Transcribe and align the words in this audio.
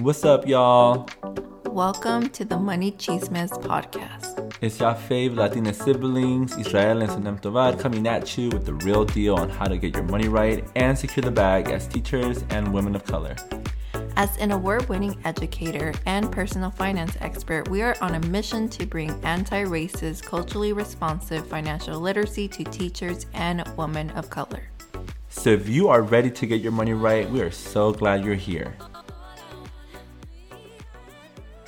What's 0.00 0.26
up, 0.26 0.46
y'all? 0.46 1.08
Welcome 1.64 2.28
to 2.30 2.44
the 2.44 2.58
Money 2.58 2.92
Chismes 2.92 3.50
podcast. 3.62 4.54
It's 4.60 4.78
your 4.78 4.92
fave 4.92 5.36
Latina 5.36 5.72
siblings, 5.72 6.54
Israel 6.58 7.00
and 7.00 7.10
Sunem 7.10 7.40
Tovar, 7.40 7.78
coming 7.78 8.06
at 8.06 8.36
you 8.36 8.50
with 8.50 8.66
the 8.66 8.74
real 8.74 9.06
deal 9.06 9.36
on 9.36 9.48
how 9.48 9.64
to 9.64 9.78
get 9.78 9.94
your 9.94 10.04
money 10.04 10.28
right 10.28 10.62
and 10.76 10.98
secure 10.98 11.22
the 11.22 11.30
bag 11.30 11.70
as 11.70 11.88
teachers 11.88 12.44
and 12.50 12.74
women 12.74 12.94
of 12.94 13.04
color. 13.04 13.36
As 14.16 14.36
an 14.36 14.50
award 14.50 14.86
winning 14.90 15.18
educator 15.24 15.94
and 16.04 16.30
personal 16.30 16.70
finance 16.70 17.16
expert, 17.22 17.66
we 17.68 17.80
are 17.80 17.96
on 18.02 18.16
a 18.16 18.20
mission 18.26 18.68
to 18.68 18.84
bring 18.84 19.10
anti 19.24 19.64
racist, 19.64 20.24
culturally 20.24 20.74
responsive 20.74 21.46
financial 21.46 21.98
literacy 21.98 22.48
to 22.48 22.64
teachers 22.64 23.24
and 23.32 23.66
women 23.78 24.10
of 24.10 24.28
color. 24.28 24.64
So, 25.30 25.50
if 25.50 25.66
you 25.70 25.88
are 25.88 26.02
ready 26.02 26.30
to 26.32 26.46
get 26.46 26.60
your 26.60 26.72
money 26.72 26.92
right, 26.92 27.28
we 27.30 27.40
are 27.40 27.50
so 27.50 27.92
glad 27.92 28.26
you're 28.26 28.34
here. 28.34 28.76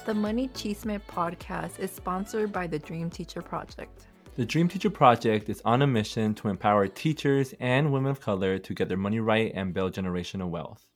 The 0.09 0.15
Money 0.15 0.49
Chisme 0.55 0.99
podcast 1.07 1.79
is 1.79 1.91
sponsored 1.91 2.51
by 2.51 2.67
the 2.67 2.79
Dream 2.79 3.11
Teacher 3.11 3.43
Project. 3.43 4.07
The 4.37 4.47
Dream 4.47 4.67
Teacher 4.67 4.89
Project 4.89 5.51
is 5.51 5.61
on 5.67 5.83
a 5.83 5.87
mission 5.87 6.33
to 6.37 6.49
empower 6.49 6.89
teachers 6.89 7.53
and 7.61 7.93
women 7.93 8.13
of 8.13 8.19
color 8.19 8.59
to 8.59 8.73
get 8.73 8.89
their 8.89 8.97
money 8.97 9.21
right 9.21 9.53
and 9.55 9.75
build 9.75 9.93
generational 9.93 10.49
wealth. 10.49 10.87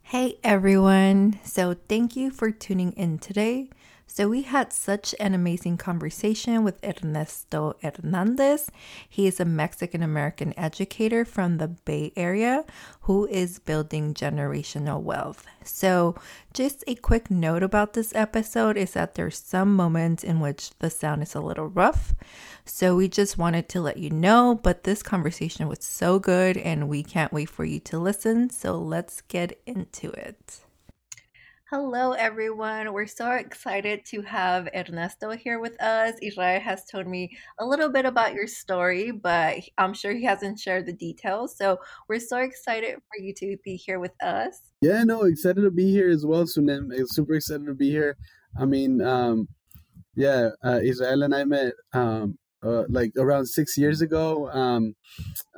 Hey 0.00 0.38
everyone! 0.42 1.38
So, 1.44 1.74
thank 1.74 2.16
you 2.16 2.30
for 2.30 2.50
tuning 2.50 2.92
in 2.92 3.18
today. 3.18 3.68
So, 4.06 4.28
we 4.28 4.42
had 4.42 4.72
such 4.72 5.14
an 5.18 5.34
amazing 5.34 5.76
conversation 5.78 6.62
with 6.62 6.78
Ernesto 6.84 7.74
Hernandez. 7.82 8.70
He 9.08 9.26
is 9.26 9.40
a 9.40 9.44
Mexican 9.44 10.02
American 10.02 10.56
educator 10.58 11.24
from 11.24 11.56
the 11.56 11.68
Bay 11.68 12.12
Area 12.14 12.64
who 13.02 13.26
is 13.26 13.58
building 13.58 14.14
generational 14.14 15.02
wealth. 15.02 15.44
So, 15.64 16.14
just 16.52 16.84
a 16.86 16.94
quick 16.94 17.30
note 17.30 17.62
about 17.62 17.94
this 17.94 18.14
episode 18.14 18.76
is 18.76 18.92
that 18.92 19.14
there's 19.14 19.38
some 19.38 19.74
moments 19.74 20.22
in 20.22 20.38
which 20.38 20.70
the 20.78 20.90
sound 20.90 21.22
is 21.22 21.34
a 21.34 21.40
little 21.40 21.68
rough. 21.68 22.14
So, 22.64 22.96
we 22.96 23.08
just 23.08 23.38
wanted 23.38 23.68
to 23.70 23.80
let 23.80 23.96
you 23.96 24.10
know, 24.10 24.60
but 24.62 24.84
this 24.84 25.02
conversation 25.02 25.66
was 25.66 25.82
so 25.82 26.18
good 26.18 26.56
and 26.56 26.88
we 26.88 27.02
can't 27.02 27.32
wait 27.32 27.48
for 27.48 27.64
you 27.64 27.80
to 27.80 27.98
listen. 27.98 28.50
So, 28.50 28.78
let's 28.78 29.22
get 29.22 29.58
into 29.66 30.10
it. 30.10 30.63
Hello, 31.76 32.12
everyone. 32.12 32.92
We're 32.92 33.08
so 33.08 33.32
excited 33.32 34.04
to 34.04 34.22
have 34.22 34.68
Ernesto 34.72 35.32
here 35.32 35.58
with 35.58 35.74
us. 35.82 36.14
Israel 36.22 36.60
has 36.60 36.84
told 36.84 37.08
me 37.08 37.36
a 37.58 37.66
little 37.66 37.88
bit 37.88 38.06
about 38.06 38.32
your 38.32 38.46
story, 38.46 39.10
but 39.10 39.56
I'm 39.76 39.92
sure 39.92 40.12
he 40.12 40.22
hasn't 40.22 40.60
shared 40.60 40.86
the 40.86 40.92
details. 40.92 41.56
So 41.58 41.80
we're 42.08 42.20
so 42.20 42.38
excited 42.38 42.94
for 42.94 43.20
you 43.20 43.34
to 43.38 43.56
be 43.64 43.74
here 43.74 43.98
with 43.98 44.12
us. 44.22 44.60
Yeah, 44.82 45.02
no, 45.02 45.24
excited 45.24 45.62
to 45.62 45.72
be 45.72 45.90
here 45.90 46.08
as 46.08 46.24
well, 46.24 46.44
Sunem. 46.44 46.92
Super 47.08 47.34
excited 47.34 47.66
to 47.66 47.74
be 47.74 47.90
here. 47.90 48.16
I 48.56 48.66
mean, 48.66 49.02
um, 49.02 49.48
yeah, 50.14 50.50
uh, 50.64 50.78
Israel 50.80 51.24
and 51.24 51.34
I 51.34 51.42
met 51.42 51.72
um, 51.92 52.38
uh, 52.62 52.84
like 52.88 53.10
around 53.18 53.46
six 53.46 53.76
years 53.76 54.00
ago 54.00 54.48
um, 54.50 54.94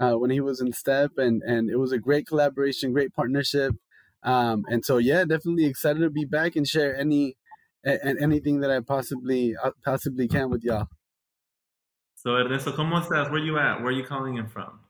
uh, 0.01 0.15
when 0.15 0.31
he 0.31 0.41
was 0.41 0.63
in 0.63 0.73
STEP, 0.73 1.19
and 1.19 1.43
and 1.43 1.69
it 1.69 1.77
was 1.77 1.93
a 1.93 1.99
great 1.99 2.27
collaboration, 2.27 2.95
great 2.95 3.13
partnership. 3.13 3.75
Um, 4.27 4.65
and 4.69 4.85
so, 4.85 4.99
yeah, 4.99 5.25
definitely 5.25 5.65
excited 5.65 6.01
to 6.01 6.11
be 6.11 6.27
back 6.27 6.57
and 6.57 6.67
share 6.67 6.95
any 6.95 7.37
and 7.87 8.21
anything 8.21 8.61
that 8.61 8.71
I 8.71 8.81
possibly 8.81 9.55
uh, 9.63 9.71
possibly 9.85 10.27
can 10.29 10.51
with 10.51 10.65
y'all. 10.65 10.89
So 12.17 12.33
Ernesto, 12.33 12.73
¿cómo 12.73 13.01
estás? 13.01 13.31
Where 13.31 13.39
you 13.39 13.57
at? 13.59 13.79
Where 13.79 13.89
are 13.89 13.93
you 13.93 14.05
calling 14.05 14.37
in 14.37 14.49
from? 14.49 14.81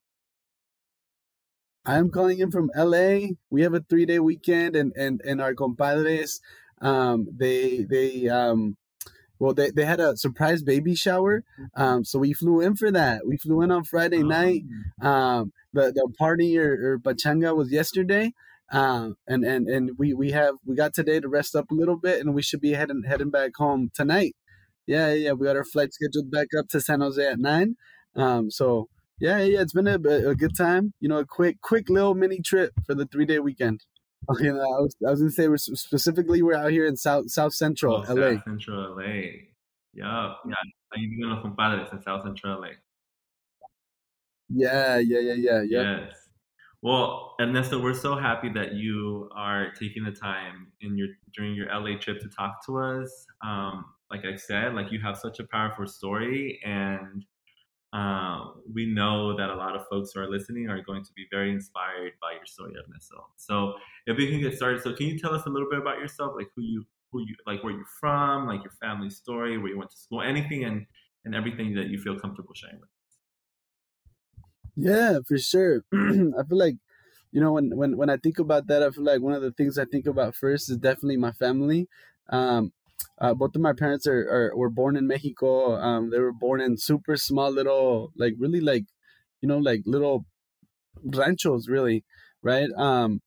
I'm 1.84 2.10
calling 2.10 2.38
in 2.38 2.50
from 2.50 2.70
LA. 2.74 3.28
We 3.50 3.62
have 3.62 3.74
a 3.74 3.80
three 3.80 4.06
day 4.06 4.18
weekend, 4.18 4.74
and 4.74 4.92
and 4.96 5.20
and 5.24 5.40
our 5.40 5.54
compadres, 5.54 6.40
um, 6.80 7.26
they 7.30 7.84
they 7.88 8.28
um, 8.28 8.76
well 9.38 9.52
they 9.52 9.70
they 9.70 9.84
had 9.84 10.00
a 10.00 10.16
surprise 10.16 10.62
baby 10.62 10.94
shower, 10.94 11.44
um, 11.76 12.04
so 12.04 12.18
we 12.18 12.32
flew 12.32 12.60
in 12.60 12.74
for 12.74 12.90
that. 12.90 13.26
We 13.26 13.36
flew 13.36 13.60
in 13.60 13.70
on 13.70 13.84
Friday 13.84 14.22
night. 14.22 14.62
Oh. 15.02 15.08
Um, 15.08 15.52
the 15.74 15.92
the 15.92 16.10
party 16.18 16.58
or, 16.58 16.94
or 16.94 16.98
pachanga 16.98 17.54
was 17.54 17.70
yesterday, 17.70 18.32
um, 18.72 19.16
and 19.26 19.44
and 19.44 19.68
and 19.68 19.90
we 19.98 20.12
we 20.12 20.32
have 20.32 20.56
we 20.64 20.74
got 20.74 20.94
today 20.94 21.20
to 21.20 21.28
rest 21.28 21.54
up 21.54 21.70
a 21.70 21.74
little 21.74 21.96
bit, 21.96 22.20
and 22.20 22.34
we 22.34 22.42
should 22.42 22.60
be 22.60 22.72
heading 22.72 23.04
heading 23.06 23.30
back 23.30 23.52
home 23.56 23.90
tonight. 23.94 24.34
Yeah, 24.86 25.12
yeah, 25.12 25.32
we 25.32 25.46
got 25.46 25.56
our 25.56 25.64
flight 25.64 25.92
scheduled 25.94 26.30
back 26.30 26.48
up 26.58 26.68
to 26.68 26.80
San 26.80 27.00
Jose 27.00 27.24
at 27.24 27.38
nine. 27.38 27.76
Um, 28.14 28.50
so 28.50 28.88
yeah, 29.18 29.38
yeah, 29.38 29.60
it's 29.60 29.72
been 29.72 29.86
a, 29.86 29.94
a 29.94 30.34
good 30.34 30.56
time. 30.56 30.94
You 31.00 31.08
know, 31.08 31.18
a 31.18 31.26
quick 31.26 31.60
quick 31.60 31.88
little 31.88 32.14
mini 32.14 32.40
trip 32.40 32.72
for 32.86 32.94
the 32.94 33.06
three 33.06 33.24
day 33.24 33.38
weekend. 33.38 33.84
Okay, 34.28 34.48
no, 34.48 34.60
I 34.60 34.80
was 34.80 34.96
I 35.06 35.10
was 35.10 35.20
gonna 35.20 35.30
say 35.30 35.48
we're 35.48 35.56
specifically 35.58 36.42
we're 36.42 36.54
out 36.54 36.72
here 36.72 36.86
in 36.86 36.96
South 36.96 37.30
South 37.30 37.54
Central 37.54 38.04
oh, 38.08 38.14
LA. 38.14 38.34
South 38.34 38.44
Central 38.44 38.96
LA. 38.96 39.04
Yeah, 39.92 40.34
yeah. 40.44 40.54
Ahí 40.94 41.08
viven 41.08 41.30
los 41.30 41.42
compadres 41.42 41.88
in 41.92 42.02
South 42.02 42.22
Central 42.22 42.60
LA. 42.60 42.68
Yeah, 44.48 44.98
yeah, 44.98 45.18
yeah, 45.20 45.34
yeah, 45.34 45.62
yeah. 45.62 45.98
Yes. 46.06 46.25
Well, 46.86 47.34
Ernesto, 47.40 47.80
we're 47.82 47.94
so 47.94 48.14
happy 48.14 48.48
that 48.50 48.74
you 48.74 49.28
are 49.34 49.72
taking 49.72 50.04
the 50.04 50.12
time 50.12 50.68
in 50.80 50.96
your 50.96 51.08
during 51.34 51.56
your 51.56 51.68
LA 51.68 51.98
trip 51.98 52.20
to 52.20 52.28
talk 52.28 52.64
to 52.66 52.78
us. 52.78 53.26
Um, 53.44 53.86
like 54.08 54.20
I 54.24 54.36
said, 54.36 54.72
like 54.74 54.92
you 54.92 55.00
have 55.00 55.16
such 55.18 55.40
a 55.40 55.44
powerful 55.50 55.88
story, 55.88 56.60
and 56.64 57.24
um, 57.92 58.62
we 58.72 58.86
know 58.86 59.36
that 59.36 59.50
a 59.50 59.56
lot 59.56 59.74
of 59.74 59.84
folks 59.88 60.12
who 60.14 60.20
are 60.20 60.30
listening 60.30 60.70
are 60.70 60.80
going 60.80 61.02
to 61.02 61.10
be 61.16 61.26
very 61.28 61.50
inspired 61.50 62.12
by 62.22 62.34
your 62.34 62.46
story, 62.46 62.74
Ernesto. 62.74 63.16
So, 63.36 63.74
if 64.06 64.16
we 64.16 64.30
can 64.30 64.40
get 64.40 64.56
started, 64.56 64.80
so 64.80 64.94
can 64.94 65.08
you 65.08 65.18
tell 65.18 65.34
us 65.34 65.44
a 65.46 65.50
little 65.50 65.68
bit 65.68 65.80
about 65.80 65.98
yourself, 65.98 66.34
like 66.36 66.50
who 66.54 66.62
you, 66.62 66.84
who 67.10 67.22
you, 67.22 67.34
like 67.48 67.64
where 67.64 67.72
you're 67.72 67.92
from, 67.98 68.46
like 68.46 68.62
your 68.62 68.74
family 68.80 69.10
story, 69.10 69.58
where 69.58 69.72
you 69.72 69.78
went 69.78 69.90
to 69.90 69.96
school, 69.96 70.22
anything, 70.22 70.62
and 70.62 70.86
and 71.24 71.34
everything 71.34 71.74
that 71.74 71.88
you 71.88 71.98
feel 71.98 72.16
comfortable 72.16 72.54
sharing 72.54 72.78
with. 72.78 72.90
Yeah, 74.76 75.18
for 75.26 75.38
sure. 75.38 75.82
I 75.94 76.42
feel 76.48 76.58
like, 76.58 76.76
you 77.32 77.40
know, 77.40 77.52
when, 77.52 77.76
when 77.76 77.96
when 77.96 78.10
I 78.10 78.16
think 78.16 78.38
about 78.38 78.66
that, 78.68 78.82
I 78.82 78.90
feel 78.90 79.04
like 79.04 79.20
one 79.20 79.32
of 79.34 79.42
the 79.42 79.52
things 79.52 79.78
I 79.78 79.84
think 79.84 80.06
about 80.06 80.34
first 80.36 80.70
is 80.70 80.76
definitely 80.78 81.16
my 81.16 81.32
family. 81.32 81.88
Um, 82.30 82.72
uh, 83.20 83.34
both 83.34 83.54
of 83.54 83.60
my 83.62 83.72
parents 83.72 84.06
are, 84.06 84.20
are 84.30 84.56
were 84.56 84.70
born 84.70 84.96
in 84.96 85.06
Mexico. 85.06 85.76
Um, 85.76 86.10
they 86.10 86.20
were 86.20 86.32
born 86.32 86.60
in 86.60 86.76
super 86.78 87.16
small 87.16 87.50
little, 87.50 88.12
like 88.16 88.34
really 88.38 88.60
like, 88.60 88.84
you 89.40 89.48
know, 89.48 89.58
like 89.58 89.82
little 89.86 90.26
ranchos, 91.04 91.68
really, 91.68 92.04
right? 92.42 92.68
Um, 92.76 93.20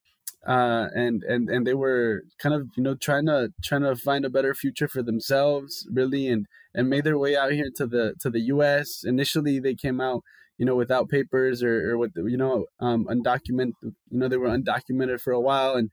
uh, 0.47 0.87
and 0.95 1.21
and 1.23 1.49
and 1.49 1.67
they 1.67 1.73
were 1.73 2.23
kind 2.41 2.55
of 2.55 2.67
you 2.77 2.83
know 2.83 2.95
trying 2.95 3.25
to 3.25 3.49
trying 3.63 3.81
to 3.81 3.95
find 3.95 4.23
a 4.25 4.29
better 4.29 4.53
future 4.55 4.87
for 4.87 5.03
themselves, 5.03 5.87
really, 5.91 6.27
and 6.29 6.45
and 6.73 6.89
made 6.89 7.03
their 7.03 7.17
way 7.17 7.35
out 7.35 7.51
here 7.51 7.69
to 7.75 7.85
the 7.87 8.13
to 8.21 8.29
the 8.29 8.39
U.S. 8.41 9.03
Initially, 9.05 9.59
they 9.59 9.75
came 9.75 9.99
out 9.99 10.23
you 10.59 10.65
know, 10.65 10.75
without 10.75 11.07
papers 11.07 11.63
or, 11.63 11.91
or 11.91 11.97
with, 11.97 12.11
you 12.17 12.35
know, 12.35 12.65
um, 12.81 13.05
undocumented, 13.05 13.71
you 13.81 13.93
know, 14.19 14.27
they 14.27 14.35
were 14.35 14.49
undocumented 14.49 15.21
for 15.21 15.31
a 15.31 15.39
while 15.39 15.75
and, 15.75 15.89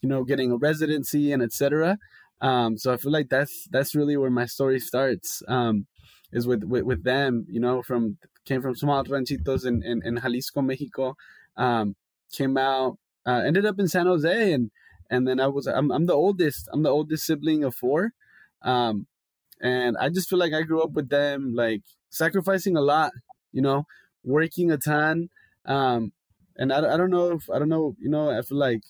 you 0.00 0.08
know, 0.08 0.22
getting 0.22 0.52
a 0.52 0.56
residency 0.56 1.32
and 1.32 1.42
etc. 1.42 1.98
Um, 2.40 2.78
so 2.78 2.92
I 2.92 2.96
feel 2.96 3.10
like 3.10 3.28
that's, 3.28 3.66
that's 3.72 3.92
really 3.92 4.16
where 4.16 4.30
my 4.30 4.46
story 4.46 4.78
starts, 4.78 5.42
um, 5.48 5.88
is 6.32 6.46
with, 6.46 6.62
with, 6.62 6.84
with 6.84 7.02
them, 7.02 7.44
you 7.48 7.58
know, 7.58 7.82
from, 7.82 8.18
came 8.44 8.62
from 8.62 8.76
small 8.76 9.02
ranchitos 9.02 9.66
in, 9.66 9.82
in, 9.82 10.00
in 10.04 10.20
Jalisco, 10.20 10.62
Mexico, 10.62 11.16
um, 11.56 11.96
came 12.32 12.56
out, 12.56 12.98
uh, 13.26 13.42
ended 13.44 13.66
up 13.66 13.80
in 13.80 13.88
San 13.88 14.06
Jose 14.06 14.52
and, 14.52 14.70
and 15.10 15.26
then 15.26 15.40
I 15.40 15.48
was, 15.48 15.66
I'm, 15.66 15.90
I'm 15.90 16.06
the 16.06 16.14
oldest, 16.14 16.68
I'm 16.72 16.84
the 16.84 16.90
oldest 16.90 17.26
sibling 17.26 17.64
of 17.64 17.74
four. 17.74 18.12
Um, 18.62 19.08
and 19.60 19.96
I 19.96 20.08
just 20.08 20.30
feel 20.30 20.38
like 20.38 20.52
I 20.52 20.62
grew 20.62 20.82
up 20.84 20.92
with 20.92 21.08
them, 21.08 21.52
like 21.52 21.82
sacrificing 22.10 22.76
a 22.76 22.80
lot, 22.80 23.10
you 23.50 23.60
know, 23.60 23.86
working 24.24 24.70
a 24.70 24.78
ton. 24.78 25.28
Um, 25.66 26.12
and 26.56 26.72
I, 26.72 26.78
I 26.94 26.96
don't 26.96 27.10
know 27.10 27.32
if 27.32 27.48
I 27.50 27.58
don't 27.58 27.68
know, 27.68 27.94
you 27.98 28.08
know, 28.08 28.30
I 28.30 28.42
feel 28.42 28.58
like 28.58 28.82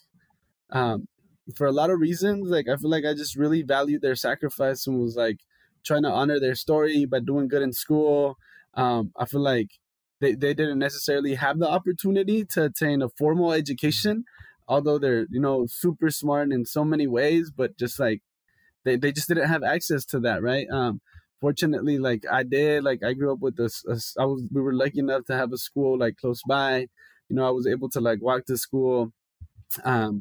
um, 0.70 1.08
for 1.56 1.66
a 1.66 1.72
lot 1.72 1.90
of 1.90 2.00
reasons, 2.00 2.48
like 2.48 2.68
I 2.68 2.76
feel 2.76 2.90
like 2.90 3.04
I 3.04 3.14
just 3.14 3.36
really 3.36 3.62
valued 3.62 4.02
their 4.02 4.16
sacrifice 4.16 4.86
and 4.86 5.00
was 5.00 5.16
like 5.16 5.38
trying 5.84 6.02
to 6.02 6.10
honor 6.10 6.40
their 6.40 6.54
story 6.54 7.04
by 7.04 7.20
doing 7.20 7.48
good 7.48 7.62
in 7.62 7.72
school. 7.72 8.36
Um, 8.74 9.12
I 9.16 9.26
feel 9.26 9.42
like 9.42 9.68
they, 10.20 10.32
they 10.32 10.54
didn't 10.54 10.78
necessarily 10.78 11.34
have 11.34 11.58
the 11.58 11.68
opportunity 11.68 12.44
to 12.52 12.64
attain 12.64 13.02
a 13.02 13.08
formal 13.08 13.52
education, 13.52 14.24
although 14.66 14.98
they're, 14.98 15.26
you 15.30 15.40
know, 15.40 15.66
super 15.68 16.10
smart 16.10 16.50
in 16.50 16.64
so 16.64 16.84
many 16.84 17.06
ways, 17.06 17.52
but 17.54 17.76
just 17.78 18.00
like 18.00 18.22
they, 18.84 18.96
they 18.96 19.12
just 19.12 19.28
didn't 19.28 19.48
have 19.48 19.62
access 19.62 20.04
to 20.06 20.20
that, 20.20 20.42
right? 20.42 20.66
Um, 20.72 21.00
fortunately 21.44 21.98
like 21.98 22.22
i 22.38 22.42
did 22.42 22.82
like 22.82 23.02
i 23.04 23.12
grew 23.12 23.30
up 23.34 23.40
with 23.46 23.56
this 23.56 23.84
i 24.18 24.24
was 24.24 24.42
we 24.54 24.62
were 24.62 24.72
lucky 24.82 25.00
enough 25.00 25.24
to 25.26 25.36
have 25.40 25.52
a 25.52 25.58
school 25.58 25.98
like 25.98 26.16
close 26.16 26.40
by. 26.48 26.72
You 27.28 27.36
know 27.36 27.46
i 27.46 27.50
was 27.58 27.66
able 27.66 27.90
to 27.90 28.00
like 28.08 28.20
walk 28.28 28.46
to 28.46 28.56
school 28.56 29.12
um 29.84 30.12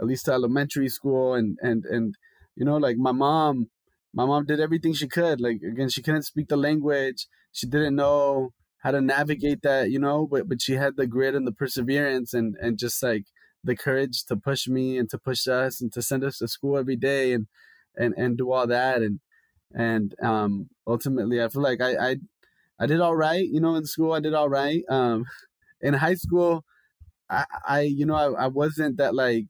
at 0.00 0.06
least 0.10 0.26
to 0.26 0.32
elementary 0.32 0.90
school 0.98 1.32
and 1.38 1.56
and 1.68 1.84
and 1.86 2.06
you 2.54 2.66
know 2.66 2.76
like 2.76 2.98
my 2.98 3.12
mom 3.12 3.70
my 4.12 4.26
mom 4.26 4.44
did 4.44 4.60
everything 4.60 4.92
she 4.94 5.08
could. 5.08 5.40
Like 5.40 5.60
again 5.72 5.88
she 5.88 6.02
couldn't 6.02 6.30
speak 6.30 6.48
the 6.48 6.56
language. 6.68 7.20
She 7.52 7.66
didn't 7.66 7.96
know 7.96 8.52
how 8.82 8.90
to 8.90 9.00
navigate 9.00 9.62
that 9.62 9.90
you 9.90 10.00
know 10.06 10.26
but 10.32 10.48
but 10.50 10.60
she 10.60 10.74
had 10.74 10.96
the 10.96 11.06
grit 11.06 11.34
and 11.34 11.46
the 11.46 11.58
perseverance 11.62 12.34
and 12.38 12.56
and 12.60 12.78
just 12.78 13.02
like 13.02 13.24
the 13.64 13.76
courage 13.86 14.24
to 14.26 14.36
push 14.36 14.68
me 14.76 14.98
and 14.98 15.08
to 15.10 15.18
push 15.18 15.46
us 15.48 15.80
and 15.80 15.92
to 15.94 16.00
send 16.02 16.22
us 16.24 16.38
to 16.38 16.48
school 16.48 16.76
every 16.78 16.96
day 16.96 17.32
and 17.32 17.46
and 17.96 18.14
and 18.16 18.38
do 18.38 18.52
all 18.52 18.66
that. 18.66 19.02
And 19.02 19.20
and 19.74 20.14
um 20.22 20.68
ultimately 20.86 21.42
I 21.42 21.48
feel 21.48 21.62
like 21.62 21.80
I 21.80 22.10
I 22.10 22.16
I 22.80 22.86
did 22.86 23.00
all 23.00 23.16
right, 23.16 23.46
you 23.46 23.60
know, 23.60 23.74
in 23.76 23.86
school 23.86 24.12
I 24.12 24.20
did 24.20 24.34
all 24.34 24.48
right. 24.48 24.82
Um 24.88 25.24
in 25.80 25.94
high 25.94 26.14
school 26.16 26.64
I 27.30 27.44
I 27.66 27.80
you 27.82 28.06
know 28.06 28.14
I, 28.16 28.44
I 28.44 28.48
wasn't 28.48 28.98
that 28.98 29.14
like 29.14 29.46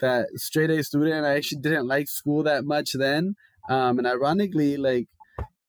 that 0.00 0.28
straight 0.36 0.70
A 0.70 0.82
student. 0.82 1.24
I 1.26 1.36
actually 1.36 1.60
didn't 1.60 1.86
like 1.86 2.08
school 2.08 2.42
that 2.44 2.64
much 2.64 2.92
then. 2.92 3.34
Um 3.68 3.98
and 3.98 4.06
ironically 4.06 4.76
like 4.76 5.08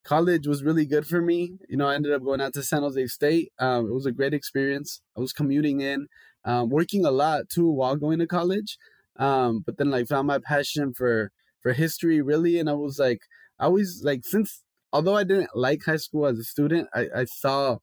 college 0.05 0.47
was 0.47 0.63
really 0.63 0.85
good 0.85 1.07
for 1.07 1.21
me. 1.21 1.53
You 1.69 1.77
know, 1.77 1.87
I 1.87 1.95
ended 1.95 2.13
up 2.13 2.23
going 2.23 2.41
out 2.41 2.53
to 2.55 2.63
San 2.63 2.81
Jose 2.83 3.07
State. 3.07 3.51
Um, 3.59 3.87
it 3.87 3.93
was 3.93 4.05
a 4.05 4.11
great 4.11 4.33
experience. 4.33 5.01
I 5.17 5.21
was 5.21 5.33
commuting 5.33 5.81
in, 5.81 6.07
um, 6.45 6.69
working 6.69 7.05
a 7.05 7.11
lot 7.11 7.49
too 7.49 7.69
while 7.69 7.95
going 7.97 8.19
to 8.19 8.27
college. 8.27 8.77
Um, 9.17 9.63
but 9.65 9.77
then 9.77 9.91
like 9.91 10.07
found 10.07 10.27
my 10.27 10.39
passion 10.39 10.93
for 10.93 11.31
for 11.61 11.73
history 11.73 12.21
really, 12.21 12.59
and 12.59 12.69
I 12.69 12.73
was 12.73 12.99
like, 12.99 13.21
I 13.59 13.65
always 13.65 14.01
like 14.03 14.21
since 14.23 14.63
although 14.93 15.15
I 15.15 15.23
didn't 15.23 15.55
like 15.55 15.83
high 15.85 15.97
school 15.97 16.25
as 16.25 16.39
a 16.39 16.43
student, 16.43 16.89
I, 16.93 17.07
I 17.15 17.25
saw, 17.25 17.77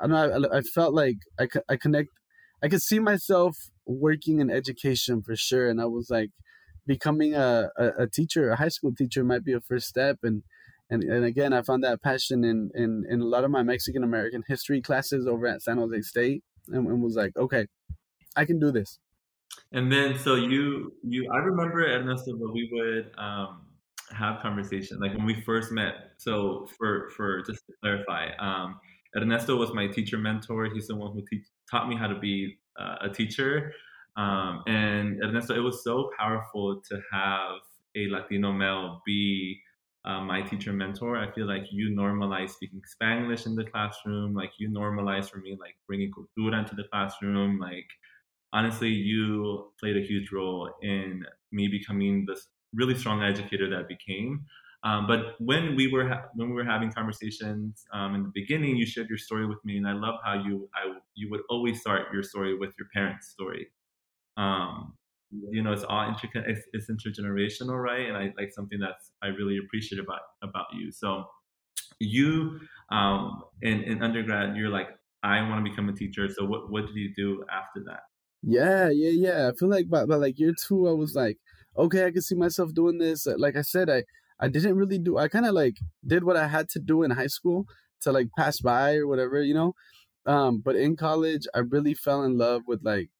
I 0.00 0.06
don't 0.06 0.10
know, 0.10 0.48
I, 0.52 0.58
I 0.58 0.60
felt 0.62 0.94
like 0.94 1.16
I, 1.38 1.46
I 1.68 1.76
connect, 1.76 2.08
I 2.62 2.68
could 2.68 2.82
see 2.82 2.98
myself 2.98 3.56
working 3.86 4.40
in 4.40 4.50
education 4.50 5.22
for 5.22 5.36
sure, 5.36 5.68
and 5.68 5.80
I 5.80 5.86
was 5.86 6.10
like, 6.10 6.30
becoming 6.86 7.34
a, 7.34 7.68
a, 7.76 8.02
a 8.04 8.06
teacher, 8.08 8.50
a 8.50 8.56
high 8.56 8.68
school 8.68 8.92
teacher 8.96 9.22
might 9.22 9.44
be 9.44 9.52
a 9.52 9.60
first 9.60 9.86
step, 9.86 10.18
and 10.22 10.42
and, 10.90 11.04
and 11.04 11.24
again 11.24 11.52
i 11.52 11.62
found 11.62 11.84
that 11.84 12.02
passion 12.02 12.44
in, 12.44 12.70
in 12.74 13.04
in 13.08 13.20
a 13.20 13.24
lot 13.24 13.44
of 13.44 13.50
my 13.50 13.62
mexican 13.62 14.02
american 14.02 14.42
history 14.48 14.82
classes 14.82 15.26
over 15.26 15.46
at 15.46 15.62
san 15.62 15.78
jose 15.78 16.02
state 16.02 16.42
and, 16.68 16.86
and, 16.86 17.02
was 17.02 17.14
like 17.14 17.36
okay 17.36 17.66
i 18.36 18.44
can 18.44 18.58
do 18.58 18.70
this 18.70 18.98
and 19.72 19.90
then 19.90 20.18
so 20.18 20.34
you 20.34 20.92
you 21.02 21.28
i 21.32 21.38
remember 21.38 21.84
ernesto 21.86 22.36
but 22.36 22.52
we 22.52 22.68
would 22.72 23.10
um 23.18 23.62
have 24.10 24.40
conversation 24.40 24.98
like 24.98 25.12
when 25.14 25.24
we 25.24 25.40
first 25.42 25.70
met 25.70 26.12
so 26.16 26.66
for 26.76 27.10
for 27.10 27.42
just 27.42 27.64
to 27.66 27.72
clarify 27.80 28.30
um 28.38 28.78
ernesto 29.16 29.56
was 29.56 29.72
my 29.72 29.86
teacher 29.86 30.18
mentor 30.18 30.68
he's 30.72 30.88
the 30.88 30.96
one 30.96 31.12
who 31.12 31.22
te- 31.30 31.44
taught 31.70 31.88
me 31.88 31.96
how 31.96 32.06
to 32.06 32.18
be 32.18 32.56
uh, 32.78 32.96
a 33.02 33.08
teacher 33.08 33.72
um 34.16 34.62
and 34.66 35.22
ernesto 35.22 35.54
it 35.54 35.60
was 35.60 35.84
so 35.84 36.10
powerful 36.18 36.80
to 36.80 37.00
have 37.12 37.60
a 37.96 38.08
latino 38.08 38.52
male 38.52 39.00
be 39.06 39.60
uh, 40.04 40.20
my 40.20 40.40
teacher 40.40 40.72
mentor. 40.72 41.18
I 41.18 41.30
feel 41.32 41.46
like 41.46 41.64
you 41.70 41.90
normalize 41.90 42.50
speaking 42.50 42.80
Spanish 42.86 43.46
in 43.46 43.54
the 43.54 43.64
classroom. 43.64 44.34
Like 44.34 44.52
you 44.58 44.70
normalize 44.70 45.28
for 45.28 45.38
me, 45.38 45.58
like 45.60 45.76
bringing 45.86 46.10
cultura 46.10 46.58
into 46.58 46.74
the 46.74 46.84
classroom. 46.90 47.58
Like 47.58 47.86
honestly, 48.52 48.88
you 48.90 49.72
played 49.80 49.96
a 49.96 50.00
huge 50.00 50.32
role 50.32 50.72
in 50.82 51.24
me 51.52 51.68
becoming 51.68 52.26
this 52.26 52.48
really 52.72 52.94
strong 52.94 53.22
educator 53.22 53.68
that 53.70 53.78
I 53.78 53.82
became. 53.82 54.46
Um, 54.82 55.06
but 55.06 55.34
when 55.40 55.76
we 55.76 55.92
were 55.92 56.08
ha- 56.08 56.28
when 56.34 56.48
we 56.48 56.54
were 56.54 56.64
having 56.64 56.90
conversations 56.90 57.84
um, 57.92 58.14
in 58.14 58.22
the 58.22 58.30
beginning, 58.34 58.76
you 58.76 58.86
shared 58.86 59.08
your 59.08 59.18
story 59.18 59.46
with 59.46 59.62
me, 59.64 59.76
and 59.76 59.86
I 59.86 59.92
love 59.92 60.20
how 60.24 60.34
you 60.34 60.70
I 60.74 60.98
you 61.14 61.30
would 61.30 61.42
always 61.50 61.80
start 61.80 62.12
your 62.12 62.22
story 62.22 62.56
with 62.56 62.72
your 62.78 62.88
parents' 62.94 63.28
story. 63.28 63.68
Um, 64.36 64.96
you 65.50 65.62
know 65.62 65.72
it's 65.72 65.84
all 65.84 66.08
intricate 66.08 66.44
it's, 66.48 66.66
it's 66.72 66.90
intergenerational 66.90 67.80
right 67.80 68.08
and 68.08 68.16
i 68.16 68.32
like 68.36 68.52
something 68.52 68.80
that's 68.80 69.12
i 69.22 69.28
really 69.28 69.58
appreciate 69.58 70.00
about 70.00 70.20
about 70.42 70.66
you 70.74 70.90
so 70.90 71.24
you 72.00 72.60
um 72.90 73.42
in, 73.62 73.82
in 73.84 74.02
undergrad 74.02 74.56
you're 74.56 74.68
like 74.70 74.88
i 75.22 75.40
want 75.48 75.64
to 75.64 75.70
become 75.70 75.88
a 75.88 75.92
teacher 75.92 76.28
so 76.28 76.44
what 76.44 76.70
what 76.70 76.86
did 76.86 76.96
you 76.96 77.14
do 77.14 77.44
after 77.52 77.82
that 77.84 78.04
yeah 78.42 78.88
yeah 78.90 79.10
yeah 79.10 79.48
i 79.48 79.52
feel 79.58 79.68
like 79.68 79.88
by, 79.88 80.04
by 80.06 80.14
like 80.14 80.38
year 80.38 80.52
two 80.66 80.88
i 80.88 80.92
was 80.92 81.14
like 81.14 81.36
okay 81.76 82.06
i 82.06 82.10
can 82.10 82.22
see 82.22 82.34
myself 82.34 82.72
doing 82.74 82.98
this 82.98 83.26
like 83.36 83.56
i 83.56 83.62
said 83.62 83.90
i 83.90 84.02
i 84.40 84.48
didn't 84.48 84.76
really 84.76 84.98
do 84.98 85.18
i 85.18 85.28
kind 85.28 85.46
of 85.46 85.52
like 85.52 85.76
did 86.06 86.24
what 86.24 86.36
i 86.36 86.46
had 86.48 86.68
to 86.68 86.78
do 86.78 87.02
in 87.02 87.10
high 87.10 87.26
school 87.26 87.66
to 88.00 88.10
like 88.10 88.28
pass 88.38 88.60
by 88.60 88.96
or 88.96 89.06
whatever 89.06 89.42
you 89.42 89.52
know 89.54 89.74
um 90.26 90.60
but 90.64 90.76
in 90.76 90.96
college 90.96 91.42
i 91.54 91.58
really 91.58 91.94
fell 91.94 92.22
in 92.22 92.38
love 92.38 92.62
with 92.66 92.80
like 92.82 93.10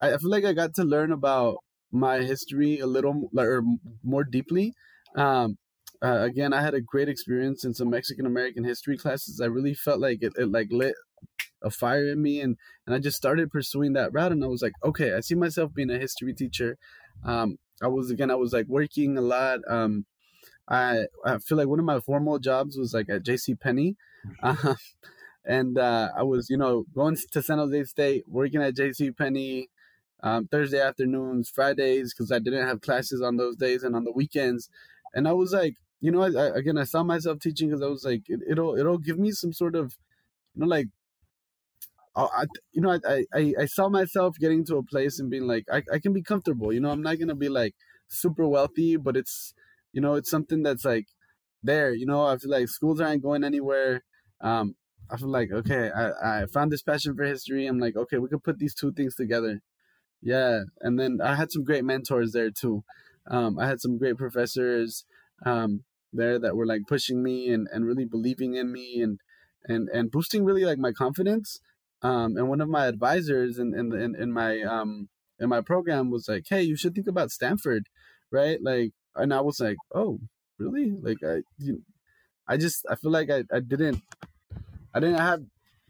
I 0.00 0.16
feel 0.18 0.30
like 0.30 0.44
I 0.44 0.52
got 0.52 0.74
to 0.74 0.84
learn 0.84 1.12
about 1.12 1.56
my 1.90 2.18
history 2.18 2.78
a 2.80 2.86
little 2.86 3.30
or 3.36 3.62
more 4.02 4.24
deeply. 4.24 4.74
Um, 5.16 5.56
uh, 6.02 6.20
again, 6.20 6.52
I 6.52 6.60
had 6.60 6.74
a 6.74 6.80
great 6.80 7.08
experience 7.08 7.64
in 7.64 7.72
some 7.72 7.88
Mexican 7.90 8.26
American 8.26 8.64
history 8.64 8.98
classes. 8.98 9.40
I 9.40 9.46
really 9.46 9.74
felt 9.74 10.00
like 10.00 10.18
it, 10.20 10.34
it 10.36 10.50
like 10.50 10.68
lit 10.70 10.94
a 11.66 11.70
fire 11.70 12.08
in 12.08 12.22
me, 12.22 12.40
and 12.40 12.56
and 12.86 12.94
I 12.94 12.98
just 12.98 13.16
started 13.16 13.50
pursuing 13.50 13.92
that 13.94 14.12
route. 14.12 14.32
And 14.32 14.44
I 14.44 14.48
was 14.48 14.62
like, 14.62 14.72
okay, 14.84 15.14
I 15.14 15.20
see 15.20 15.34
myself 15.34 15.74
being 15.74 15.90
a 15.90 15.98
history 15.98 16.32
teacher. 16.32 16.78
Um, 17.24 17.58
I 17.82 17.88
was 17.88 18.10
again, 18.10 18.30
I 18.30 18.36
was 18.36 18.52
like 18.52 18.66
working 18.66 19.18
a 19.18 19.22
lot. 19.22 19.60
Um, 19.68 20.06
I 20.68 21.06
I 21.24 21.38
feel 21.38 21.58
like 21.58 21.68
one 21.68 21.78
of 21.78 21.84
my 21.84 22.00
formal 22.00 22.38
jobs 22.38 22.76
was 22.76 22.94
like 22.94 23.08
at 23.08 23.24
J.C. 23.24 23.54
Penney. 23.54 23.96
Uh, 24.42 24.74
and 25.46 25.78
uh, 25.78 26.10
I 26.16 26.24
was, 26.24 26.50
you 26.50 26.56
know, 26.56 26.84
going 26.94 27.16
to 27.32 27.42
San 27.42 27.58
Jose 27.58 27.84
State, 27.84 28.24
working 28.28 28.62
at 28.62 28.74
J.C. 28.74 29.12
Penney, 29.12 29.70
um, 30.22 30.48
Thursday 30.48 30.80
afternoons, 30.80 31.48
Fridays, 31.48 32.12
because 32.12 32.32
I 32.32 32.40
didn't 32.40 32.66
have 32.66 32.80
classes 32.80 33.22
on 33.22 33.36
those 33.36 33.56
days 33.56 33.84
and 33.84 33.94
on 33.94 34.04
the 34.04 34.12
weekends. 34.12 34.68
And 35.14 35.28
I 35.28 35.32
was 35.32 35.52
like, 35.52 35.76
you 36.00 36.10
know, 36.10 36.22
I, 36.22 36.30
I, 36.30 36.56
again, 36.56 36.76
I 36.76 36.84
saw 36.84 37.02
myself 37.02 37.38
teaching 37.38 37.68
because 37.68 37.82
I 37.82 37.86
was 37.86 38.04
like, 38.04 38.24
it, 38.28 38.58
will 38.58 38.76
it'll 38.76 38.98
give 38.98 39.18
me 39.18 39.30
some 39.30 39.52
sort 39.52 39.76
of, 39.76 39.96
you 40.54 40.62
know, 40.62 40.66
like, 40.66 40.88
I, 42.16 42.44
you 42.72 42.80
know, 42.80 42.98
I, 43.06 43.24
I, 43.34 43.54
I 43.60 43.66
saw 43.66 43.88
myself 43.88 44.36
getting 44.38 44.64
to 44.66 44.76
a 44.76 44.82
place 44.82 45.18
and 45.18 45.30
being 45.30 45.46
like, 45.46 45.64
I, 45.70 45.82
I 45.92 45.98
can 45.98 46.12
be 46.12 46.22
comfortable. 46.22 46.72
You 46.72 46.80
know, 46.80 46.90
I'm 46.90 47.02
not 47.02 47.18
gonna 47.18 47.34
be 47.34 47.48
like 47.48 47.74
super 48.08 48.46
wealthy, 48.46 48.96
but 48.96 49.16
it's, 49.16 49.52
you 49.92 50.00
know, 50.00 50.14
it's 50.14 50.30
something 50.30 50.62
that's 50.62 50.84
like 50.84 51.06
there. 51.62 51.92
You 51.92 52.06
know, 52.06 52.26
I 52.26 52.38
feel 52.38 52.50
like 52.50 52.68
schools 52.68 53.00
aren't 53.00 53.22
going 53.22 53.44
anywhere. 53.44 54.04
Um, 54.40 54.76
I 55.10 55.16
feel 55.18 55.28
like 55.30 55.50
okay, 55.52 55.90
I, 55.90 56.42
I 56.42 56.46
found 56.46 56.72
this 56.72 56.82
passion 56.82 57.14
for 57.16 57.24
history. 57.24 57.66
I'm 57.66 57.78
like, 57.78 57.96
okay, 57.96 58.18
we 58.18 58.28
could 58.28 58.42
put 58.44 58.58
these 58.58 58.74
two 58.74 58.92
things 58.92 59.14
together 59.14 59.60
yeah 60.22 60.62
and 60.80 60.98
then 60.98 61.18
i 61.22 61.34
had 61.34 61.50
some 61.52 61.64
great 61.64 61.84
mentors 61.84 62.32
there 62.32 62.50
too 62.50 62.82
um, 63.28 63.58
i 63.58 63.66
had 63.66 63.80
some 63.80 63.98
great 63.98 64.16
professors 64.16 65.04
um, 65.44 65.84
there 66.12 66.38
that 66.38 66.56
were 66.56 66.66
like 66.66 66.82
pushing 66.88 67.22
me 67.22 67.48
and, 67.50 67.68
and 67.72 67.84
really 67.84 68.04
believing 68.04 68.54
in 68.54 68.72
me 68.72 69.00
and 69.02 69.20
and 69.64 69.88
and 69.90 70.10
boosting 70.10 70.44
really 70.44 70.64
like 70.64 70.78
my 70.78 70.92
confidence 70.92 71.60
um, 72.02 72.36
and 72.36 72.48
one 72.48 72.60
of 72.60 72.68
my 72.68 72.86
advisors 72.86 73.58
in 73.58 73.74
in, 73.74 73.92
in, 73.92 74.14
in 74.14 74.32
my 74.32 74.62
um 74.62 75.08
in 75.38 75.48
my 75.48 75.60
program 75.60 76.10
was 76.10 76.28
like 76.28 76.44
hey 76.48 76.62
you 76.62 76.76
should 76.76 76.94
think 76.94 77.06
about 77.06 77.30
stanford 77.30 77.88
right 78.30 78.62
like 78.62 78.92
and 79.14 79.32
i 79.32 79.40
was 79.40 79.60
like 79.60 79.76
oh 79.94 80.18
really 80.58 80.94
like 81.02 81.18
i 81.26 81.42
you, 81.58 81.82
i 82.48 82.56
just 82.56 82.84
i 82.90 82.94
feel 82.94 83.10
like 83.10 83.30
i, 83.30 83.44
I 83.52 83.60
didn't 83.60 84.02
i 84.94 85.00
didn't 85.00 85.18
have 85.18 85.42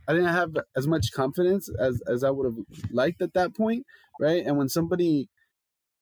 I 0.08 0.12
didn't 0.12 0.34
have 0.34 0.56
as 0.76 0.86
much 0.86 1.12
confidence 1.12 1.68
as 1.80 2.00
as 2.06 2.22
I 2.22 2.30
would 2.30 2.44
have 2.46 2.64
liked 2.90 3.20
at 3.22 3.34
that 3.34 3.56
point, 3.56 3.86
right? 4.20 4.44
And 4.44 4.56
when 4.56 4.68
somebody 4.68 5.28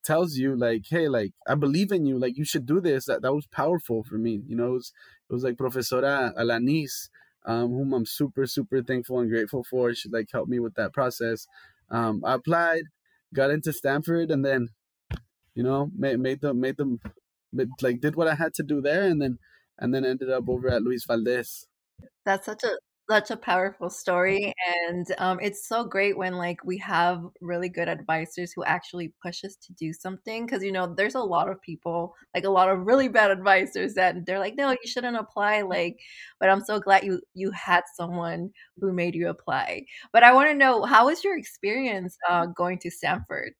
tells 0.04 0.36
you 0.36 0.56
like, 0.56 0.82
"Hey, 0.90 1.08
like 1.08 1.32
I 1.46 1.54
believe 1.54 1.92
in 1.92 2.06
you, 2.06 2.18
like 2.18 2.36
you 2.36 2.44
should 2.44 2.66
do 2.66 2.80
this," 2.80 3.06
that 3.06 3.22
that 3.22 3.34
was 3.34 3.46
powerful 3.46 4.02
for 4.04 4.18
me. 4.18 4.42
You 4.46 4.56
know, 4.56 4.68
it 4.68 4.72
was, 4.72 4.92
it 5.30 5.32
was 5.32 5.44
like 5.44 5.56
Profesora 5.58 6.32
Alanis, 6.38 7.08
um, 7.44 7.70
whom 7.70 7.92
I'm 7.92 8.06
super 8.06 8.46
super 8.46 8.82
thankful 8.82 9.20
and 9.20 9.30
grateful 9.30 9.64
for. 9.64 9.94
She 9.94 10.08
like 10.08 10.28
helped 10.32 10.50
me 10.50 10.58
with 10.58 10.74
that 10.74 10.92
process. 10.92 11.46
Um, 11.90 12.22
I 12.24 12.34
applied, 12.34 12.84
got 13.34 13.50
into 13.50 13.72
Stanford, 13.72 14.30
and 14.30 14.44
then, 14.44 14.68
you 15.54 15.62
know, 15.62 15.90
made 15.96 16.18
made 16.18 16.40
them 16.40 16.60
made 16.60 16.76
them 16.76 17.00
like 17.82 18.00
did 18.00 18.16
what 18.16 18.28
I 18.28 18.34
had 18.34 18.54
to 18.54 18.62
do 18.62 18.80
there, 18.80 19.04
and 19.04 19.20
then 19.20 19.38
and 19.78 19.94
then 19.94 20.04
ended 20.04 20.30
up 20.30 20.48
over 20.48 20.68
at 20.68 20.82
Luis 20.82 21.04
Valdez. 21.04 21.66
That's 22.24 22.46
such 22.46 22.64
a 22.64 22.78
such 23.08 23.30
a 23.30 23.36
powerful 23.36 23.90
story 23.90 24.52
and 24.86 25.06
um, 25.18 25.38
it's 25.42 25.68
so 25.68 25.84
great 25.84 26.16
when 26.16 26.34
like 26.36 26.64
we 26.64 26.78
have 26.78 27.22
really 27.40 27.68
good 27.68 27.88
advisors 27.88 28.52
who 28.52 28.64
actually 28.64 29.12
push 29.22 29.44
us 29.44 29.56
to 29.56 29.72
do 29.74 29.92
something 29.92 30.46
because 30.46 30.62
you 30.62 30.72
know 30.72 30.92
there's 30.94 31.14
a 31.14 31.20
lot 31.20 31.50
of 31.50 31.60
people 31.60 32.14
like 32.34 32.44
a 32.44 32.50
lot 32.50 32.70
of 32.70 32.86
really 32.86 33.08
bad 33.08 33.30
advisors 33.30 33.94
that 33.94 34.24
they're 34.24 34.38
like 34.38 34.56
no 34.56 34.70
you 34.70 34.78
shouldn't 34.86 35.16
apply 35.16 35.60
like 35.60 35.98
but 36.40 36.48
i'm 36.48 36.64
so 36.64 36.80
glad 36.80 37.04
you 37.04 37.20
you 37.34 37.50
had 37.50 37.82
someone 37.94 38.50
who 38.80 38.92
made 38.92 39.14
you 39.14 39.28
apply 39.28 39.84
but 40.12 40.22
i 40.22 40.32
want 40.32 40.48
to 40.48 40.54
know 40.54 40.82
how 40.84 41.06
was 41.06 41.22
your 41.22 41.36
experience 41.36 42.16
uh, 42.28 42.46
going 42.46 42.78
to 42.78 42.90
stanford? 42.90 43.52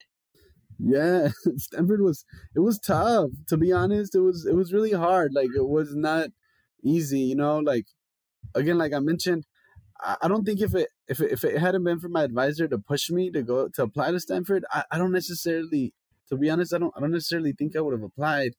Yeah 0.78 1.28
stanford 1.56 2.00
was 2.00 2.24
it 2.56 2.60
was 2.60 2.78
tough 2.78 3.30
to 3.48 3.56
be 3.56 3.72
honest 3.72 4.14
it 4.14 4.20
was 4.20 4.46
it 4.46 4.54
was 4.54 4.72
really 4.72 4.92
hard 4.92 5.32
like 5.34 5.50
it 5.54 5.68
was 5.68 5.94
not 5.94 6.30
easy 6.82 7.20
you 7.20 7.36
know 7.36 7.58
like 7.58 7.86
again, 8.54 8.78
like 8.78 8.92
I 8.92 9.00
mentioned, 9.00 9.46
I 10.04 10.28
don't 10.28 10.44
think 10.44 10.60
if 10.60 10.74
it 10.74 10.88
if 11.08 11.20
it, 11.20 11.32
if 11.32 11.44
it 11.44 11.58
hadn't 11.58 11.84
been 11.84 12.00
for 12.00 12.08
my 12.08 12.24
advisor 12.24 12.68
to 12.68 12.78
push 12.78 13.10
me 13.10 13.30
to 13.30 13.42
go 13.42 13.68
to 13.68 13.82
apply 13.82 14.10
to 14.10 14.20
Stanford, 14.20 14.64
I, 14.70 14.84
I 14.90 14.98
don't 14.98 15.12
necessarily, 15.12 15.94
to 16.28 16.36
be 16.36 16.50
honest, 16.50 16.74
I 16.74 16.78
don't 16.78 16.92
I 16.96 17.00
don't 17.00 17.12
necessarily 17.12 17.52
think 17.52 17.76
I 17.76 17.80
would 17.80 17.94
have 17.94 18.02
applied. 18.02 18.52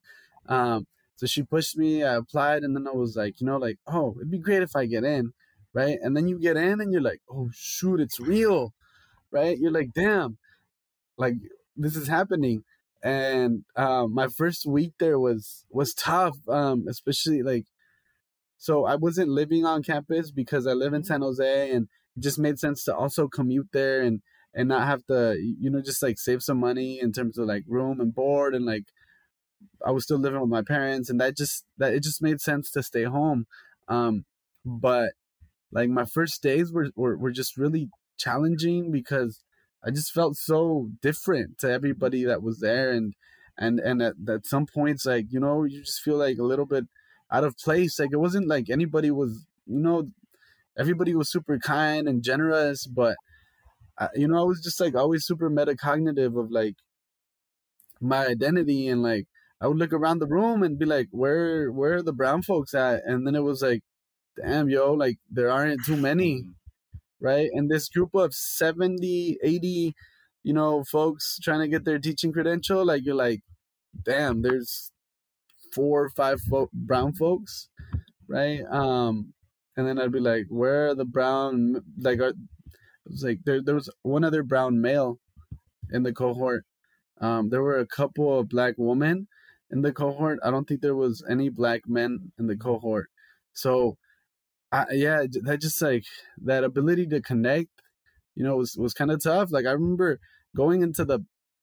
Um, 0.48 0.88
so 1.18 1.26
she 1.28 1.44
pushed 1.44 1.78
me, 1.78 2.04
I 2.04 2.16
applied, 2.16 2.64
and 2.64 2.76
then 2.76 2.88
I 2.88 2.92
was 2.92 3.16
like, 3.16 3.40
you 3.40 3.48
know, 3.48 3.58
like, 3.58 3.78
oh, 3.88 4.16
it'd 4.18 4.32
be 4.32 4.40
great 4.40 4.64
if 4.64 4.76
I 4.76 4.86
get 4.86 5.04
in, 5.04 5.34
right? 5.74 5.98
And 6.02 6.16
then 6.16 6.28
you 6.28 6.40
get 6.40 6.58
in, 6.58 6.82
and 6.82 6.92
you're 6.92 7.02
like, 7.02 7.22
oh 7.30 7.50
shoot, 7.54 8.00
it's 8.00 8.20
real, 8.20 8.74
right? 9.32 9.58
You're 9.58 9.72
like, 9.72 9.94
damn, 9.94 10.38
like 11.18 11.36
this 11.76 11.96
is 11.96 12.08
happening. 12.08 12.64
And 13.04 13.66
um, 13.76 14.14
my 14.14 14.28
first 14.28 14.66
week 14.66 14.94
there 15.00 15.20
was 15.20 15.66
was 15.70 15.94
tough, 15.94 16.38
um, 16.50 16.88
especially 16.90 17.44
like 17.44 17.66
so 18.58 18.86
I 18.86 18.96
wasn't 18.96 19.30
living 19.30 19.66
on 19.66 19.84
campus 19.84 20.32
because 20.32 20.66
I 20.68 20.74
live 20.74 20.94
in 20.94 21.04
San 21.04 21.22
Jose 21.22 21.72
and 21.72 21.88
it 22.16 22.24
just 22.24 22.40
made 22.40 22.60
sense 22.60 22.84
to 22.86 22.96
also 22.96 23.28
commute 23.28 23.70
there 23.74 24.02
and 24.02 24.22
and 24.54 24.70
not 24.70 24.88
have 24.88 25.06
to 25.08 25.36
you 25.40 25.70
know 25.70 25.82
just 25.82 26.02
like 26.02 26.18
save 26.18 26.42
some 26.42 26.60
money 26.60 27.00
in 27.00 27.12
terms 27.12 27.38
of 27.38 27.48
like 27.48 27.64
room 27.68 28.00
and 28.00 28.16
board 28.16 28.56
and 28.56 28.66
like 28.66 28.86
I 29.86 29.92
was 29.92 30.04
still 30.04 30.18
living 30.18 30.40
with 30.42 30.50
my 30.50 30.62
parents 30.62 31.10
and 31.10 31.20
that 31.20 31.36
just 31.38 31.66
that 31.78 31.94
it 31.94 32.04
just 32.04 32.22
made 32.22 32.42
sense 32.42 32.72
to 32.72 32.84
stay 32.84 33.04
home. 33.04 33.46
Um 33.88 34.26
but 34.66 35.12
like 35.72 35.90
my 35.90 36.06
first 36.06 36.42
days 36.42 36.72
were, 36.72 36.90
were, 36.96 37.18
were 37.18 37.32
just 37.32 37.58
really 37.58 37.90
challenging 38.18 38.92
because 38.92 39.44
I 39.86 39.92
just 39.92 40.12
felt 40.12 40.38
so 40.38 40.90
different 41.02 41.58
to 41.60 41.72
everybody 41.72 42.24
that 42.24 42.42
was 42.42 42.60
there 42.60 42.92
and 42.92 43.14
and 43.58 43.80
and 43.80 44.02
at, 44.02 44.16
at 44.28 44.46
some 44.46 44.66
points 44.66 45.06
like 45.06 45.28
you 45.30 45.40
know 45.40 45.64
you 45.64 45.82
just 45.82 46.02
feel 46.02 46.18
like 46.18 46.38
a 46.38 46.44
little 46.44 46.66
bit 46.66 46.86
out 47.32 47.44
of 47.44 47.58
place 47.58 48.00
like 48.00 48.12
it 48.12 48.18
wasn't 48.18 48.48
like 48.48 48.70
anybody 48.70 49.12
was 49.12 49.46
you 49.66 49.80
know 49.80 50.08
everybody 50.78 51.16
was 51.16 51.32
super 51.32 51.58
kind 51.58 52.08
and 52.08 52.24
generous 52.24 52.86
but 52.86 53.16
I, 53.98 54.10
you 54.16 54.28
know 54.28 54.40
I 54.40 54.44
was 54.44 54.62
just 54.62 54.80
like 54.80 54.96
always 54.96 55.26
super 55.26 55.50
metacognitive 55.50 56.40
of 56.40 56.52
like 56.52 56.76
my 58.02 58.26
identity 58.28 58.88
and 58.88 59.02
like 59.02 59.28
I 59.62 59.68
would 59.68 59.78
look 59.78 59.94
around 59.94 60.20
the 60.20 60.28
room 60.28 60.64
and 60.64 60.78
be 60.78 60.86
like 60.86 61.08
where 61.12 61.72
where 61.72 61.96
are 61.96 62.04
the 62.04 62.14
brown 62.14 62.42
folks 62.42 62.74
at? 62.74 63.04
And 63.06 63.26
then 63.26 63.36
it 63.36 63.44
was 63.44 63.62
like 63.62 63.82
damn 64.38 64.70
yo 64.70 64.94
like 64.94 65.18
there 65.30 65.50
aren't 65.50 65.86
too 65.86 65.98
many. 65.98 66.46
Right? 67.22 67.50
And 67.54 67.72
this 67.72 67.90
group 67.90 68.14
of 68.14 68.34
70 68.34 69.38
80 69.42 69.96
you 70.44 70.54
know 70.54 70.84
folks 70.84 71.40
trying 71.42 71.62
to 71.62 71.68
get 71.68 71.86
their 71.86 72.00
teaching 72.00 72.32
credential 72.32 72.86
like 72.86 73.04
you're 73.06 73.16
like 73.16 73.42
damn 74.04 74.42
there's 74.42 74.92
four 75.76 76.06
or 76.06 76.10
five 76.10 76.40
fo- 76.42 76.70
brown 76.74 77.14
folks 77.14 77.70
right? 78.28 78.62
Um 78.70 79.34
and 79.78 79.86
then 79.86 80.00
i'd 80.00 80.12
be 80.12 80.20
like 80.20 80.46
where 80.50 80.88
are 80.90 80.96
the 80.96 81.06
brown 81.06 81.84
like 82.00 82.20
are, 82.20 82.30
it 82.30 82.36
was 83.12 83.24
like 83.24 83.40
there, 83.46 83.62
there 83.62 83.76
was 83.76 83.90
one 84.02 84.24
other 84.24 84.42
brown 84.42 84.82
male 84.82 85.20
in 85.92 86.04
the 86.04 86.14
cohort. 86.14 86.66
Um 87.22 87.50
there 87.50 87.62
were 87.62 87.80
a 87.80 87.88
couple 87.88 88.40
of 88.40 88.50
black 88.50 88.76
women 88.78 89.28
in 89.72 89.82
the 89.82 89.92
cohort. 89.92 90.40
I 90.44 90.52
don't 90.52 90.68
think 90.68 90.82
there 90.82 90.96
was 90.96 91.24
any 91.30 91.50
black 91.50 91.82
men 91.88 92.32
in 92.40 92.48
the 92.48 92.58
cohort. 92.58 93.10
So 93.54 93.98
I, 94.72 94.86
yeah, 94.92 95.26
that 95.44 95.62
just 95.62 95.82
like 95.82 96.06
that 96.44 96.64
ability 96.64 97.08
to 97.08 97.22
connect, 97.22 97.70
you 98.36 98.44
know, 98.44 98.58
was 98.58 98.76
was 98.78 98.94
kind 98.94 99.12
of 99.12 99.24
tough. 99.24 99.52
Like 99.52 99.66
I 99.66 99.72
remember 99.72 100.20
going 100.56 100.82
into 100.82 101.06
the 101.06 101.20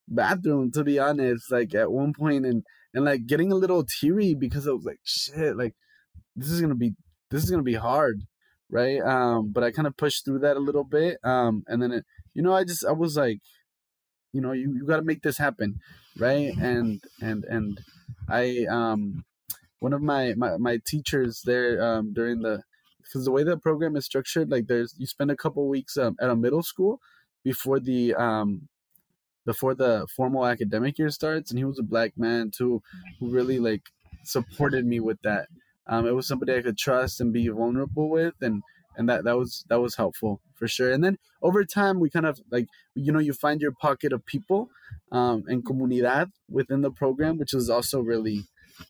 bathroom 0.09 0.71
to 0.73 0.85
be 0.85 0.99
honest, 0.99 1.51
like 1.51 1.75
at 1.75 1.93
one 1.93 2.13
point 2.13 2.47
and 2.47 2.63
and 2.95 3.05
like 3.05 3.27
getting 3.27 3.53
a 3.53 3.57
little 3.57 3.85
teary 3.85 4.35
because 4.35 4.69
I 4.69 4.73
was 4.73 4.85
like, 4.85 5.01
shit, 5.05 5.57
like 5.57 5.75
this 6.37 6.51
is 6.51 6.61
gonna 6.61 6.75
be 6.75 6.95
this 7.31 7.43
is 7.45 7.51
gonna 7.51 7.63
be 7.63 7.75
hard, 7.75 8.23
right? 8.71 9.01
Um, 9.01 9.53
but 9.53 9.65
I 9.65 9.71
kind 9.71 9.87
of 9.87 9.97
pushed 9.97 10.25
through 10.25 10.41
that 10.41 10.57
a 10.57 10.61
little 10.61 10.85
bit. 10.85 11.19
Um, 11.25 11.65
and 11.67 11.83
then 11.83 11.93
it, 11.93 12.05
you 12.35 12.43
know, 12.43 12.55
I 12.55 12.65
just 12.65 12.85
I 12.85 12.93
was 12.93 13.17
like, 13.17 13.41
you 14.33 14.41
know, 14.41 14.53
you 14.53 14.73
you 14.75 14.87
got 14.87 14.97
to 14.97 15.03
make 15.03 15.23
this 15.23 15.39
happen, 15.39 15.81
right? 16.19 16.57
And 16.57 17.03
and 17.21 17.45
and 17.45 17.81
I 18.29 18.67
um 18.71 19.25
one 19.81 19.93
of 19.93 20.03
my 20.03 20.35
my, 20.35 20.57
my 20.59 20.79
teachers 20.87 21.43
there 21.45 21.83
um 21.83 22.13
during 22.13 22.41
the 22.41 22.63
because 23.03 23.25
the 23.25 23.31
way 23.31 23.43
the 23.43 23.57
program 23.57 23.97
is 23.97 24.07
structured, 24.07 24.51
like 24.51 24.67
there's 24.67 24.95
you 24.99 25.07
spend 25.07 25.31
a 25.31 25.37
couple 25.37 25.69
weeks 25.69 25.97
um, 25.97 26.17
at 26.21 26.31
a 26.31 26.37
middle 26.37 26.63
school 26.63 27.01
before 27.45 27.81
the 27.81 28.15
um 28.15 28.69
before 29.45 29.75
the 29.75 30.07
formal 30.15 30.47
academic 30.47 30.99
year 30.99 31.11
starts, 31.11 31.51
and 31.51 31.59
he 31.59 31.65
was 31.65 31.79
a 31.79 31.85
black 31.85 32.13
man 32.17 32.51
too, 32.51 32.83
who 33.19 33.31
really 33.31 33.59
like 33.59 33.83
supported 34.25 34.87
me 34.87 35.01
with 35.01 35.21
that. 35.23 35.49
Um, 35.87 36.07
it 36.07 36.15
was 36.15 36.27
somebody 36.29 36.55
I 36.55 36.63
could 36.63 36.79
trust 36.79 37.21
and 37.21 37.33
be 37.33 37.49
vulnerable 37.49 38.09
with, 38.09 38.35
and 38.41 38.63
and 38.97 39.09
that 39.09 39.25
that 39.25 39.37
was 39.37 39.65
that 39.69 39.81
was 39.81 39.97
helpful 39.97 40.41
for 40.55 40.69
sure. 40.69 40.93
And 40.93 41.03
then 41.03 41.19
over 41.43 41.65
time, 41.65 41.99
we 41.99 42.11
kind 42.11 42.27
of 42.27 42.41
like 42.51 42.67
you 42.95 43.13
know 43.13 43.19
you 43.19 43.33
find 43.33 43.61
your 43.61 43.73
pocket 43.73 44.13
of 44.13 44.25
people 44.27 44.69
um, 45.11 45.45
and 45.49 45.65
comunidad 45.65 46.31
within 46.49 46.83
the 46.83 46.91
program, 46.91 47.39
which 47.39 47.55
is 47.55 47.69
also 47.69 48.01
really 48.01 48.45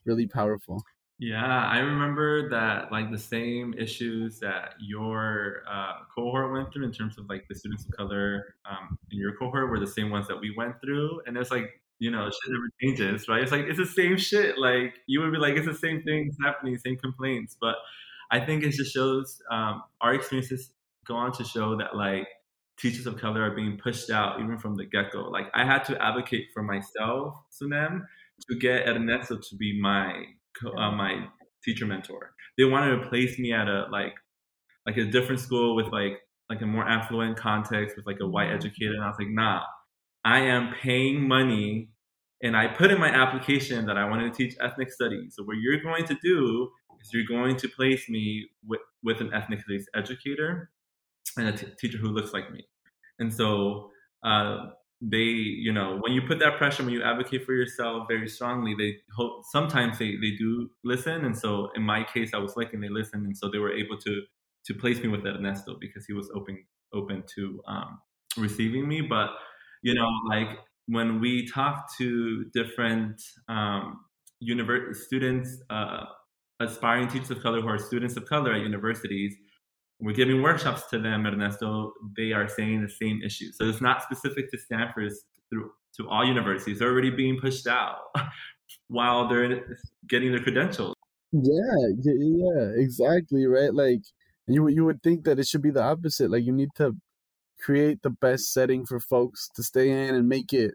really 0.05 0.27
powerful. 0.27 0.83
Yeah, 1.23 1.67
I 1.67 1.77
remember 1.77 2.49
that 2.49 2.91
like 2.91 3.09
the 3.09 3.17
same 3.17 3.73
issues 3.77 4.39
that 4.39 4.73
your 4.81 5.63
uh, 5.71 5.99
cohort 6.13 6.51
went 6.51 6.73
through 6.73 6.83
in 6.83 6.91
terms 6.91 7.17
of 7.17 7.29
like 7.29 7.45
the 7.47 7.55
students 7.55 7.85
of 7.85 7.91
color 7.91 8.55
um, 8.69 8.97
in 9.09 9.19
your 9.19 9.33
cohort 9.37 9.69
were 9.69 9.79
the 9.79 9.87
same 9.87 10.09
ones 10.09 10.27
that 10.27 10.37
we 10.37 10.53
went 10.57 10.81
through, 10.81 11.21
and 11.25 11.37
it's 11.37 11.49
like 11.49 11.79
you 11.99 12.11
know 12.11 12.25
shit 12.25 12.51
never 12.51 12.67
changes, 12.81 13.29
right? 13.29 13.41
It's 13.41 13.53
like 13.53 13.67
it's 13.69 13.77
the 13.77 13.85
same 13.85 14.17
shit. 14.17 14.57
Like 14.57 14.95
you 15.07 15.21
would 15.21 15.31
be 15.31 15.37
like 15.37 15.55
it's 15.55 15.65
the 15.65 15.73
same 15.73 16.03
things 16.03 16.35
happening, 16.43 16.77
same 16.77 16.97
complaints, 16.97 17.55
but 17.57 17.75
I 18.29 18.41
think 18.41 18.65
it 18.65 18.71
just 18.71 18.93
shows 18.93 19.41
um, 19.49 19.81
our 20.01 20.13
experiences 20.13 20.71
go 21.07 21.15
on 21.15 21.31
to 21.33 21.45
show 21.45 21.77
that 21.77 21.95
like 21.95 22.27
teachers 22.77 23.07
of 23.07 23.17
color 23.17 23.43
are 23.43 23.55
being 23.55 23.77
pushed 23.77 24.09
out 24.09 24.41
even 24.41 24.57
from 24.57 24.75
the 24.75 24.83
get 24.83 25.13
go. 25.13 25.21
Like 25.29 25.45
I 25.53 25.63
had 25.63 25.85
to 25.85 26.03
advocate 26.03 26.47
for 26.53 26.63
myself, 26.63 27.35
Sunem, 27.49 28.01
to 28.49 28.59
get 28.59 28.89
Ernesto 28.89 29.37
to 29.37 29.55
be 29.55 29.79
my 29.79 30.25
uh, 30.77 30.91
my 30.91 31.27
teacher 31.63 31.85
mentor. 31.85 32.33
They 32.57 32.65
wanted 32.65 33.01
to 33.01 33.09
place 33.09 33.39
me 33.39 33.53
at 33.53 33.67
a 33.67 33.87
like 33.91 34.13
like 34.85 34.97
a 34.97 35.05
different 35.05 35.39
school 35.39 35.75
with 35.75 35.87
like 35.87 36.19
like 36.49 36.61
a 36.61 36.65
more 36.65 36.87
affluent 36.87 37.37
context 37.37 37.95
with 37.95 38.05
like 38.05 38.19
a 38.21 38.27
white 38.27 38.47
mm-hmm. 38.47 38.55
educator. 38.55 38.93
And 38.93 39.03
I 39.03 39.07
was 39.07 39.15
like, 39.17 39.29
nah, 39.29 39.61
I 40.25 40.39
am 40.39 40.73
paying 40.81 41.27
money 41.27 41.89
and 42.41 42.57
I 42.57 42.67
put 42.67 42.91
in 42.91 42.99
my 42.99 43.07
application 43.07 43.85
that 43.85 43.97
I 43.97 44.07
wanted 44.07 44.33
to 44.33 44.37
teach 44.37 44.57
ethnic 44.59 44.91
studies. 44.91 45.35
So 45.35 45.43
what 45.43 45.57
you're 45.57 45.81
going 45.81 46.05
to 46.05 46.17
do 46.21 46.69
is 47.01 47.13
you're 47.13 47.25
going 47.25 47.55
to 47.55 47.69
place 47.69 48.09
me 48.09 48.47
with, 48.67 48.81
with 49.01 49.21
an 49.21 49.33
ethnic 49.33 49.61
studies 49.61 49.87
educator 49.95 50.69
and 51.37 51.47
a 51.47 51.51
t- 51.53 51.67
teacher 51.79 51.97
who 51.97 52.09
looks 52.09 52.33
like 52.33 52.51
me. 52.51 52.67
And 53.19 53.33
so 53.33 53.89
uh, 54.25 54.67
they 55.05 55.17
you 55.17 55.71
know 55.71 55.97
when 56.01 56.13
you 56.13 56.21
put 56.21 56.39
that 56.39 56.57
pressure 56.57 56.83
when 56.83 56.93
you 56.93 57.03
advocate 57.03 57.45
for 57.45 57.53
yourself 57.53 58.05
very 58.07 58.27
strongly 58.27 58.73
they 58.77 58.95
hope 59.13 59.43
sometimes 59.51 59.99
they, 59.99 60.15
they 60.15 60.31
do 60.37 60.69
listen. 60.83 61.25
And 61.25 61.37
so 61.37 61.69
in 61.75 61.83
my 61.83 62.03
case 62.05 62.33
i 62.33 62.37
was 62.37 62.55
lucky 62.55 62.71
and 62.75 62.83
they 62.83 62.89
listened. 62.89 63.25
And 63.25 63.37
so 63.37 63.49
they 63.51 63.57
were 63.59 63.73
able 63.73 63.97
to 63.97 64.21
to 64.65 64.73
place 64.73 64.99
me 65.01 65.09
with 65.09 65.25
ernesto 65.25 65.77
because 65.79 66.05
he 66.05 66.13
was 66.13 66.31
open 66.33 66.63
open 66.93 67.23
to 67.35 67.61
um, 67.67 67.99
receiving 68.37 68.87
me. 68.87 69.01
But 69.01 69.31
you 69.81 69.93
know 69.93 70.09
like 70.29 70.49
when 70.85 71.19
we 71.19 71.47
talk 71.47 71.89
to 71.97 72.45
different 72.53 73.21
um, 73.49 74.05
university 74.39 74.93
students 74.93 75.61
uh, 75.69 76.05
aspiring 76.61 77.07
teachers 77.09 77.31
of 77.31 77.41
color 77.41 77.61
who 77.61 77.67
are 77.67 77.77
students 77.77 78.15
of 78.15 78.25
color 78.25 78.53
at 78.53 78.61
universities 78.61 79.35
we're 79.99 80.15
giving 80.15 80.41
workshops 80.41 80.89
to 80.89 80.99
them, 80.99 81.25
Ernesto, 81.25 81.93
they 82.17 82.31
are 82.31 82.47
saying 82.47 82.81
the 82.81 82.89
same 82.89 83.21
issue. 83.23 83.51
So 83.53 83.65
it's 83.65 83.81
not 83.81 84.03
specific 84.03 84.51
to 84.51 84.57
Stanford, 84.57 85.05
it's 85.05 85.23
through 85.49 85.71
to 85.97 86.09
all 86.09 86.25
universities. 86.25 86.79
They're 86.79 86.91
already 86.91 87.11
being 87.11 87.39
pushed 87.39 87.67
out 87.67 87.97
while 88.87 89.27
they're 89.27 89.77
getting 90.07 90.31
their 90.31 90.41
credentials. 90.41 90.95
Yeah, 91.31 91.87
yeah, 92.03 92.71
exactly, 92.75 93.45
right? 93.45 93.73
Like 93.73 94.01
you 94.47 94.67
you 94.67 94.85
would 94.85 95.01
think 95.01 95.23
that 95.25 95.39
it 95.39 95.47
should 95.47 95.61
be 95.61 95.71
the 95.71 95.81
opposite. 95.81 96.29
Like 96.29 96.43
you 96.43 96.51
need 96.51 96.69
to 96.77 96.95
create 97.59 98.01
the 98.01 98.09
best 98.09 98.51
setting 98.51 98.85
for 98.85 98.99
folks 98.99 99.49
to 99.55 99.63
stay 99.63 99.89
in 99.89 100.15
and 100.15 100.27
make 100.27 100.51
it 100.51 100.73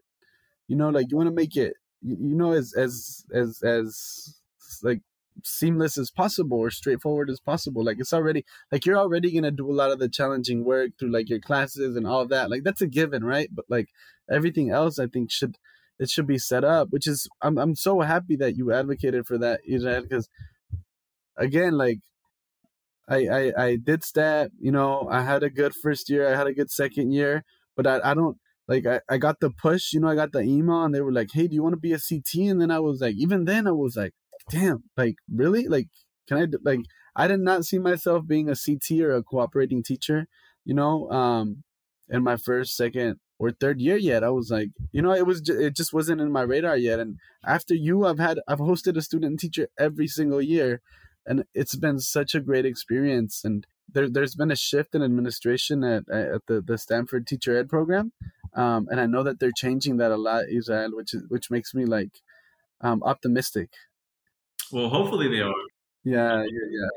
you 0.69 0.77
know 0.77 0.89
like 0.91 1.11
you 1.11 1.17
want 1.17 1.29
to 1.29 1.35
make 1.35 1.57
it 1.57 1.75
you 2.03 2.37
know 2.37 2.53
as 2.53 2.73
as 2.75 3.25
as 3.35 3.61
as 3.63 4.41
like 4.83 5.01
seamless 5.45 5.99
as 5.99 6.11
possible 6.11 6.59
or 6.59 6.71
straightforward 6.71 7.31
as 7.31 7.41
possible. 7.41 7.85
Like 7.85 7.99
it's 8.01 8.13
already 8.13 8.45
like 8.73 8.87
you're 8.87 8.99
already 8.99 9.33
gonna 9.33 9.51
do 9.51 9.71
a 9.71 9.73
lot 9.75 9.91
of 9.91 9.99
the 9.99 10.09
challenging 10.09 10.65
work 10.65 10.93
through 10.99 11.11
like 11.13 11.29
your 11.29 11.41
classes 11.41 11.97
and 11.97 12.07
all 12.07 12.27
that. 12.29 12.51
Like 12.51 12.65
that's 12.65 12.81
a 12.83 12.87
given, 12.87 13.25
right? 13.25 13.49
But 13.53 13.67
like 13.69 13.89
everything 14.31 14.71
else, 14.71 14.99
I 14.99 15.07
think 15.07 15.31
should 15.31 15.57
it 15.99 16.11
should 16.11 16.27
be 16.27 16.39
set 16.39 16.65
up. 16.65 16.89
Which 16.91 17.07
is 17.07 17.29
I'm 17.43 17.59
I'm 17.59 17.75
so 17.75 18.01
happy 18.01 18.37
that 18.37 18.57
you 18.57 18.73
advocated 18.73 19.27
for 19.27 19.39
that, 19.39 19.61
Israel, 19.67 20.03
because 20.03 20.29
again, 21.37 21.75
like 21.79 22.01
I, 23.09 23.27
I 23.29 23.65
I 23.65 23.77
did 23.77 24.05
stat. 24.05 24.51
You 24.61 24.73
know, 24.73 25.09
I 25.11 25.23
had 25.23 25.43
a 25.43 25.51
good 25.51 25.75
first 25.75 26.11
year. 26.11 26.29
I 26.33 26.37
had 26.37 26.47
a 26.47 26.53
good 26.55 26.71
second 26.71 27.13
year, 27.13 27.45
but 27.77 27.87
I 27.87 28.01
I 28.05 28.15
don't 28.15 28.39
like 28.69 28.87
I, 28.87 29.01
I 29.09 29.17
got 29.19 29.41
the 29.41 29.51
push, 29.51 29.93
you 29.95 30.01
know, 30.01 30.09
I 30.09 30.15
got 30.15 30.33
the 30.33 30.41
email 30.41 30.85
and 30.85 30.95
they 30.95 31.01
were 31.01 31.13
like, 31.13 31.31
Hey, 31.33 31.49
do 31.49 31.55
you 31.55 31.63
want 31.63 31.73
to 31.73 31.81
be 31.81 31.93
a 31.95 31.99
CT? 31.99 32.35
And 32.51 32.61
then 32.61 32.71
I 32.71 32.81
was 32.81 33.01
like, 33.01 33.17
even 33.17 33.47
then 33.47 33.67
I 33.67 33.73
was 33.73 33.97
like, 33.97 34.13
damn, 34.51 34.85
like 34.97 35.17
really? 35.33 35.69
Like, 35.69 35.89
can 36.29 36.39
I 36.39 36.47
like 36.63 36.81
I 37.17 37.27
did 37.27 37.41
not 37.41 37.65
see 37.65 37.79
myself 37.79 38.27
being 38.27 38.49
a 38.49 38.55
CT 38.55 39.01
or 39.01 39.17
a 39.17 39.23
cooperating 39.23 39.83
teacher, 39.83 40.29
you 40.65 40.75
know, 40.75 41.11
um, 41.11 41.65
in 42.09 42.23
my 42.23 42.37
first, 42.37 42.77
second, 42.77 43.19
or 43.39 43.51
third 43.51 43.81
year 43.81 43.97
yet. 43.97 44.25
I 44.25 44.31
was 44.31 44.51
like, 44.51 44.71
you 44.93 45.03
know, 45.03 45.13
it 45.13 45.27
was 45.27 45.49
it 45.49 45.75
just 45.75 45.93
wasn't 45.93 46.21
in 46.21 46.33
my 46.33 46.43
radar 46.43 46.77
yet. 46.77 47.01
And 47.01 47.19
after 47.45 47.75
you, 47.75 48.07
I've 48.07 48.19
had 48.19 48.39
I've 48.47 48.59
hosted 48.59 48.97
a 48.97 49.03
student 49.03 49.41
teacher 49.41 49.69
every 49.79 50.07
single 50.07 50.43
year, 50.43 50.81
and 51.27 51.45
it's 51.55 51.77
been 51.77 51.99
such 51.99 52.35
a 52.35 52.41
great 52.41 52.67
experience. 52.67 53.43
And 53.45 53.67
there, 53.93 54.09
there's 54.09 54.35
been 54.35 54.51
a 54.51 54.57
shift 54.57 54.95
in 54.95 55.03
administration 55.03 55.85
at 55.85 56.09
at 56.09 56.47
the, 56.47 56.61
the 56.61 56.79
Stanford 56.79 57.27
Teacher 57.27 57.57
Ed 57.57 57.69
program, 57.69 58.13
um, 58.55 58.87
and 58.91 59.01
I 59.01 59.07
know 59.07 59.23
that 59.23 59.41
they're 59.41 59.53
changing 59.53 59.99
that 59.99 60.13
a 60.13 60.17
lot, 60.17 60.45
Israel, 60.51 60.91
which 60.95 61.15
is 61.15 61.25
which 61.29 61.51
makes 61.51 61.75
me 61.75 61.85
like 61.85 62.21
um, 62.81 63.03
optimistic. 63.03 63.71
Well, 64.73 64.89
hopefully 64.89 65.29
they 65.29 65.41
are. 65.41 65.55
Yeah, 66.05 66.43
yeah, 66.43 66.69
yeah. 66.71 66.89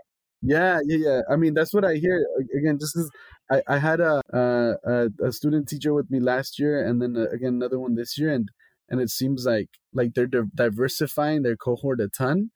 Yeah, 0.43 0.79
yeah, 0.85 0.97
yeah. 0.97 1.21
I 1.29 1.35
mean, 1.35 1.53
that's 1.53 1.73
what 1.73 1.85
I 1.85 1.95
hear. 1.95 2.25
Again, 2.57 2.79
just 2.79 2.95
because 2.95 3.11
I, 3.51 3.61
I 3.75 3.77
had 3.77 3.99
a, 3.99 4.21
a 4.33 5.09
a 5.23 5.31
student 5.31 5.67
teacher 5.69 5.93
with 5.93 6.09
me 6.09 6.19
last 6.19 6.57
year, 6.59 6.83
and 6.83 7.01
then 7.01 7.15
uh, 7.15 7.29
again 7.31 7.55
another 7.55 7.79
one 7.79 7.95
this 7.95 8.17
year, 8.17 8.33
and 8.33 8.49
and 8.89 8.99
it 8.99 9.09
seems 9.11 9.45
like 9.45 9.69
like 9.93 10.13
they're 10.15 10.27
diversifying 10.55 11.43
their 11.43 11.55
cohort 11.55 12.01
a 12.01 12.09
ton, 12.09 12.49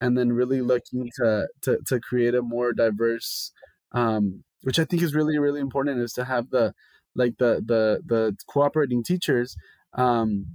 and 0.00 0.16
then 0.16 0.32
really 0.32 0.60
looking 0.60 1.10
to 1.16 1.48
to 1.62 1.78
to 1.86 1.98
create 2.00 2.34
a 2.36 2.42
more 2.42 2.72
diverse, 2.72 3.52
um, 3.92 4.44
which 4.62 4.78
I 4.78 4.84
think 4.84 5.02
is 5.02 5.14
really 5.14 5.38
really 5.38 5.60
important, 5.60 6.00
is 6.00 6.12
to 6.14 6.24
have 6.24 6.50
the 6.50 6.74
like 7.16 7.34
the 7.38 7.60
the 7.66 8.02
the 8.06 8.36
cooperating 8.48 9.02
teachers, 9.02 9.56
um, 9.94 10.46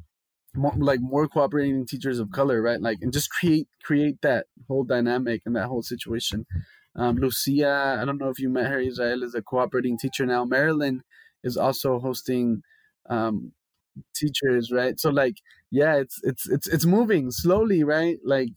more, 0.58 0.74
like 0.78 1.00
more 1.02 1.28
cooperating 1.28 1.86
teachers 1.86 2.20
of 2.20 2.32
color, 2.32 2.62
right? 2.62 2.82
Like 2.82 2.98
and 3.02 3.14
just 3.14 3.30
create 3.30 3.68
create 3.84 4.22
that 4.22 4.48
whole 4.68 4.84
dynamic 4.84 5.42
and 5.46 5.56
that 5.56 5.68
whole 5.68 5.84
situation. 5.84 6.46
Um, 6.96 7.18
Lucia, 7.18 7.98
I 8.02 8.06
don't 8.06 8.18
know 8.18 8.30
if 8.30 8.40
you 8.40 8.50
met 8.50 8.72
her. 8.72 8.80
Israel 8.80 9.24
is 9.24 9.36
a 9.36 9.42
cooperating 9.42 9.98
teacher 9.98 10.26
now. 10.26 10.46
Maryland 10.46 11.02
is 11.44 11.58
also 11.58 12.00
hosting 12.00 12.64
um, 13.10 13.52
teachers, 14.16 14.72
right? 14.72 15.00
So 15.00 15.10
like, 15.10 15.36
yeah, 15.72 15.96
it's 15.98 16.20
it's 16.24 16.50
it's 16.50 16.68
it's 16.68 16.86
moving 16.86 17.32
slowly, 17.32 17.84
right? 17.84 18.18
Like, 18.26 18.50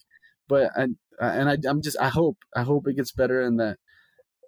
but 0.49 0.71
and 0.75 0.97
and 1.21 1.50
I 1.50 1.59
I'm 1.69 1.83
just 1.83 1.99
I 2.00 2.09
hope 2.09 2.38
I 2.57 2.62
hope 2.62 2.88
it 2.88 2.97
gets 2.97 3.12
better 3.12 3.42
and 3.42 3.61
that 3.61 3.76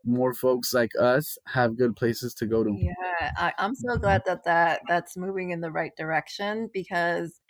more 0.04 0.34
folks 0.34 0.74
like 0.74 0.90
us 0.98 1.38
have 1.46 1.76
good 1.76 1.94
places 1.96 2.34
to 2.34 2.46
go 2.46 2.64
to. 2.64 2.74
Yeah, 2.76 3.32
I, 3.36 3.52
I'm 3.58 3.74
so 3.74 3.96
glad 3.96 4.22
that 4.26 4.44
that 4.44 4.80
that's 4.88 5.16
moving 5.16 5.50
in 5.50 5.60
the 5.60 5.70
right 5.70 5.92
direction 5.96 6.68
because 6.72 7.40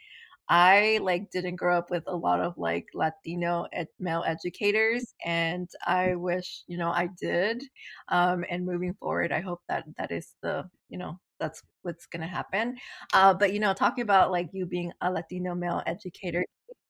I 0.53 0.99
like 1.03 1.31
didn't 1.31 1.57
grow 1.57 1.79
up 1.79 1.91
with 1.91 2.05
a 2.07 2.15
lot 2.15 2.41
of 2.41 2.59
like 2.59 2.89
Latino 2.93 3.67
ed- 3.73 3.89
male 3.99 4.23
educators, 4.27 5.15
and 5.25 5.67
I 5.87 6.15
wish 6.17 6.63
you 6.67 6.77
know 6.77 6.91
I 6.91 7.09
did. 7.19 7.65
Um, 8.09 8.45
and 8.51 8.67
moving 8.67 8.93
forward, 8.95 9.33
I 9.33 9.41
hope 9.41 9.63
that 9.71 9.85
that 9.97 10.13
is 10.13 10.35
the 10.43 10.69
you 10.91 10.99
know 10.99 11.19
that's 11.41 11.63
what's 11.83 12.05
gonna 12.07 12.27
happen. 12.29 12.77
Uh, 13.15 13.33
but 13.33 13.55
you 13.55 13.61
know, 13.61 13.73
talking 13.73 14.03
about 14.03 14.31
like 14.31 14.51
you 14.53 14.67
being 14.67 14.93
a 15.01 15.11
Latino 15.11 15.55
male 15.55 15.83
educator, 15.87 16.45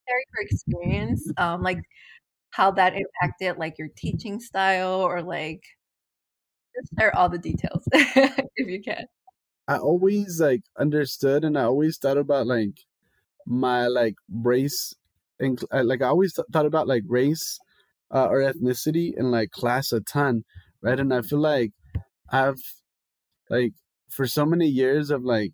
share 0.08 0.18
your 0.34 0.42
experience, 0.50 1.30
um, 1.38 1.62
like 1.62 1.78
how 2.50 2.72
that 2.72 2.94
impacted 2.94 3.58
like 3.58 3.78
your 3.78 3.88
teaching 3.96 4.40
style 4.40 5.02
or 5.02 5.22
like 5.22 5.62
just 6.74 6.92
share 6.98 7.16
all 7.16 7.28
the 7.28 7.38
details 7.38 7.84
if 7.92 8.68
you 8.68 8.82
can. 8.82 9.06
I 9.68 9.78
always 9.78 10.40
like 10.40 10.62
understood 10.76 11.44
and 11.44 11.56
I 11.56 11.64
always 11.64 11.98
thought 11.98 12.18
about 12.18 12.46
like 12.46 12.80
my 13.46 13.86
like 13.86 14.14
race 14.30 14.94
and 15.40 15.62
like 15.72 16.02
I 16.02 16.06
always 16.08 16.34
th- 16.34 16.46
thought 16.52 16.66
about 16.66 16.88
like 16.88 17.04
race 17.08 17.58
uh, 18.14 18.26
or 18.26 18.40
ethnicity 18.40 19.12
and 19.16 19.30
like 19.30 19.50
class 19.50 19.92
a 19.92 20.00
ton, 20.00 20.44
right? 20.82 20.98
And 21.00 21.12
I 21.12 21.22
feel 21.22 21.40
like 21.40 21.72
I've 22.30 22.60
like 23.50 23.72
for 24.10 24.26
so 24.26 24.44
many 24.44 24.66
years 24.66 25.10
of 25.10 25.24
like 25.24 25.52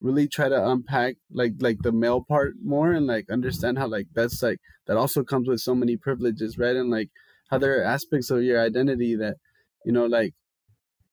really 0.00 0.26
try 0.28 0.48
to 0.48 0.68
unpack 0.70 1.16
like 1.30 1.52
like 1.60 1.78
the 1.82 1.92
male 1.92 2.22
part 2.26 2.54
more 2.62 2.92
and 2.92 3.06
like 3.06 3.28
understand 3.30 3.78
how 3.78 3.86
like 3.86 4.06
that's 4.14 4.42
like 4.42 4.58
that 4.86 4.96
also 4.96 5.22
comes 5.22 5.48
with 5.48 5.60
so 5.60 5.74
many 5.74 5.96
privileges 5.96 6.58
right 6.58 6.76
and 6.76 6.90
like 6.90 7.10
how 7.50 7.58
there 7.58 7.80
are 7.80 7.84
aspects 7.84 8.30
of 8.30 8.42
your 8.42 8.60
identity 8.60 9.14
that 9.16 9.36
you 9.84 9.92
know 9.92 10.06
like 10.06 10.34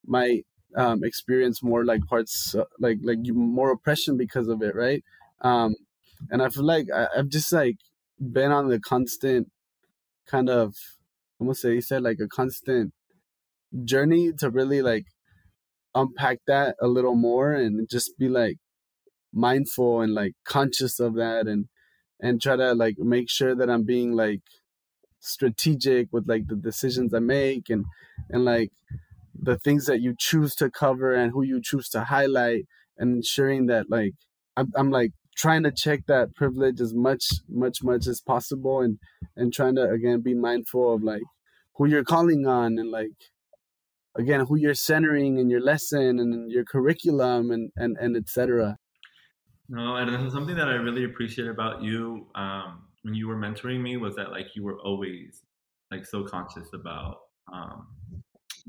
might 0.06 0.46
um 0.76 1.04
experience 1.04 1.64
more 1.64 1.86
like 1.86 2.02
parts 2.08 2.56
uh, 2.56 2.64
like 2.80 2.98
like 3.04 3.20
more 3.34 3.72
oppression 3.72 4.18
because 4.18 4.48
of 4.48 4.62
it 4.62 4.76
right 4.76 5.04
um 5.42 5.76
and 6.30 6.42
I 6.42 6.50
feel 6.50 6.66
like 6.66 6.88
I, 6.94 7.08
have 7.16 7.30
just 7.30 7.52
like 7.52 7.78
been 8.20 8.52
on 8.52 8.68
the 8.70 8.80
constant 8.80 9.50
kind 10.28 10.50
of 10.50 10.76
I'm 11.40 11.48
gonna 11.48 11.56
say 11.56 11.74
you 11.76 11.82
said 11.82 12.04
like 12.04 12.20
a 12.20 12.28
constant 12.28 12.94
journey 13.84 14.32
to 14.34 14.50
really 14.50 14.82
like 14.82 15.06
unpack 15.96 16.40
that 16.48 16.76
a 16.82 16.88
little 16.88 17.16
more 17.16 17.54
and 17.54 17.90
just 17.90 18.18
be 18.18 18.30
like 18.30 18.58
mindful 19.34 20.02
and 20.02 20.14
like 20.14 20.34
conscious 20.46 21.00
of 21.00 21.16
that 21.16 21.48
and 21.48 21.68
and 22.20 22.42
try 22.42 22.56
to 22.56 22.74
like 22.74 22.98
make 22.98 23.30
sure 23.30 23.56
that 23.56 23.70
I'm 23.70 23.84
being 23.84 24.14
like 24.14 24.42
strategic 25.20 26.08
with 26.12 26.28
like 26.28 26.48
the 26.48 26.56
decisions 26.56 27.14
I 27.14 27.20
make 27.20 27.70
and 27.70 27.86
and 28.30 28.46
like 28.46 28.72
the 29.40 29.58
things 29.58 29.86
that 29.86 30.02
you 30.02 30.16
choose 30.18 30.56
to 30.56 30.70
cover 30.72 31.14
and 31.14 31.32
who 31.32 31.44
you 31.44 31.62
choose 31.62 31.90
to 31.90 32.06
highlight 32.06 32.66
and 32.98 33.16
ensuring 33.18 33.68
that 33.68 33.90
like 33.90 34.14
I'm, 34.56 34.72
I'm 34.76 34.92
like 34.92 35.12
trying 35.38 35.64
to 35.64 35.72
check 35.72 36.06
that 36.08 36.36
privilege 36.36 36.82
as 36.82 36.94
much 36.94 37.26
much 37.48 37.84
much 37.84 38.08
as 38.08 38.20
possible 38.20 38.82
and 38.82 38.98
and 39.36 39.54
trying 39.54 39.76
to 39.76 39.90
again 39.90 40.20
be 40.22 40.34
mindful 40.34 40.94
of 40.94 41.04
like 41.04 41.22
who 41.76 41.88
you're 41.88 42.04
calling 42.04 42.46
on 42.48 42.78
and 42.78 42.92
like 42.92 43.12
again 44.18 44.42
who 44.42 44.56
you're 44.56 44.74
centering 44.74 45.38
in 45.38 45.50
your 45.50 45.62
lesson 45.62 46.20
and 46.20 46.52
your 46.52 46.66
curriculum 46.66 47.52
and 47.52 47.72
and 47.78 47.96
and 48.00 48.18
etc 48.18 48.78
no 49.70 49.96
and 49.96 50.32
something 50.32 50.56
that 50.56 50.68
i 50.68 50.74
really 50.74 51.06
appreciate 51.06 51.48
about 51.48 51.82
you 51.84 52.28
um 52.36 52.84
when 53.04 53.14
you 53.14 53.28
were 53.28 53.38
mentoring 53.38 53.82
me 53.82 53.96
was 53.96 54.16
that 54.16 54.32
like 54.32 54.56
you 54.56 54.64
were 54.64 54.80
always 54.80 55.44
like 55.92 56.06
so 56.06 56.24
conscious 56.24 56.70
about 56.74 57.20
um 57.54 57.88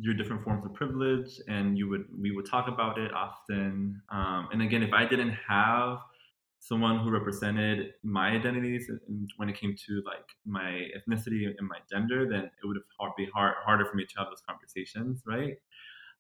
your 0.01 0.15
different 0.15 0.45
forms 0.45 0.65
of 0.65 0.73
privilege 0.75 1.41
and 1.49 1.77
you 1.77 1.89
would 1.89 2.05
we 2.21 2.31
would 2.31 2.47
talk 2.49 2.69
about 2.69 2.99
it 2.99 3.13
often. 3.13 4.01
Um 4.11 4.49
and 4.53 4.63
again 4.63 4.83
if 4.83 4.93
i 4.93 5.05
didn't 5.05 5.35
have 5.49 5.99
someone 6.61 6.99
who 6.99 7.11
represented 7.11 7.92
my 8.03 8.31
identities 8.31 8.90
and 9.09 9.31
when 9.37 9.49
it 9.49 9.59
came 9.59 9.75
to 9.87 10.03
like 10.05 10.25
my 10.44 10.88
ethnicity 10.97 11.47
and 11.47 11.68
my 11.68 11.79
gender, 11.90 12.29
then 12.29 12.44
it 12.44 12.66
would 12.66 12.77
have 12.77 13.16
be 13.16 13.29
hard, 13.33 13.55
harder 13.64 13.85
for 13.87 13.97
me 13.97 14.05
to 14.05 14.14
have 14.18 14.27
those 14.29 14.42
conversations, 14.49 15.23
right? 15.27 15.55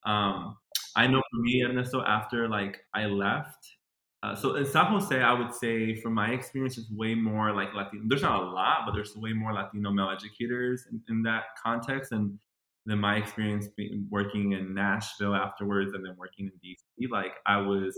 Um, 0.06 0.56
I 0.96 1.06
know 1.06 1.20
for 1.30 1.40
me, 1.40 1.64
Ernesto, 1.64 2.02
after 2.04 2.48
like 2.48 2.78
I 2.94 3.06
left, 3.06 3.78
uh, 4.22 4.34
so 4.34 4.56
in 4.56 4.66
San 4.66 4.86
Jose, 4.86 5.20
I 5.20 5.32
would 5.32 5.54
say 5.54 5.94
from 5.94 6.14
my 6.14 6.30
experience, 6.30 6.76
it's 6.76 6.90
way 6.90 7.14
more 7.14 7.52
like 7.52 7.72
Latino. 7.72 8.02
There's 8.08 8.22
not 8.22 8.42
a 8.42 8.46
lot, 8.46 8.80
but 8.84 8.92
there's 8.92 9.14
way 9.16 9.32
more 9.32 9.52
Latino 9.52 9.92
male 9.92 10.10
educators 10.10 10.86
in, 10.90 11.00
in 11.08 11.22
that 11.22 11.44
context. 11.62 12.10
And 12.10 12.36
then 12.84 12.98
my 12.98 13.16
experience 13.16 13.68
working 14.10 14.52
in 14.52 14.74
Nashville 14.74 15.36
afterwards 15.36 15.92
and 15.94 16.04
then 16.04 16.16
working 16.18 16.50
in 16.50 16.52
DC, 16.68 17.10
like 17.10 17.34
I 17.46 17.58
was 17.58 17.96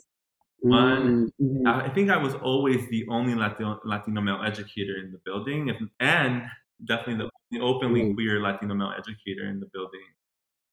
one, 0.61 1.33
mm-hmm. 1.41 1.67
I 1.67 1.89
think 1.91 2.11
I 2.11 2.17
was 2.17 2.35
always 2.35 2.89
the 2.91 3.07
only 3.09 3.35
Latino, 3.35 3.81
Latino 3.85 4.21
male 4.21 4.43
educator 4.45 4.97
in 5.03 5.13
the 5.13 5.19
building, 5.25 5.75
and 6.01 6.43
definitely 6.87 7.25
the, 7.25 7.31
the 7.51 7.65
openly 7.65 8.03
mm-hmm. 8.03 8.15
queer 8.15 8.41
Latino 8.41 8.75
male 8.75 8.93
educator 8.97 9.49
in 9.49 9.61
the 9.61 9.67
building. 9.73 10.01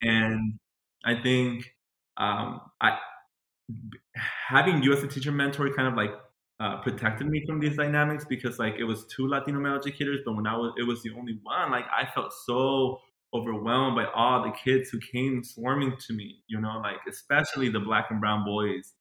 And 0.01 0.59
I 1.05 1.21
think 1.21 1.73
um, 2.17 2.61
I 2.81 2.97
having 4.47 4.81
you 4.83 4.93
as 4.93 5.03
a 5.03 5.07
teacher 5.07 5.31
mentor 5.31 5.73
kind 5.73 5.87
of 5.87 5.95
like 5.95 6.11
uh, 6.59 6.81
protected 6.81 7.27
me 7.27 7.43
from 7.45 7.59
these 7.59 7.77
dynamics 7.77 8.25
because 8.27 8.59
like 8.59 8.75
it 8.79 8.83
was 8.83 9.05
two 9.05 9.27
Latino 9.27 9.59
male 9.59 9.75
educators, 9.75 10.19
but 10.25 10.35
when 10.35 10.47
I 10.47 10.57
was 10.57 10.73
it 10.77 10.83
was 10.83 11.01
the 11.03 11.11
only 11.17 11.39
one, 11.43 11.71
like 11.71 11.85
I 11.85 12.05
felt 12.13 12.33
so 12.45 12.99
overwhelmed 13.33 13.95
by 13.95 14.05
all 14.15 14.43
the 14.43 14.51
kids 14.51 14.89
who 14.89 14.99
came 14.99 15.43
swarming 15.43 15.95
to 16.07 16.13
me, 16.13 16.43
you 16.47 16.59
know, 16.59 16.79
like 16.81 16.97
especially 17.07 17.69
the 17.69 17.79
black 17.79 18.07
and 18.09 18.19
brown 18.19 18.45
boys 18.45 18.93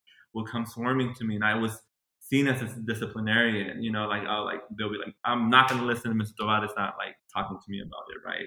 come 0.44 0.66
swarming 0.66 1.14
to 1.14 1.24
me, 1.24 1.36
and 1.36 1.44
I 1.44 1.54
was 1.56 1.80
seen 2.20 2.48
as 2.48 2.60
a 2.62 2.74
disciplinarian. 2.80 3.82
You 3.82 3.92
know, 3.92 4.06
like 4.06 4.22
I'll 4.24 4.44
like 4.44 4.60
they'll 4.78 4.90
be 4.90 4.98
like, 4.98 5.14
I'm 5.24 5.50
not 5.50 5.68
going 5.68 5.80
to 5.80 5.86
listen 5.86 6.16
to 6.16 6.24
Mr. 6.24 6.32
Tovar 6.38 6.66
not 6.76 6.94
like 6.98 7.16
talking 7.32 7.58
to 7.58 7.70
me 7.70 7.80
about 7.80 8.04
it, 8.10 8.26
right? 8.26 8.46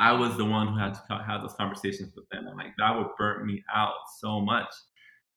I 0.00 0.12
was 0.12 0.36
the 0.36 0.44
one 0.44 0.68
who 0.68 0.78
had 0.78 0.94
to 0.94 1.24
have 1.26 1.42
those 1.42 1.54
conversations 1.54 2.14
with 2.16 2.28
them, 2.30 2.46
and 2.46 2.56
like 2.56 2.72
that 2.78 2.96
would 2.96 3.08
burn 3.18 3.46
me 3.46 3.62
out 3.74 3.94
so 4.18 4.40
much 4.40 4.72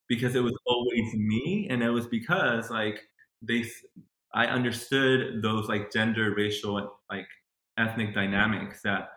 because 0.08 0.36
it 0.36 0.42
was 0.44 0.58
always 0.66 1.14
me, 1.16 1.68
and 1.70 1.84
it 1.84 1.90
was 1.90 2.08
because 2.08 2.70
like 2.72 3.00
they, 3.42 3.66
I 4.34 4.48
understood 4.48 5.42
those 5.42 5.68
like 5.68 5.92
gender, 5.92 6.34
racial, 6.36 6.78
and 6.78 6.88
like 7.10 7.28
ethnic 7.78 8.14
dynamics 8.16 8.82
that 8.84 9.10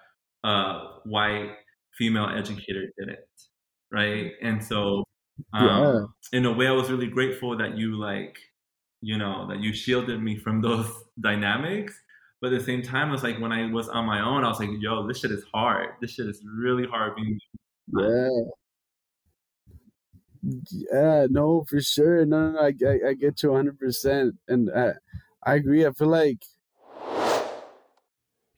uh, 0.44 0.98
white 1.04 1.52
female 1.96 2.28
educator 2.28 2.86
didn't, 2.98 3.20
right? 3.92 4.32
And 4.42 4.62
so 4.64 5.04
um, 5.52 5.66
yeah. 6.32 6.38
in 6.38 6.46
a 6.46 6.52
way 6.52 6.66
i 6.66 6.72
was 6.72 6.90
really 6.90 7.06
grateful 7.06 7.56
that 7.56 7.76
you 7.76 7.98
like 7.98 8.36
you 9.00 9.16
know 9.16 9.46
that 9.48 9.60
you 9.60 9.72
shielded 9.72 10.22
me 10.22 10.36
from 10.36 10.60
those 10.66 10.90
dynamics. 11.20 11.94
But 12.40 12.52
at 12.52 12.60
the 12.60 12.64
same 12.64 12.82
time 12.82 13.12
it's 13.12 13.24
like 13.24 13.40
when 13.40 13.52
i 13.52 13.70
was 13.70 13.88
on 13.88 14.04
my 14.04 14.20
own 14.20 14.44
i 14.44 14.48
was 14.48 14.60
like 14.60 14.70
yo 14.78 15.06
this 15.06 15.20
shit 15.20 15.32
is 15.32 15.44
hard. 15.52 15.90
This 16.00 16.12
shit 16.12 16.26
is 16.26 16.42
really 16.44 16.86
hard 16.86 17.16
being 17.16 17.38
yeah. 17.96 18.28
Yeah 20.92 21.26
no 21.30 21.64
for 21.68 21.80
sure. 21.80 22.24
No 22.24 22.50
no, 22.50 22.52
no 22.52 22.60
I, 22.60 22.72
I, 22.86 23.08
I 23.10 23.14
get 23.14 23.42
you 23.42 23.50
100% 23.50 24.32
and 24.46 24.70
I, 24.74 24.92
I 25.44 25.54
agree. 25.54 25.84
I 25.84 25.90
feel 25.92 26.08
like 26.08 26.42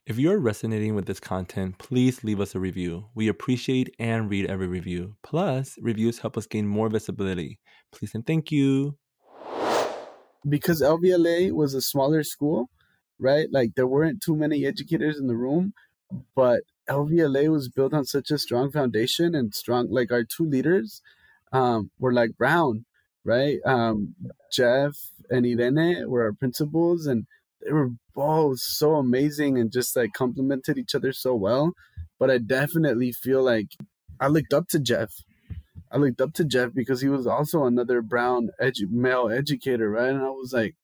If 0.07 0.19
you're 0.19 0.39
resonating 0.39 0.95
with 0.95 1.07
this 1.07 1.21
content, 1.21 1.77
please 1.79 2.25
leave 2.25 2.41
us 2.41 2.55
a 2.55 2.59
review. 2.59 3.07
We 3.15 3.29
appreciate 3.29 3.95
and 3.99 4.31
read 4.31 4.47
every 4.47 4.67
review. 4.67 5.17
Plus, 5.23 5.77
reviews 5.81 6.21
help 6.21 6.39
us 6.39 6.47
gain 6.47 6.67
more 6.67 6.89
visibility. 6.89 7.61
Please 7.93 8.15
and 8.15 8.27
thank 8.27 8.51
you. 8.51 8.97
Because 10.49 10.81
LVLA 10.81 11.53
was 11.53 11.75
a 11.75 11.83
smaller 11.83 12.25
school, 12.25 12.71
right? 13.19 13.47
Like 13.53 13.75
there 13.77 13.87
weren't 13.87 14.23
too 14.23 14.35
many 14.35 14.65
educators 14.65 15.19
in 15.19 15.27
the 15.27 15.37
room, 15.37 15.75
but 16.35 16.63
LVLA 16.89 17.49
was 17.53 17.69
built 17.69 17.93
on 17.93 18.07
such 18.07 18.31
a 18.31 18.39
strong 18.39 18.73
foundation 18.73 19.35
and 19.35 19.55
strong 19.55 19.89
like 19.91 20.11
our 20.11 20.25
two 20.25 20.47
leaders 20.47 21.03
um, 21.53 21.91
were 21.99 22.13
like 22.13 22.39
Brown, 22.39 22.87
right? 23.23 23.59
Um, 23.67 24.15
Jeff 24.51 24.97
and 25.29 25.45
Irene 25.45 26.09
were 26.09 26.23
our 26.23 26.33
principals 26.33 27.07
and 27.07 27.27
they 27.65 27.73
were 27.73 27.91
both 28.15 28.59
so 28.59 28.97
amazing 28.97 29.59
and 29.59 29.73
just 29.73 29.97
like 29.97 30.13
complemented 30.13 30.79
each 30.79 30.95
other 30.95 31.13
so 31.13 31.35
well. 31.35 31.73
But 32.19 32.31
I 32.31 32.39
definitely 32.39 33.13
feel 33.13 33.43
like 33.43 33.69
I 34.21 34.29
looked 34.29 34.53
up 34.53 34.69
to 34.69 34.79
Jeff. 34.79 35.13
I 35.91 35.97
looked 35.97 36.21
up 36.21 36.35
to 36.35 36.45
Jeff 36.45 36.73
because 36.75 37.01
he 37.01 37.09
was 37.09 37.27
also 37.27 37.65
another 37.65 38.03
brown 38.03 38.51
edu- 38.61 38.91
male 38.91 39.29
educator, 39.29 39.91
right? 39.91 40.11
And 40.11 40.23
I 40.23 40.31
was 40.31 40.53
like, 40.53 40.77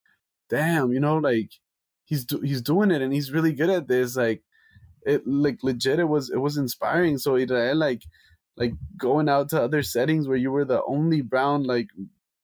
damn, 0.48 0.92
you 0.92 1.00
know, 1.00 1.16
like 1.18 1.50
he's 2.04 2.24
do- 2.24 2.40
he's 2.40 2.62
doing 2.62 2.90
it 2.90 3.02
and 3.02 3.12
he's 3.12 3.32
really 3.32 3.52
good 3.52 3.70
at 3.70 3.88
this. 3.88 4.16
Like 4.16 4.42
it, 5.04 5.26
like 5.26 5.58
legit, 5.62 6.00
it 6.00 6.08
was 6.08 6.30
it 6.30 6.38
was 6.38 6.56
inspiring. 6.56 7.18
So 7.18 7.36
it 7.36 7.50
like 7.50 8.02
like 8.56 8.72
going 8.96 9.28
out 9.28 9.50
to 9.50 9.62
other 9.62 9.82
settings 9.82 10.26
where 10.26 10.36
you 10.36 10.50
were 10.50 10.64
the 10.64 10.82
only 10.84 11.20
brown 11.22 11.64
like 11.64 11.88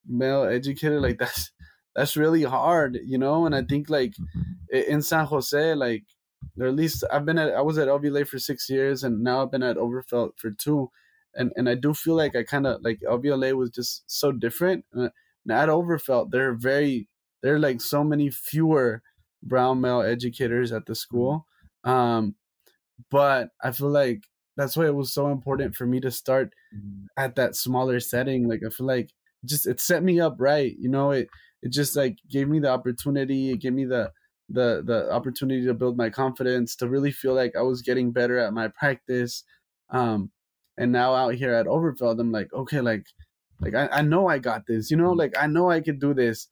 male 0.06 0.44
educator, 0.44 1.00
like 1.00 1.18
that's 1.20 1.50
that's 1.94 2.16
really 2.16 2.42
hard, 2.44 2.98
you 3.04 3.18
know. 3.18 3.46
And 3.46 3.54
I 3.54 3.58
mm-hmm. 3.58 3.68
think 3.68 3.90
like 3.90 4.12
mm-hmm. 4.12 4.92
in 4.92 5.02
San 5.02 5.26
Jose, 5.26 5.74
like 5.74 6.04
or 6.58 6.66
at 6.66 6.74
least 6.74 7.04
I've 7.12 7.24
been 7.24 7.38
at 7.38 7.54
I 7.54 7.62
was 7.62 7.78
at 7.78 7.88
LVLA 7.88 8.26
for 8.26 8.38
six 8.38 8.68
years, 8.68 9.04
and 9.04 9.22
now 9.22 9.42
I've 9.42 9.50
been 9.50 9.62
at 9.62 9.76
Overfelt 9.76 10.32
for 10.38 10.50
two, 10.50 10.90
and 11.34 11.52
and 11.56 11.68
I 11.68 11.74
do 11.74 11.94
feel 11.94 12.14
like 12.14 12.36
I 12.36 12.42
kind 12.42 12.66
of 12.66 12.82
like 12.82 13.00
LVLA 13.06 13.54
was 13.54 13.70
just 13.70 14.04
so 14.06 14.32
different. 14.32 14.84
Uh, 14.96 15.08
and 15.44 15.52
at 15.52 15.68
Overfelt, 15.68 16.30
there 16.30 16.50
are 16.50 16.54
very 16.54 17.08
there 17.42 17.54
are 17.54 17.60
like 17.60 17.80
so 17.80 18.04
many 18.04 18.30
fewer 18.30 19.02
brown 19.42 19.80
male 19.80 20.02
educators 20.02 20.72
at 20.72 20.86
the 20.86 20.92
mm-hmm. 20.92 20.98
school, 20.98 21.46
um, 21.84 22.34
but 23.10 23.50
I 23.62 23.72
feel 23.72 23.90
like 23.90 24.22
that's 24.56 24.76
why 24.76 24.86
it 24.86 24.94
was 24.94 25.12
so 25.12 25.28
important 25.28 25.74
for 25.74 25.86
me 25.86 26.00
to 26.00 26.10
start 26.10 26.52
at 27.16 27.36
that 27.36 27.56
smaller 27.56 28.00
setting. 28.00 28.48
Like 28.48 28.60
I 28.66 28.70
feel 28.70 28.86
like 28.86 29.10
just 29.44 29.66
it 29.66 29.80
set 29.80 30.02
me 30.02 30.20
up 30.20 30.36
right, 30.38 30.74
you 30.78 30.88
know. 30.88 31.10
It 31.10 31.28
it 31.62 31.70
just 31.70 31.96
like 31.96 32.18
gave 32.30 32.48
me 32.48 32.58
the 32.58 32.68
opportunity 32.68 33.50
it 33.50 33.60
gave 33.60 33.72
me 33.72 33.84
the 33.84 34.10
the 34.48 34.82
the 34.84 35.10
opportunity 35.10 35.64
to 35.64 35.74
build 35.74 35.96
my 35.96 36.10
confidence 36.10 36.76
to 36.76 36.88
really 36.88 37.12
feel 37.12 37.34
like 37.34 37.54
i 37.56 37.62
was 37.62 37.82
getting 37.82 38.12
better 38.12 38.38
at 38.38 38.52
my 38.52 38.68
practice 38.68 39.44
um 39.90 40.30
and 40.76 40.92
now 40.92 41.14
out 41.14 41.34
here 41.34 41.54
at 41.54 41.66
overfelt 41.66 42.20
i'm 42.20 42.32
like 42.32 42.52
okay 42.52 42.80
like 42.80 43.06
like 43.60 43.74
I, 43.74 43.88
I 43.88 44.02
know 44.02 44.28
i 44.28 44.38
got 44.38 44.66
this 44.66 44.90
you 44.90 44.96
know 44.96 45.12
like 45.12 45.34
i 45.38 45.46
know 45.46 45.70
i 45.70 45.80
could 45.80 46.00
do 46.00 46.14
this. 46.14 46.48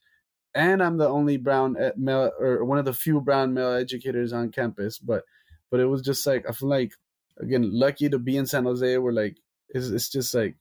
And 0.52 0.82
i'm 0.82 0.96
the 0.96 1.08
only 1.08 1.36
brown 1.36 1.76
male 1.96 2.32
or 2.40 2.64
one 2.64 2.78
of 2.78 2.84
the 2.84 2.92
few 2.92 3.20
brown 3.20 3.54
male 3.54 3.72
educators 3.72 4.32
on 4.32 4.50
campus 4.50 4.98
but 4.98 5.22
but 5.70 5.78
it 5.78 5.86
was 5.86 6.02
just 6.02 6.26
like 6.26 6.44
i 6.48 6.52
feel 6.52 6.68
like 6.68 6.92
again 7.38 7.70
lucky 7.72 8.08
to 8.08 8.18
be 8.18 8.36
in 8.36 8.46
san 8.46 8.64
jose 8.64 8.98
where 8.98 9.12
like 9.12 9.36
it's, 9.68 9.90
it's 9.90 10.08
just 10.08 10.34
like 10.34 10.56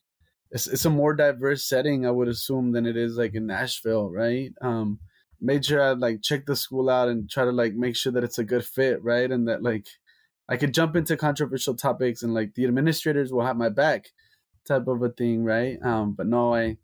it's 0.52 0.68
it's 0.68 0.86
a 0.86 0.90
more 0.90 1.14
diverse 1.14 1.64
setting 1.64 2.06
I 2.06 2.12
would 2.12 2.28
assume 2.28 2.72
than 2.72 2.86
it 2.86 2.98
is 2.98 3.18
like 3.18 3.36
in 3.36 3.46
Nashville, 3.46 4.10
right? 4.10 4.52
Um, 4.62 5.00
made 5.42 5.66
sure 5.66 5.82
I 5.82 5.92
like 5.92 6.22
check 6.22 6.46
the 6.46 6.56
school 6.56 6.90
out 6.90 7.08
and 7.08 7.30
try 7.30 7.46
to 7.46 7.52
like 7.52 7.74
make 7.74 7.96
sure 7.96 8.12
that 8.12 8.24
it's 8.24 8.40
a 8.40 8.44
good 8.44 8.66
fit, 8.66 9.04
right? 9.04 9.30
And 9.30 9.48
that 9.48 9.64
like 9.64 9.88
I 10.48 10.58
could 10.58 10.74
jump 10.74 10.96
into 10.96 11.16
controversial 11.16 11.76
topics 11.76 12.24
and 12.24 12.34
like 12.34 12.56
the 12.56 12.66
administrators 12.66 13.32
will 13.32 13.46
have 13.46 13.58
my 13.58 13.70
back, 13.70 14.08
type 14.68 14.88
of 14.88 15.02
a 15.04 15.10
thing, 15.10 15.44
right? 15.44 15.78
Um, 15.84 16.14
but 16.14 16.28
no, 16.28 16.54
I, 16.54 16.78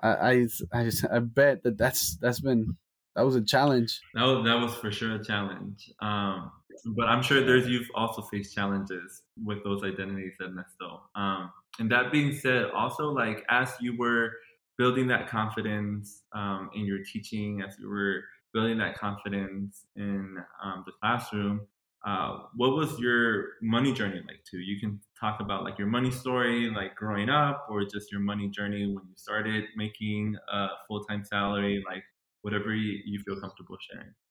I, 0.00 0.10
I, 0.10 0.46
I, 0.72 0.90
I 1.12 1.18
bet 1.18 1.62
that 1.64 1.76
that's 1.76 2.16
that's 2.16 2.40
been 2.40 2.76
that 3.14 3.24
was 3.24 3.36
a 3.36 3.42
challenge. 3.42 4.00
That 4.14 4.24
was 4.24 4.44
that 4.44 4.60
was 4.60 4.74
for 4.74 4.90
sure 4.90 5.14
a 5.14 5.24
challenge. 5.24 5.90
Um, 6.00 6.50
but 6.94 7.08
I'm 7.08 7.22
sure 7.22 7.42
there's 7.42 7.66
you've 7.66 7.88
also 7.94 8.22
faced 8.22 8.54
challenges 8.54 9.22
with 9.42 9.64
those 9.64 9.82
identities, 9.82 10.32
Ernesto. 10.40 11.02
Um, 11.14 11.50
and 11.78 11.90
that 11.90 12.12
being 12.12 12.32
said, 12.34 12.70
also 12.70 13.08
like 13.10 13.44
as 13.48 13.72
you 13.80 13.96
were 13.96 14.32
building 14.78 15.06
that 15.08 15.28
confidence 15.28 16.22
um, 16.32 16.70
in 16.74 16.84
your 16.86 17.02
teaching, 17.04 17.62
as 17.62 17.78
you 17.78 17.88
were 17.88 18.24
building 18.52 18.78
that 18.78 18.96
confidence 18.98 19.86
in 19.96 20.36
um, 20.62 20.82
the 20.86 20.92
classroom, 21.00 21.66
uh, 22.06 22.44
what 22.54 22.70
was 22.70 22.98
your 23.00 23.54
money 23.62 23.92
journey 23.92 24.22
like 24.26 24.44
too? 24.48 24.58
You 24.58 24.78
can 24.78 25.00
talk 25.18 25.40
about 25.40 25.64
like 25.64 25.78
your 25.78 25.88
money 25.88 26.10
story, 26.10 26.70
like 26.70 26.94
growing 26.94 27.28
up, 27.28 27.66
or 27.68 27.84
just 27.84 28.12
your 28.12 28.20
money 28.20 28.48
journey 28.48 28.86
when 28.86 29.06
you 29.08 29.14
started 29.16 29.64
making 29.76 30.36
a 30.52 30.68
full 30.86 31.04
time 31.04 31.24
salary, 31.24 31.82
like 31.86 32.04
whatever 32.42 32.74
you, 32.74 33.00
you 33.04 33.18
feel 33.20 33.40
comfortable 33.40 33.76
sharing. 33.80 34.14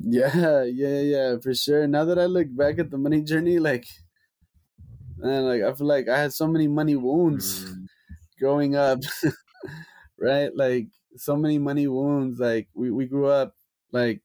Yeah, 0.00 0.62
yeah, 0.64 1.00
yeah, 1.00 1.36
for 1.42 1.54
sure. 1.54 1.86
Now 1.86 2.04
that 2.04 2.18
I 2.18 2.26
look 2.26 2.54
back 2.54 2.78
at 2.78 2.90
the 2.90 2.98
money 2.98 3.22
journey, 3.22 3.58
like 3.58 3.86
man, 5.16 5.44
like 5.44 5.62
I 5.62 5.72
feel 5.74 5.86
like 5.86 6.08
I 6.08 6.18
had 6.18 6.32
so 6.32 6.46
many 6.46 6.68
money 6.68 6.96
wounds 6.96 7.64
mm. 7.64 7.86
growing 8.38 8.76
up, 8.76 9.00
right? 10.18 10.50
Like 10.54 10.88
so 11.16 11.36
many 11.36 11.58
money 11.58 11.86
wounds. 11.86 12.38
Like 12.38 12.68
we, 12.74 12.90
we 12.90 13.06
grew 13.06 13.26
up 13.26 13.54
like 13.92 14.20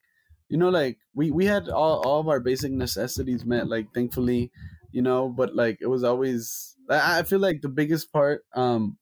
you 0.50 0.58
know 0.58 0.70
like 0.70 0.98
we 1.16 1.32
we 1.32 1.46
had 1.46 1.70
all, 1.70 2.02
all 2.06 2.20
of 2.20 2.28
our 2.28 2.40
basic 2.40 2.72
necessities 2.72 3.46
met 3.46 3.68
like 3.68 3.94
thankfully 3.94 4.52
you 4.92 5.02
know 5.02 5.30
but 5.30 5.56
like 5.56 5.78
it 5.82 5.88
was 5.88 6.04
always 6.04 6.76
i 6.90 7.24
feel 7.24 7.40
like 7.40 7.62
the 7.62 7.70
biggest 7.70 8.12
part 8.12 8.44
um 8.54 8.98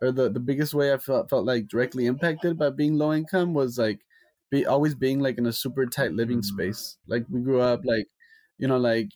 or 0.00 0.10
the 0.10 0.28
the 0.28 0.40
biggest 0.40 0.74
way 0.74 0.92
i 0.92 0.98
felt 0.98 1.30
felt 1.30 1.46
like 1.46 1.68
directly 1.68 2.06
impacted 2.06 2.58
by 2.58 2.68
being 2.68 2.98
low 2.98 3.12
income 3.12 3.54
was 3.54 3.78
like 3.78 4.00
be 4.50 4.66
always 4.66 4.94
being 4.94 5.20
like 5.20 5.38
in 5.38 5.46
a 5.46 5.52
super 5.52 5.86
tight 5.86 6.12
living 6.12 6.40
mm. 6.40 6.44
space 6.44 6.96
like 7.06 7.24
we 7.30 7.40
grew 7.40 7.60
up 7.60 7.80
like 7.84 8.06
you 8.58 8.66
know 8.66 8.78
like 8.78 9.10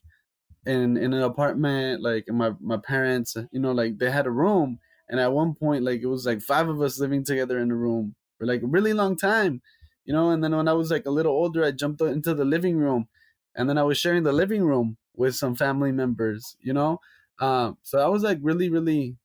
in 0.66 0.96
in 0.96 1.12
an 1.12 1.22
apartment 1.22 2.02
like 2.02 2.28
my 2.28 2.52
my 2.60 2.76
parents 2.76 3.36
you 3.50 3.58
know 3.60 3.72
like 3.72 3.98
they 3.98 4.10
had 4.10 4.26
a 4.26 4.30
room. 4.30 4.78
And 5.08 5.20
at 5.20 5.32
one 5.32 5.54
point 5.54 5.84
like 5.84 6.00
it 6.00 6.06
was 6.06 6.24
like 6.24 6.40
five 6.40 6.68
of 6.68 6.80
us 6.80 6.98
living 6.98 7.24
together 7.24 7.58
in 7.58 7.70
a 7.70 7.74
room 7.76 8.14
for 8.38 8.46
like 8.46 8.62
a 8.62 8.66
really 8.66 8.92
long 8.94 9.16
time 9.16 9.60
you 10.04 10.12
know? 10.12 10.30
And 10.30 10.42
then 10.42 10.56
when 10.56 10.68
i 10.68 10.72
was 10.72 10.90
like 10.90 11.06
a 11.06 11.10
little 11.10 11.32
older 11.32 11.64
i 11.64 11.70
jumped 11.70 12.00
into 12.00 12.34
the 12.34 12.44
living 12.44 12.76
room. 12.78 13.08
And 13.54 13.68
then 13.68 13.78
i 13.78 13.82
was 13.82 13.98
sharing 13.98 14.22
the 14.22 14.32
living 14.32 14.62
room 14.64 14.96
with 15.14 15.34
some 15.34 15.54
family 15.54 15.92
members 15.92 16.56
you 16.60 16.72
know? 16.72 17.00
Um 17.40 17.78
so 17.82 17.98
i 17.98 18.08
was 18.08 18.22
like 18.22 18.38
really 18.42 18.70
really 18.70 19.16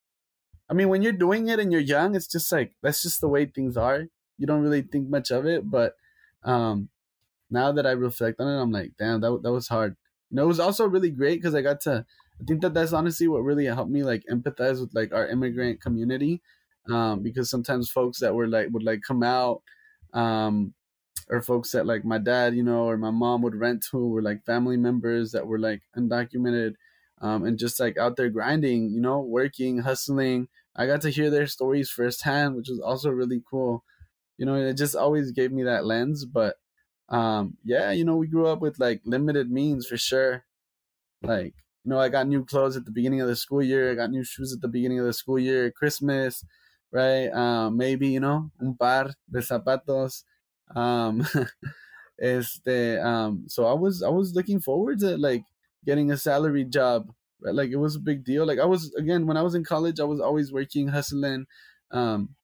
i 0.69 0.73
mean 0.73 0.89
when 0.89 1.01
you're 1.03 1.13
doing 1.13 1.47
it 1.49 1.59
and 1.59 1.71
you're 1.71 1.81
young 1.81 2.15
it's 2.15 2.27
just 2.27 2.51
like 2.51 2.73
that's 2.83 3.03
just 3.03 3.21
the 3.21 3.29
way 3.29 3.45
things 3.45 3.77
are. 3.77 4.07
You 4.37 4.47
don't 4.47 4.61
really 4.63 4.81
think 4.83 5.09
much 5.09 5.31
of 5.31 5.45
it 5.45 5.69
but 5.69 5.95
um 6.43 6.89
now 7.49 7.71
that 7.71 7.85
i 7.87 7.91
reflect 7.91 8.39
on 8.41 8.47
it 8.47 8.61
i'm 8.61 8.71
like 8.71 8.93
damn 8.99 9.21
that, 9.21 9.39
that 9.43 9.51
was 9.53 9.67
hard 9.69 9.95
you 10.29 10.35
know, 10.37 10.43
it 10.43 10.47
was 10.47 10.59
also 10.59 10.87
really 10.87 11.09
great 11.09 11.41
because 11.41 11.55
I 11.55 11.61
got 11.61 11.81
to. 11.81 12.05
I 12.39 12.43
think 12.45 12.61
that 12.61 12.73
that's 12.73 12.93
honestly 12.93 13.27
what 13.27 13.39
really 13.43 13.65
helped 13.65 13.89
me 13.91 14.03
like 14.03 14.23
empathize 14.31 14.79
with 14.79 14.93
like 14.93 15.11
our 15.13 15.27
immigrant 15.27 15.81
community, 15.81 16.41
um, 16.89 17.23
because 17.23 17.49
sometimes 17.49 17.89
folks 17.89 18.19
that 18.19 18.35
were 18.35 18.47
like 18.47 18.67
would 18.71 18.83
like 18.83 19.01
come 19.07 19.23
out, 19.23 19.63
um, 20.13 20.73
or 21.29 21.41
folks 21.41 21.71
that 21.71 21.85
like 21.85 22.05
my 22.05 22.17
dad, 22.17 22.55
you 22.55 22.63
know, 22.63 22.85
or 22.87 22.97
my 22.97 23.11
mom 23.11 23.41
would 23.41 23.55
rent 23.55 23.85
to 23.91 23.97
were 24.07 24.21
like 24.21 24.45
family 24.45 24.77
members 24.77 25.31
that 25.31 25.47
were 25.47 25.59
like 25.59 25.83
undocumented, 25.97 26.73
um, 27.21 27.45
and 27.45 27.57
just 27.59 27.79
like 27.79 27.97
out 27.97 28.15
there 28.15 28.29
grinding, 28.29 28.89
you 28.91 29.01
know, 29.01 29.19
working, 29.21 29.79
hustling. 29.79 30.47
I 30.75 30.85
got 30.85 31.01
to 31.01 31.09
hear 31.09 31.29
their 31.29 31.47
stories 31.47 31.89
firsthand, 31.89 32.55
which 32.55 32.69
was 32.69 32.79
also 32.79 33.09
really 33.09 33.41
cool. 33.49 33.83
You 34.37 34.45
know, 34.45 34.55
it 34.55 34.75
just 34.75 34.95
always 34.95 35.31
gave 35.31 35.51
me 35.51 35.63
that 35.63 35.85
lens, 35.85 36.25
but 36.25 36.55
um 37.09 37.57
yeah 37.63 37.91
you 37.91 38.03
know 38.05 38.15
we 38.17 38.27
grew 38.27 38.47
up 38.47 38.59
with 38.61 38.79
like 38.79 39.01
limited 39.05 39.49
means 39.51 39.87
for 39.87 39.97
sure. 39.97 40.45
Like 41.21 41.55
you 41.83 41.89
know 41.91 41.99
i 41.99 42.09
got 42.09 42.27
new 42.27 42.45
clothes 42.45 42.77
at 42.77 42.85
the 42.85 42.91
beginning 42.91 43.21
of 43.21 43.27
the 43.27 43.35
school 43.35 43.63
year 43.63 43.91
i 43.91 43.95
got 43.95 44.11
new 44.11 44.23
shoes 44.23 44.53
at 44.53 44.61
the 44.61 44.67
beginning 44.67 44.99
of 44.99 45.05
the 45.05 45.13
school 45.13 45.39
year 45.39 45.71
christmas 45.71 46.43
right? 46.91 47.27
Um 47.33 47.77
maybe 47.77 48.07
you 48.09 48.19
know 48.21 48.51
un 48.61 48.75
par 48.75 49.11
de 49.29 49.39
zapatos. 49.41 50.23
Um 50.75 51.25
este 52.19 52.99
um 53.03 53.45
so 53.47 53.65
i 53.65 53.73
was 53.73 54.03
i 54.03 54.09
was 54.09 54.33
looking 54.35 54.59
forward 54.59 54.99
to 54.99 55.17
like 55.17 55.43
getting 55.85 56.11
a 56.11 56.17
salary 56.17 56.65
job 56.65 57.13
right? 57.41 57.53
Like 57.55 57.69
it 57.71 57.77
was 57.77 57.95
a 57.95 57.99
big 57.99 58.23
deal. 58.25 58.45
Like 58.47 58.59
i 58.59 58.65
was 58.65 58.93
again 58.95 59.27
when 59.27 59.37
i 59.37 59.43
was 59.43 59.55
in 59.55 59.63
college 59.65 59.99
i 59.99 60.05
was 60.05 60.19
always 60.21 60.51
working 60.53 60.87
hustling 60.89 61.47
um 61.91 62.35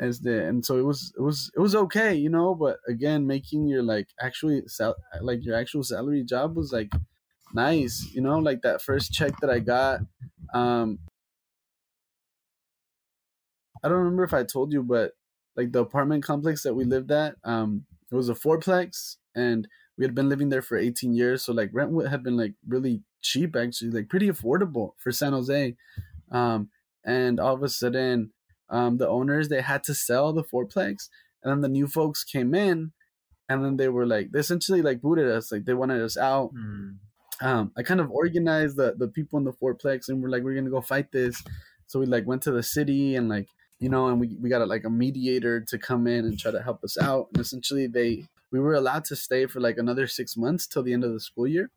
as 0.00 0.20
the 0.20 0.46
and 0.46 0.64
so 0.66 0.78
it 0.78 0.82
was 0.84 1.12
it 1.18 1.22
was 1.22 1.52
it 1.56 1.60
was 1.60 1.74
okay 1.76 2.14
you 2.14 2.30
know 2.30 2.54
but 2.54 2.78
again 2.88 3.26
making 3.26 3.68
your 3.68 3.82
like 3.82 4.08
actually 4.20 4.62
sal- 4.66 4.96
like 5.20 5.44
your 5.44 5.56
actual 5.56 5.84
salary 5.84 6.24
job 6.24 6.56
was 6.56 6.72
like 6.72 6.90
nice 7.54 8.10
you 8.14 8.22
know 8.22 8.38
like 8.38 8.62
that 8.62 8.82
first 8.82 9.12
check 9.12 9.32
that 9.40 9.50
i 9.50 9.60
got 9.60 10.00
um 10.54 10.98
i 13.82 13.88
don't 13.88 13.98
remember 13.98 14.24
if 14.24 14.34
i 14.34 14.42
told 14.44 14.72
you 14.72 14.82
but 14.82 15.12
like 15.56 15.72
the 15.72 15.80
apartment 15.80 16.24
complex 16.24 16.62
that 16.62 16.74
we 16.74 16.84
lived 16.84 17.10
at 17.10 17.36
um 17.44 17.86
it 18.10 18.14
was 18.14 18.28
a 18.28 18.34
fourplex 18.34 19.16
and 19.34 19.68
we 19.96 20.04
had 20.04 20.14
been 20.14 20.28
living 20.28 20.48
there 20.48 20.62
for 20.62 20.76
18 20.76 21.14
years 21.14 21.44
so 21.44 21.52
like 21.52 21.70
rent 21.72 21.92
had 22.08 22.22
been 22.22 22.36
like 22.36 22.54
really 22.66 23.02
cheap 23.22 23.54
actually 23.56 23.90
like 23.90 24.08
pretty 24.08 24.28
affordable 24.28 24.92
for 24.98 25.12
san 25.12 25.32
jose 25.32 25.76
um, 26.32 26.70
and 27.04 27.40
all 27.40 27.54
of 27.54 27.62
a 27.62 27.68
sudden 27.68 28.32
um, 28.70 28.98
the 28.98 29.08
owners 29.08 29.48
they 29.48 29.60
had 29.60 29.84
to 29.84 29.94
sell 29.94 30.32
the 30.32 30.44
fourplex 30.44 31.08
and 31.42 31.50
then 31.52 31.60
the 31.60 31.68
new 31.68 31.86
folks 31.86 32.24
came 32.24 32.54
in 32.54 32.92
and 33.48 33.64
then 33.64 33.76
they 33.76 33.88
were 33.88 34.06
like 34.06 34.30
they 34.30 34.38
essentially 34.38 34.82
like 34.82 35.00
booted 35.00 35.28
us 35.28 35.50
like 35.50 35.64
they 35.64 35.74
wanted 35.74 36.00
us 36.00 36.16
out. 36.16 36.52
Mm. 36.54 36.96
um, 37.42 37.72
i 37.76 37.82
kind 37.82 38.00
of 38.00 38.10
organized 38.10 38.76
the, 38.76 38.94
the 38.96 39.08
people 39.08 39.38
in 39.38 39.44
the 39.44 39.52
fourplex 39.52 40.08
and 40.08 40.22
we're 40.22 40.28
like 40.30 40.42
we're 40.42 40.54
gonna 40.54 40.70
go 40.70 40.80
fight 40.80 41.12
this. 41.12 41.42
So 41.86 41.98
we 41.98 42.06
like 42.06 42.26
went 42.26 42.42
to 42.42 42.52
the 42.52 42.62
city 42.62 43.16
and 43.16 43.28
like 43.28 43.48
you 43.80 43.88
know 43.88 44.08
and 44.08 44.20
we, 44.20 44.36
we 44.40 44.48
got 44.48 44.62
a, 44.62 44.66
like 44.66 44.84
a 44.84 44.90
mediator 44.90 45.60
to 45.60 45.78
come 45.78 46.06
in 46.06 46.24
and 46.24 46.38
try 46.38 46.52
to 46.52 46.62
help 46.62 46.84
us 46.84 46.96
out 46.96 47.28
and 47.32 47.40
essentially 47.40 47.86
they 47.86 48.24
we 48.52 48.60
were 48.60 48.74
allowed 48.74 49.04
to 49.06 49.16
stay 49.16 49.46
for 49.46 49.60
like 49.60 49.78
another 49.78 50.06
six 50.06 50.36
months 50.36 50.66
till 50.66 50.82
the 50.82 50.92
end 50.92 51.04
of 51.04 51.12
the 51.12 51.20
school 51.20 51.46
year. 51.46 51.70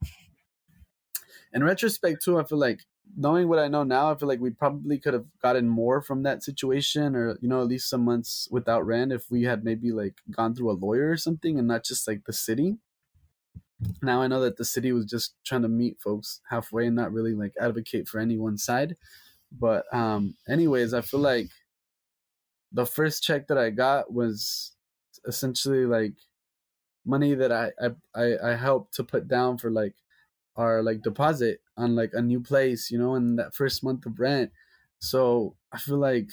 In 1.54 1.64
retrospect 1.64 2.24
too 2.24 2.40
i 2.40 2.44
feel 2.44 2.60
like 2.60 2.82
knowing 3.16 3.48
what 3.48 3.60
I 3.60 3.68
know 3.68 3.84
now, 3.84 4.12
I 4.12 4.16
feel 4.16 4.28
like 4.28 4.40
we 4.40 4.50
probably 4.52 4.98
could 5.00 5.14
have 5.14 5.26
gotten 5.42 5.70
more 5.70 6.02
from 6.02 6.24
that 6.24 6.44
situation, 6.44 7.16
or 7.16 7.38
you 7.42 7.48
know, 7.48 7.62
at 7.62 7.68
least 7.68 7.90
some 7.90 8.04
months 8.06 8.48
without 8.52 8.86
rent 8.86 9.12
if 9.12 9.30
we 9.32 9.44
had 9.44 9.64
maybe 9.64 9.92
like 9.92 10.16
gone 10.32 10.56
through 10.56 10.72
a 10.72 10.74
lawyer 10.74 11.12
or 11.12 11.18
something, 11.18 11.60
and 11.60 11.68
not 11.68 11.84
just 11.84 12.08
like 12.08 12.26
the 12.26 12.34
city. 12.34 12.78
Now 14.02 14.22
I 14.22 14.28
know 14.28 14.40
that 14.42 14.58
the 14.58 14.66
city 14.66 14.92
was 14.92 15.06
just 15.06 15.36
trying 15.46 15.64
to 15.64 15.68
meet 15.68 16.00
folks 16.02 16.42
halfway 16.50 16.88
and 16.88 16.96
not 16.96 17.12
really 17.12 17.34
like 17.36 17.54
advocate 17.60 18.08
for 18.08 18.20
any 18.20 18.38
one 18.38 18.58
side. 18.58 18.96
But 19.52 19.86
um, 19.94 20.36
anyways, 20.50 20.94
I 20.94 21.02
feel 21.02 21.22
like 21.22 21.50
the 22.72 22.86
first 22.86 23.24
check 23.24 23.48
that 23.48 23.58
I 23.58 23.70
got 23.70 24.12
was 24.14 24.76
essentially 25.28 25.86
like 25.86 26.14
money 27.06 27.36
that 27.36 27.52
I 27.52 27.72
I 28.16 28.38
I 28.44 28.56
helped 28.56 28.96
to 28.96 29.04
put 29.04 29.28
down 29.28 29.58
for 29.58 29.72
like 29.72 29.96
our 30.56 30.84
like 30.84 31.02
deposit 31.02 31.62
on 31.78 31.96
like 31.96 32.12
a 32.14 32.22
new 32.22 32.42
place, 32.42 32.92
you 32.92 32.98
know, 32.98 33.16
in 33.16 33.36
that 33.38 33.56
first 33.56 33.84
month 33.84 34.06
of 34.06 34.20
rent. 34.20 34.52
So 35.00 35.58
I 35.72 35.80
feel 35.80 35.98
like 35.98 36.30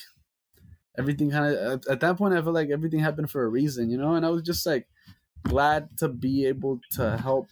everything 0.99 1.31
kind 1.31 1.55
of 1.55 1.73
at, 1.85 1.89
at 1.89 2.01
that 2.01 2.17
point 2.17 2.35
I 2.35 2.43
feel 2.43 2.53
like 2.53 2.71
everything 2.71 3.01
happened 3.01 3.31
for 3.31 3.45
a 3.45 3.49
reason, 3.49 3.91
you 3.91 3.97
know, 3.99 4.15
and 4.15 4.27
I 4.27 4.31
was 4.31 4.43
just 4.43 4.67
like 4.67 4.89
glad 5.45 5.97
to 5.99 6.09
be 6.09 6.47
able 6.47 6.81
to 6.93 7.19
help 7.19 7.49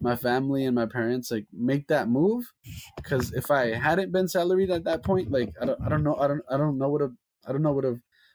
my 0.00 0.16
family 0.16 0.64
and 0.64 0.74
my 0.74 0.86
parents 0.86 1.30
like 1.30 1.46
make 1.52 1.88
that 1.88 2.08
move 2.08 2.52
because 2.96 3.32
if 3.34 3.50
I 3.50 3.68
hadn't 3.74 4.12
been 4.12 4.28
salaried 4.28 4.70
at 4.70 4.84
that 4.84 5.04
point, 5.04 5.30
like 5.30 5.54
I 5.60 5.66
don't 5.66 5.80
I 5.82 5.88
don't 5.88 6.04
know 6.04 6.16
I 6.16 6.28
don't 6.28 6.42
I 6.50 6.56
don't 6.56 6.78
know 6.78 6.88
what 6.90 7.02
I 7.46 7.52
don't 7.52 7.62
know 7.62 7.72
what 7.72 7.84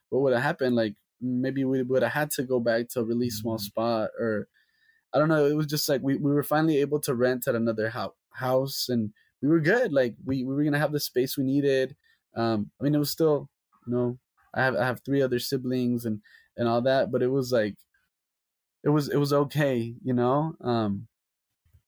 what 0.10 0.22
would 0.22 0.34
have 0.34 0.44
happened. 0.44 0.76
Like 0.76 0.96
maybe 1.22 1.66
we 1.66 1.84
would 1.84 2.04
have 2.04 2.12
had 2.14 2.32
to 2.32 2.44
go 2.44 2.60
back 2.60 2.90
to 2.90 3.02
a 3.02 3.06
really 3.06 3.30
small 3.30 3.58
spot 3.58 4.12
or 4.20 4.48
I 5.16 5.20
don't 5.20 5.30
know. 5.30 5.46
It 5.46 5.56
was 5.56 5.68
just 5.68 5.88
like 5.90 6.02
we, 6.04 6.18
we 6.18 6.34
were 6.34 6.44
finally 6.44 6.78
able 6.82 7.00
to 7.02 7.16
rent 7.16 7.48
at 7.48 7.56
another 7.56 7.90
house 7.90 8.14
house 8.32 8.90
and 8.90 9.14
we 9.42 9.48
were 9.48 9.62
good. 9.62 9.94
Like 9.94 10.16
we, 10.26 10.44
we 10.44 10.54
were 10.54 10.64
gonna 10.64 10.80
have 10.80 10.92
the 10.92 11.00
space 11.00 11.38
we 11.38 11.46
needed. 11.46 11.96
Um, 12.36 12.72
I 12.80 12.84
mean, 12.84 12.96
it 12.96 13.00
was 13.00 13.12
still, 13.12 13.50
you 13.88 13.94
know, 13.94 14.20
I 14.54 14.64
have 14.64 14.76
I 14.76 14.86
have 14.86 15.02
three 15.06 15.22
other 15.22 15.40
siblings 15.40 16.06
and 16.06 16.22
and 16.58 16.68
all 16.68 16.82
that, 16.82 17.12
but 17.12 17.24
it 17.24 17.30
was 17.30 17.52
like, 17.52 17.76
it 18.84 18.90
was 18.90 19.10
it 19.10 19.18
was 19.18 19.34
okay, 19.34 19.96
you 20.04 20.14
know. 20.14 20.56
Um, 20.62 21.08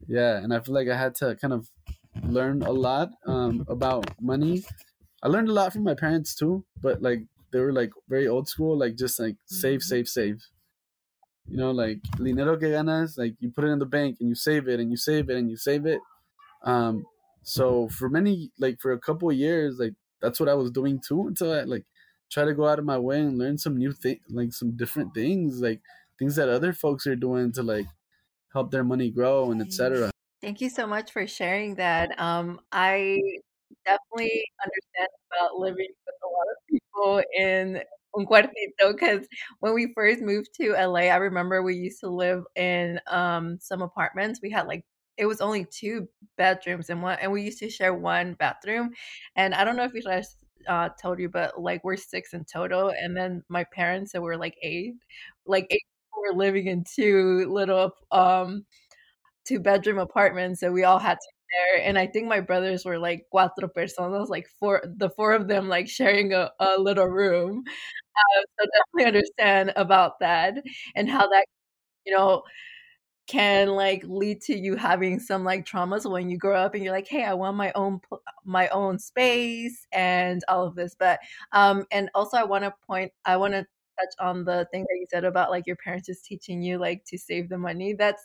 yeah, 0.07 0.37
and 0.37 0.53
I 0.53 0.59
feel 0.59 0.75
like 0.75 0.89
I 0.89 0.97
had 0.97 1.15
to 1.15 1.35
kind 1.35 1.53
of 1.53 1.69
learn 2.23 2.61
a 2.63 2.71
lot 2.71 3.11
um 3.25 3.65
about 3.69 4.05
money. 4.21 4.63
I 5.23 5.29
learned 5.29 5.49
a 5.49 5.53
lot 5.53 5.73
from 5.73 5.83
my 5.83 5.95
parents 5.95 6.35
too, 6.35 6.65
but 6.81 7.01
like 7.01 7.21
they 7.51 7.59
were 7.61 7.73
like 7.73 7.91
very 8.09 8.27
old 8.27 8.49
school, 8.49 8.77
like 8.77 8.95
just 8.97 9.19
like 9.19 9.37
save, 9.47 9.83
save, 9.83 10.07
save 10.07 10.41
you 11.49 11.57
know, 11.57 11.71
like 11.71 12.01
dinero 12.17 12.57
que 12.57 12.69
ganas, 12.69 13.17
like 13.17 13.35
you 13.39 13.49
put 13.49 13.63
it 13.63 13.67
in 13.69 13.79
the 13.79 13.85
bank 13.85 14.17
and 14.19 14.29
you 14.29 14.35
save 14.35 14.67
it 14.67 14.79
and 14.79 14.91
you 14.91 14.97
save 14.97 15.29
it 15.29 15.37
and 15.37 15.49
you 15.49 15.57
save 15.57 15.85
it. 15.85 16.01
Um, 16.63 17.05
so 17.43 17.87
for 17.89 18.09
many, 18.09 18.51
like 18.59 18.79
for 18.81 18.91
a 18.91 18.99
couple 18.99 19.29
of 19.29 19.35
years, 19.35 19.77
like 19.79 19.93
that's 20.21 20.39
what 20.39 20.49
I 20.49 20.53
was 20.55 20.71
doing 20.71 20.99
too 21.05 21.27
until 21.27 21.53
I 21.53 21.61
like 21.61 21.85
try 22.29 22.43
to 22.43 22.53
go 22.53 22.67
out 22.67 22.79
of 22.79 22.85
my 22.85 22.97
way 22.97 23.19
and 23.19 23.37
learn 23.37 23.57
some 23.57 23.77
new 23.77 23.93
thing, 23.93 24.19
like 24.29 24.53
some 24.53 24.75
different 24.75 25.13
things, 25.13 25.61
like 25.61 25.81
things 26.19 26.35
that 26.35 26.49
other 26.49 26.73
folks 26.73 27.07
are 27.07 27.15
doing 27.15 27.51
to 27.53 27.63
like 27.63 27.87
help 28.53 28.71
their 28.71 28.83
money 28.83 29.09
grow 29.09 29.51
and 29.51 29.61
etc. 29.61 30.11
Thank 30.41 30.61
you 30.61 30.69
so 30.69 30.85
much 30.85 31.11
for 31.11 31.25
sharing 31.27 31.75
that. 31.75 32.19
Um, 32.19 32.59
I 32.71 33.19
definitely 33.85 34.43
understand 34.63 35.09
about 35.31 35.57
living 35.57 35.87
with 36.05 36.15
a 36.23 36.27
lot 36.27 36.45
of 36.51 36.57
people 36.69 37.23
in 37.37 37.81
un 38.15 38.25
cuartito 38.25 38.91
because 38.93 39.27
when 39.59 39.73
we 39.73 39.93
first 39.93 40.21
moved 40.21 40.49
to 40.61 40.75
LA, 40.75 41.01
I 41.09 41.17
remember 41.17 41.61
we 41.61 41.75
used 41.75 41.99
to 42.01 42.09
live 42.09 42.43
in 42.55 42.99
um, 43.07 43.57
some 43.59 43.81
apartments. 43.81 44.39
We 44.41 44.49
had 44.51 44.67
like 44.67 44.85
it 45.17 45.25
was 45.25 45.41
only 45.41 45.65
two 45.65 46.07
bedrooms 46.37 46.89
and 46.89 47.01
one, 47.01 47.17
and 47.21 47.31
we 47.31 47.41
used 47.43 47.59
to 47.59 47.69
share 47.69 47.93
one 47.93 48.33
bathroom. 48.35 48.91
And 49.35 49.53
I 49.55 49.63
don't 49.63 49.75
know 49.75 49.83
if 49.83 49.93
you 49.93 50.03
guys 50.03 50.35
uh, 50.67 50.89
told 51.01 51.19
you, 51.19 51.29
but 51.29 51.59
like 51.61 51.83
we're 51.83 51.97
six 51.97 52.33
in 52.33 52.45
total, 52.45 52.89
and 52.97 53.15
then 53.15 53.43
my 53.49 53.63
parents 53.73 54.11
so 54.11 54.21
we're 54.21 54.35
like 54.37 54.55
eight, 54.61 54.93
like 55.45 55.67
eight 55.71 55.81
were 56.31 56.35
living 56.37 56.65
in 56.67 56.83
two 56.83 57.45
little 57.51 57.91
um 58.11 58.65
two 59.45 59.59
bedroom 59.59 59.97
apartments, 59.99 60.59
so 60.61 60.71
we 60.71 60.83
all 60.83 60.99
had 60.99 61.15
to 61.19 61.27
there 61.51 61.83
and 61.87 61.97
i 61.97 62.05
think 62.07 62.27
my 62.27 62.39
brothers 62.39 62.85
were 62.85 62.99
like 62.99 63.25
cuatro 63.33 63.69
personas 63.75 64.29
like 64.29 64.47
four 64.59 64.83
the 64.97 65.09
four 65.11 65.33
of 65.33 65.47
them 65.47 65.67
like 65.69 65.87
sharing 65.87 66.33
a, 66.33 66.51
a 66.59 66.77
little 66.79 67.05
room. 67.07 67.63
Uh, 68.17 68.41
so 68.59 68.67
definitely 68.77 69.07
understand 69.19 69.73
about 69.75 70.19
that 70.19 70.55
and 70.95 71.09
how 71.09 71.27
that 71.29 71.45
you 72.05 72.13
know 72.13 72.43
can 73.27 73.69
like 73.69 74.03
lead 74.05 74.41
to 74.41 74.57
you 74.57 74.75
having 74.77 75.19
some 75.19 75.43
like 75.43 75.65
traumas 75.65 76.09
when 76.09 76.29
you 76.29 76.37
grow 76.37 76.55
up 76.55 76.73
and 76.75 76.83
you're 76.83 76.93
like 76.93 77.07
hey 77.09 77.25
i 77.25 77.33
want 77.33 77.57
my 77.57 77.71
own 77.75 77.99
my 78.45 78.69
own 78.69 78.97
space 78.97 79.85
and 79.91 80.43
all 80.47 80.65
of 80.65 80.75
this. 80.75 80.95
But 80.97 81.19
um 81.51 81.85
and 81.91 82.09
also 82.15 82.37
i 82.37 82.43
want 82.43 82.63
to 82.63 82.73
point 82.87 83.11
i 83.25 83.35
want 83.37 83.53
to 83.53 83.59
touch 83.99 84.13
on 84.19 84.45
the 84.45 84.67
thing 84.71 84.83
that 84.83 84.97
you 84.99 85.05
said 85.09 85.25
about 85.25 85.49
like 85.51 85.67
your 85.67 85.75
parents 85.77 86.07
just 86.07 86.23
teaching 86.25 86.61
you 86.61 86.77
like 86.77 87.03
to 87.05 87.17
save 87.17 87.49
the 87.49 87.57
money. 87.57 87.93
That's 87.93 88.23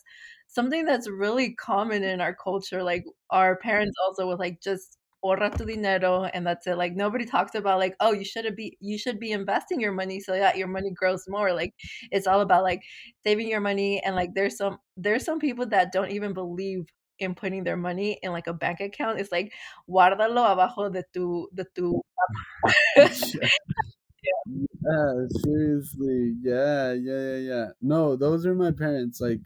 something 0.52 0.84
that's 0.84 1.08
really 1.08 1.54
common 1.54 2.04
in 2.04 2.20
our 2.20 2.34
culture. 2.34 2.82
Like 2.82 3.04
our 3.30 3.56
parents 3.56 3.96
also 4.06 4.26
would 4.28 4.38
like 4.38 4.60
just 4.62 4.98
ahorra 5.24 5.56
tu 5.56 5.64
dinero 5.64 6.24
and 6.24 6.46
that's 6.46 6.66
it. 6.66 6.76
Like 6.76 6.94
nobody 6.94 7.24
talks 7.24 7.54
about 7.54 7.78
like, 7.78 7.96
oh, 8.00 8.12
you 8.12 8.24
should 8.24 8.54
be 8.56 8.76
you 8.80 8.98
should 8.98 9.18
be 9.18 9.32
investing 9.32 9.80
your 9.80 9.92
money 9.92 10.20
so 10.20 10.32
that 10.32 10.56
your 10.58 10.68
money 10.68 10.90
grows 10.90 11.24
more. 11.28 11.52
Like 11.52 11.74
it's 12.10 12.26
all 12.26 12.40
about 12.42 12.62
like 12.64 12.82
saving 13.24 13.48
your 13.48 13.60
money 13.60 14.02
and 14.04 14.14
like 14.14 14.34
there's 14.34 14.56
some 14.56 14.78
there's 14.96 15.24
some 15.24 15.38
people 15.38 15.66
that 15.66 15.92
don't 15.92 16.10
even 16.10 16.32
believe 16.34 16.84
in 17.18 17.34
putting 17.34 17.64
their 17.64 17.76
money 17.76 18.18
in 18.22 18.32
like 18.32 18.46
a 18.46 18.52
bank 18.52 18.80
account. 18.80 19.20
It's 19.20 19.32
like 19.32 19.52
guárdalo 19.88 20.44
abajo 20.54 20.92
de 20.92 21.02
tu 21.14 21.48
de 21.54 21.64
tu 21.74 22.02
yeah. 22.96 23.08
yeah, 24.84 25.12
seriously. 25.44 26.34
Yeah, 26.42 26.92
yeah, 26.92 27.20
yeah, 27.20 27.36
yeah. 27.36 27.66
No, 27.80 28.16
those 28.16 28.44
are 28.46 28.54
my 28.54 28.70
parents. 28.72 29.20
Like 29.20 29.40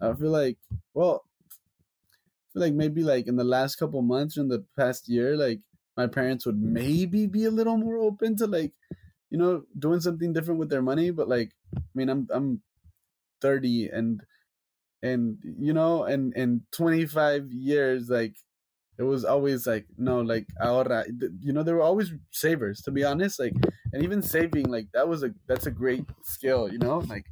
I 0.00 0.14
feel 0.14 0.30
like, 0.30 0.58
well, 0.94 1.24
I 2.48 2.52
feel 2.52 2.62
like 2.62 2.74
maybe 2.74 3.02
like 3.02 3.26
in 3.26 3.36
the 3.36 3.44
last 3.44 3.76
couple 3.76 4.02
months 4.02 4.36
in 4.36 4.48
the 4.48 4.64
past 4.76 5.08
year, 5.08 5.36
like 5.36 5.60
my 5.96 6.06
parents 6.06 6.46
would 6.46 6.58
maybe 6.60 7.26
be 7.26 7.44
a 7.44 7.50
little 7.50 7.76
more 7.76 7.98
open 7.98 8.36
to 8.36 8.46
like, 8.46 8.72
you 9.30 9.38
know, 9.38 9.64
doing 9.78 10.00
something 10.00 10.32
different 10.32 10.60
with 10.60 10.70
their 10.70 10.82
money. 10.82 11.10
But 11.10 11.28
like, 11.28 11.52
I 11.76 11.80
mean, 11.94 12.08
I'm 12.08 12.28
I'm 12.30 12.62
30 13.40 13.88
and 13.88 14.22
and 15.02 15.38
you 15.44 15.72
know, 15.72 16.04
and 16.04 16.34
and 16.36 16.62
25 16.72 17.52
years, 17.52 18.10
like 18.10 18.36
it 18.98 19.04
was 19.04 19.24
always 19.24 19.66
like 19.66 19.86
no, 19.98 20.20
like 20.22 20.48
ahorra. 20.62 21.06
You 21.42 21.52
know, 21.52 21.62
they 21.64 21.72
were 21.74 21.82
always 21.82 22.12
savers. 22.32 22.82
To 22.82 22.92
be 22.92 23.04
honest, 23.04 23.40
like, 23.40 23.54
and 23.92 24.02
even 24.04 24.22
saving, 24.22 24.68
like 24.68 24.88
that 24.94 25.08
was 25.08 25.22
a 25.24 25.34
that's 25.48 25.66
a 25.66 25.72
great 25.72 26.06
skill. 26.24 26.72
You 26.72 26.78
know, 26.78 26.98
like 27.00 27.26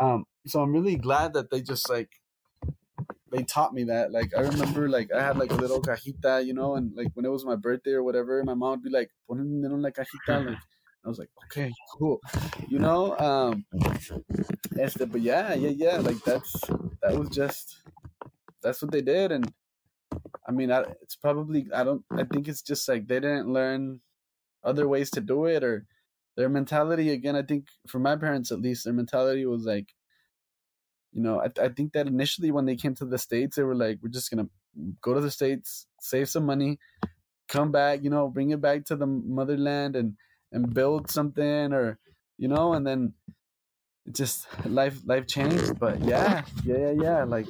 um, 0.00 0.24
so 0.46 0.62
I'm 0.62 0.72
really 0.72 0.96
glad 0.96 1.34
that 1.34 1.50
they 1.50 1.60
just 1.60 1.88
like 1.88 2.10
they 3.30 3.42
taught 3.44 3.72
me 3.72 3.84
that. 3.84 4.12
Like 4.12 4.32
I 4.36 4.40
remember 4.40 4.88
like 4.88 5.10
I 5.12 5.22
had 5.22 5.36
like 5.38 5.50
a 5.52 5.56
little 5.56 5.80
cajita, 5.80 6.44
you 6.44 6.54
know, 6.54 6.74
and 6.74 6.92
like 6.96 7.08
when 7.14 7.24
it 7.24 7.30
was 7.30 7.44
my 7.44 7.56
birthday 7.56 7.92
or 7.92 8.02
whatever, 8.02 8.42
my 8.44 8.54
mom 8.54 8.70
would 8.72 8.82
be 8.82 8.90
like, 8.90 9.10
pon 9.28 9.40
en 9.40 9.82
la 9.82 9.90
cajita. 9.90 10.46
Like, 10.46 10.58
I 11.04 11.08
was 11.08 11.18
like, 11.18 11.30
okay, 11.46 11.72
cool, 11.98 12.20
you 12.68 12.78
know. 12.78 13.16
Um, 13.18 13.64
este, 14.78 15.10
but 15.10 15.22
yeah, 15.22 15.54
yeah, 15.54 15.70
yeah. 15.70 15.96
Like 15.98 16.22
that's 16.24 16.52
that 17.02 17.18
was 17.18 17.30
just 17.30 17.80
that's 18.62 18.82
what 18.82 18.90
they 18.90 19.00
did, 19.00 19.32
and 19.32 19.50
I 20.46 20.52
mean, 20.52 20.70
I, 20.70 20.80
it's 21.00 21.16
probably 21.16 21.66
I 21.74 21.84
don't 21.84 22.04
I 22.10 22.24
think 22.24 22.48
it's 22.48 22.62
just 22.62 22.86
like 22.88 23.06
they 23.06 23.20
didn't 23.20 23.52
learn 23.52 24.00
other 24.62 24.86
ways 24.88 25.10
to 25.12 25.22
do 25.22 25.46
it, 25.46 25.64
or 25.64 25.86
their 26.36 26.50
mentality 26.50 27.10
again. 27.10 27.36
I 27.36 27.42
think 27.42 27.68
for 27.88 27.98
my 27.98 28.16
parents 28.16 28.52
at 28.52 28.60
least, 28.60 28.84
their 28.84 28.92
mentality 28.92 29.46
was 29.46 29.64
like 29.64 29.94
you 31.12 31.22
know, 31.22 31.40
I, 31.40 31.50
I 31.62 31.68
think 31.68 31.92
that 31.92 32.06
initially 32.06 32.50
when 32.50 32.66
they 32.66 32.76
came 32.76 32.94
to 32.96 33.04
the 33.04 33.18
States, 33.18 33.56
they 33.56 33.62
were 33.62 33.74
like, 33.74 33.98
we're 34.02 34.10
just 34.10 34.30
to 34.30 34.48
go 35.00 35.14
to 35.14 35.20
the 35.20 35.30
States, 35.30 35.86
save 36.00 36.28
some 36.28 36.46
money, 36.46 36.78
come 37.48 37.72
back, 37.72 38.02
you 38.02 38.10
know, 38.10 38.28
bring 38.28 38.50
it 38.50 38.60
back 38.60 38.84
to 38.86 38.96
the 38.96 39.06
motherland 39.06 39.96
and, 39.96 40.16
and 40.52 40.72
build 40.74 41.10
something 41.10 41.72
or, 41.72 41.98
you 42.38 42.48
know, 42.48 42.74
and 42.74 42.86
then 42.86 43.14
it 44.06 44.14
just 44.14 44.46
life 44.66 45.00
life 45.06 45.26
changed. 45.26 45.78
But 45.78 46.00
yeah, 46.02 46.44
yeah, 46.64 46.78
yeah, 46.78 46.92
yeah. 47.02 47.24
Like 47.24 47.46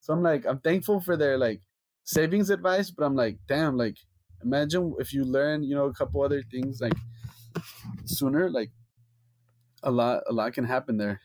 so 0.00 0.12
I'm 0.12 0.22
like 0.22 0.46
I'm 0.46 0.60
thankful 0.60 1.00
for 1.00 1.16
their 1.16 1.38
like 1.38 1.62
savings 2.04 2.50
advice, 2.50 2.90
but 2.90 3.04
I'm 3.04 3.14
like, 3.16 3.38
damn, 3.46 3.76
like 3.76 3.98
imagine 4.42 4.94
if 4.98 5.12
you 5.12 5.24
learn, 5.24 5.62
you 5.62 5.74
know, 5.74 5.86
a 5.86 5.94
couple 5.94 6.22
other 6.22 6.42
things 6.42 6.80
like 6.80 6.94
sooner, 8.04 8.50
like 8.50 8.70
a 9.82 9.90
lot 9.90 10.22
a 10.28 10.32
lot 10.32 10.52
can 10.52 10.64
happen 10.64 10.96
there. 10.96 11.20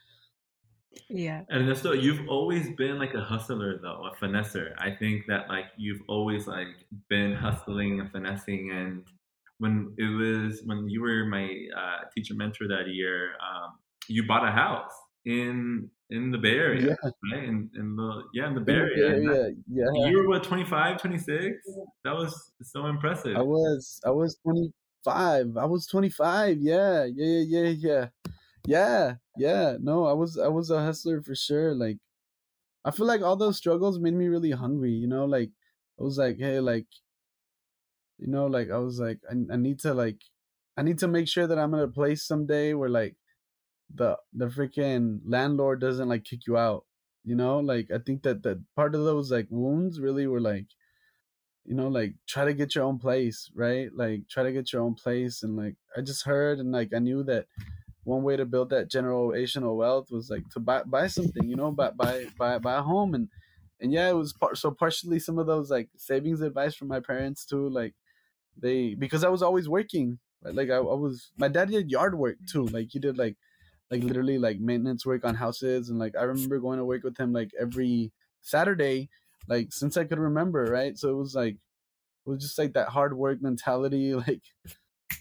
Yeah. 1.10 1.44
And 1.50 1.76
so 1.78 1.94
you've 1.94 2.28
always 2.28 2.70
been 2.76 2.98
like 3.00 3.14
a 3.14 3.22
hustler 3.22 3.80
though, 3.82 4.10
a 4.12 4.16
finesser. 4.24 4.74
I 4.78 4.92
think 4.92 5.26
that 5.28 5.48
like 5.50 5.66
you've 5.78 6.02
always 6.08 6.48
like 6.48 6.68
been 7.10 7.34
hustling 7.34 8.00
and 8.00 8.12
finessing 8.12 8.72
and 8.72 9.04
when 9.60 9.94
it 9.98 10.06
was 10.06 10.62
when 10.66 10.90
you 10.90 11.02
were 11.02 11.26
my 11.26 11.50
uh, 11.76 12.06
teacher 12.14 12.36
mentor 12.36 12.68
that 12.68 12.88
year, 12.88 13.32
um, 13.42 13.74
you 14.08 14.26
bought 14.28 14.48
a 14.48 14.52
house 14.52 14.92
in 15.26 15.90
in 16.10 16.32
the 16.32 16.38
Bay 16.38 16.56
Area, 16.56 16.96
yeah. 17.04 17.10
right? 17.34 17.44
In, 17.44 17.70
in 17.76 17.96
the 17.96 18.24
yeah, 18.34 18.48
in 18.48 18.56
the 18.56 18.62
Bay 18.62 18.74
Area. 18.74 19.08
Area. 19.08 19.52
Yeah. 19.68 20.10
You 20.10 20.20
were 20.20 20.30
what 20.30 20.44
25, 20.44 21.02
26? 21.02 21.58
That 22.06 22.14
was 22.16 22.52
so 22.62 22.86
impressive. 22.86 23.36
I 23.36 23.42
was 23.42 24.00
I 24.06 24.12
was 24.12 24.38
25. 24.44 25.58
I 25.58 25.66
was 25.66 25.88
25. 25.88 26.60
Yeah. 26.60 27.06
Yeah, 27.06 27.06
yeah, 27.16 27.62
yeah, 27.62 27.70
yeah. 27.70 28.08
Yeah. 28.68 29.16
Yeah. 29.38 29.78
No, 29.82 30.06
I 30.06 30.14
was 30.14 30.38
I 30.38 30.48
was 30.48 30.70
a 30.70 30.80
hustler 30.80 31.22
for 31.24 31.34
sure. 31.36 31.74
Like 31.74 31.98
I 32.86 32.92
feel 32.92 33.08
like 33.08 33.22
all 33.22 33.36
those 33.38 33.58
struggles 33.58 34.00
made 34.00 34.14
me 34.16 34.28
really 34.28 34.52
hungry, 34.52 34.94
you 34.94 35.08
know, 35.08 35.26
like 35.26 35.52
I 36.00 36.04
was 36.04 36.18
like, 36.20 36.38
hey, 36.40 36.60
like 36.62 36.88
you 38.20 38.28
know, 38.28 38.48
like 38.48 38.70
I 38.72 38.78
was 38.78 39.00
like, 39.00 39.20
I, 39.30 39.36
I 39.54 39.58
need 39.58 39.80
to 39.82 39.94
like, 39.94 40.20
I 40.78 40.84
need 40.84 41.00
to 41.00 41.08
make 41.08 41.28
sure 41.28 41.48
that 41.48 41.60
I'm 41.60 41.74
in 41.74 41.80
a 41.82 41.88
place 41.88 42.24
someday 42.24 42.74
where 42.74 42.90
like 42.90 43.16
the 43.94 44.18
the 44.34 44.48
freaking 44.48 45.22
landlord 45.26 45.82
doesn't 45.82 46.10
like 46.10 46.26
kick 46.26 46.42
you 46.48 46.58
out. 46.58 46.86
You 47.26 47.36
know, 47.36 47.60
like 47.60 47.92
I 47.92 48.00
think 48.00 48.24
that 48.24 48.44
that 48.44 48.64
part 48.76 48.96
of 48.96 49.06
those 49.06 49.32
like 49.32 49.48
wounds 49.52 50.02
really 50.02 50.28
were 50.28 50.42
like, 50.42 50.68
you 51.66 51.76
know, 51.76 51.88
like 51.90 52.16
try 52.28 52.46
to 52.46 52.54
get 52.54 52.76
your 52.76 52.86
own 52.86 53.00
place, 53.00 53.52
right? 53.56 53.90
Like 53.96 54.28
try 54.30 54.44
to 54.44 54.52
get 54.54 54.74
your 54.74 54.84
own 54.84 54.96
place, 54.96 55.44
and 55.44 55.58
like 55.58 55.76
I 55.98 56.02
just 56.02 56.26
heard 56.26 56.60
and 56.60 56.72
like 56.72 56.94
I 56.96 57.00
knew 57.00 57.24
that 57.26 57.48
one 58.08 58.24
way 58.24 58.38
to 58.38 58.46
build 58.46 58.70
that 58.70 58.90
generational 58.90 59.76
wealth 59.76 60.10
was 60.10 60.30
like 60.30 60.48
to 60.52 60.62
buy 60.62 60.82
buy 60.84 61.08
something, 61.08 61.44
you 61.44 61.58
know, 61.58 61.72
buy 61.72 61.92
buy 61.92 62.26
buy 62.38 62.58
buy 62.58 62.78
a 62.78 62.82
home 62.82 63.14
and 63.14 63.28
and 63.82 63.92
yeah, 63.92 64.10
it 64.10 64.14
was 64.14 64.34
par- 64.34 64.56
so 64.56 64.72
partially 64.72 65.20
some 65.20 65.38
of 65.38 65.46
those 65.46 65.70
like 65.70 65.90
savings 65.98 66.42
advice 66.42 66.74
from 66.74 66.88
my 66.88 67.02
parents 67.02 67.46
too, 67.46 67.70
like 67.70 67.94
they 68.58 68.94
because 68.96 69.26
I 69.26 69.30
was 69.30 69.44
always 69.44 69.68
working. 69.68 70.20
Right? 70.42 70.56
Like 70.56 70.70
I, 70.70 70.78
I 70.78 70.80
was 70.80 71.32
my 71.38 71.50
dad 71.50 71.70
did 71.70 71.92
yard 71.92 72.18
work 72.18 72.38
too. 72.50 72.66
Like 72.68 72.88
he 72.92 73.00
did 73.00 73.18
like 73.18 73.36
like 73.92 74.04
literally 74.04 74.38
like 74.38 74.60
maintenance 74.60 75.06
work 75.06 75.26
on 75.26 75.36
houses 75.36 75.90
and 75.90 76.00
like 76.00 76.16
I 76.16 76.24
remember 76.24 76.60
going 76.60 76.80
to 76.80 76.86
work 76.86 77.04
with 77.04 77.18
him 77.18 77.34
like 77.34 77.52
every 77.60 78.14
Saturday, 78.42 79.10
like 79.50 79.74
since 79.74 79.98
I 79.98 80.06
could 80.06 80.20
remember, 80.20 80.64
right? 80.66 80.98
So 80.98 81.10
it 81.10 81.18
was 81.18 81.36
like 81.36 81.56
it 81.56 82.30
was 82.30 82.42
just 82.42 82.58
like 82.58 82.74
that 82.74 82.90
hard 82.90 83.18
work 83.18 83.42
mentality, 83.42 84.14
like 84.28 84.44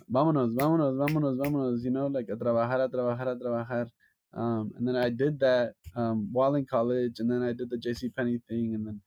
vámonos, 0.09 0.55
vámonos, 0.55 0.97
vámonos, 0.97 1.39
vámonos, 1.39 1.85
you 1.85 1.91
know, 1.91 2.07
like 2.07 2.29
a 2.29 2.37
trabajar, 2.37 2.81
a 2.81 2.89
trabajar, 2.89 3.29
a 3.29 3.37
trabajar. 3.37 3.91
Um, 4.33 4.73
and 4.77 4.87
then 4.87 4.97
I 4.97 5.11
did 5.11 5.41
that 5.41 5.75
um, 5.95 6.29
while 6.33 6.55
in 6.57 6.67
college, 6.67 7.21
and 7.21 7.31
then 7.31 7.43
I 7.43 7.53
did 7.53 7.71
the 7.71 7.79
J.C. 7.79 8.11
Penney 8.11 8.41
thing, 8.49 8.75
and 8.75 8.87
then 8.87 9.01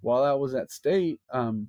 while 0.00 0.22
I 0.22 0.32
was 0.34 0.54
at 0.54 0.70
state, 0.70 1.20
um, 1.32 1.68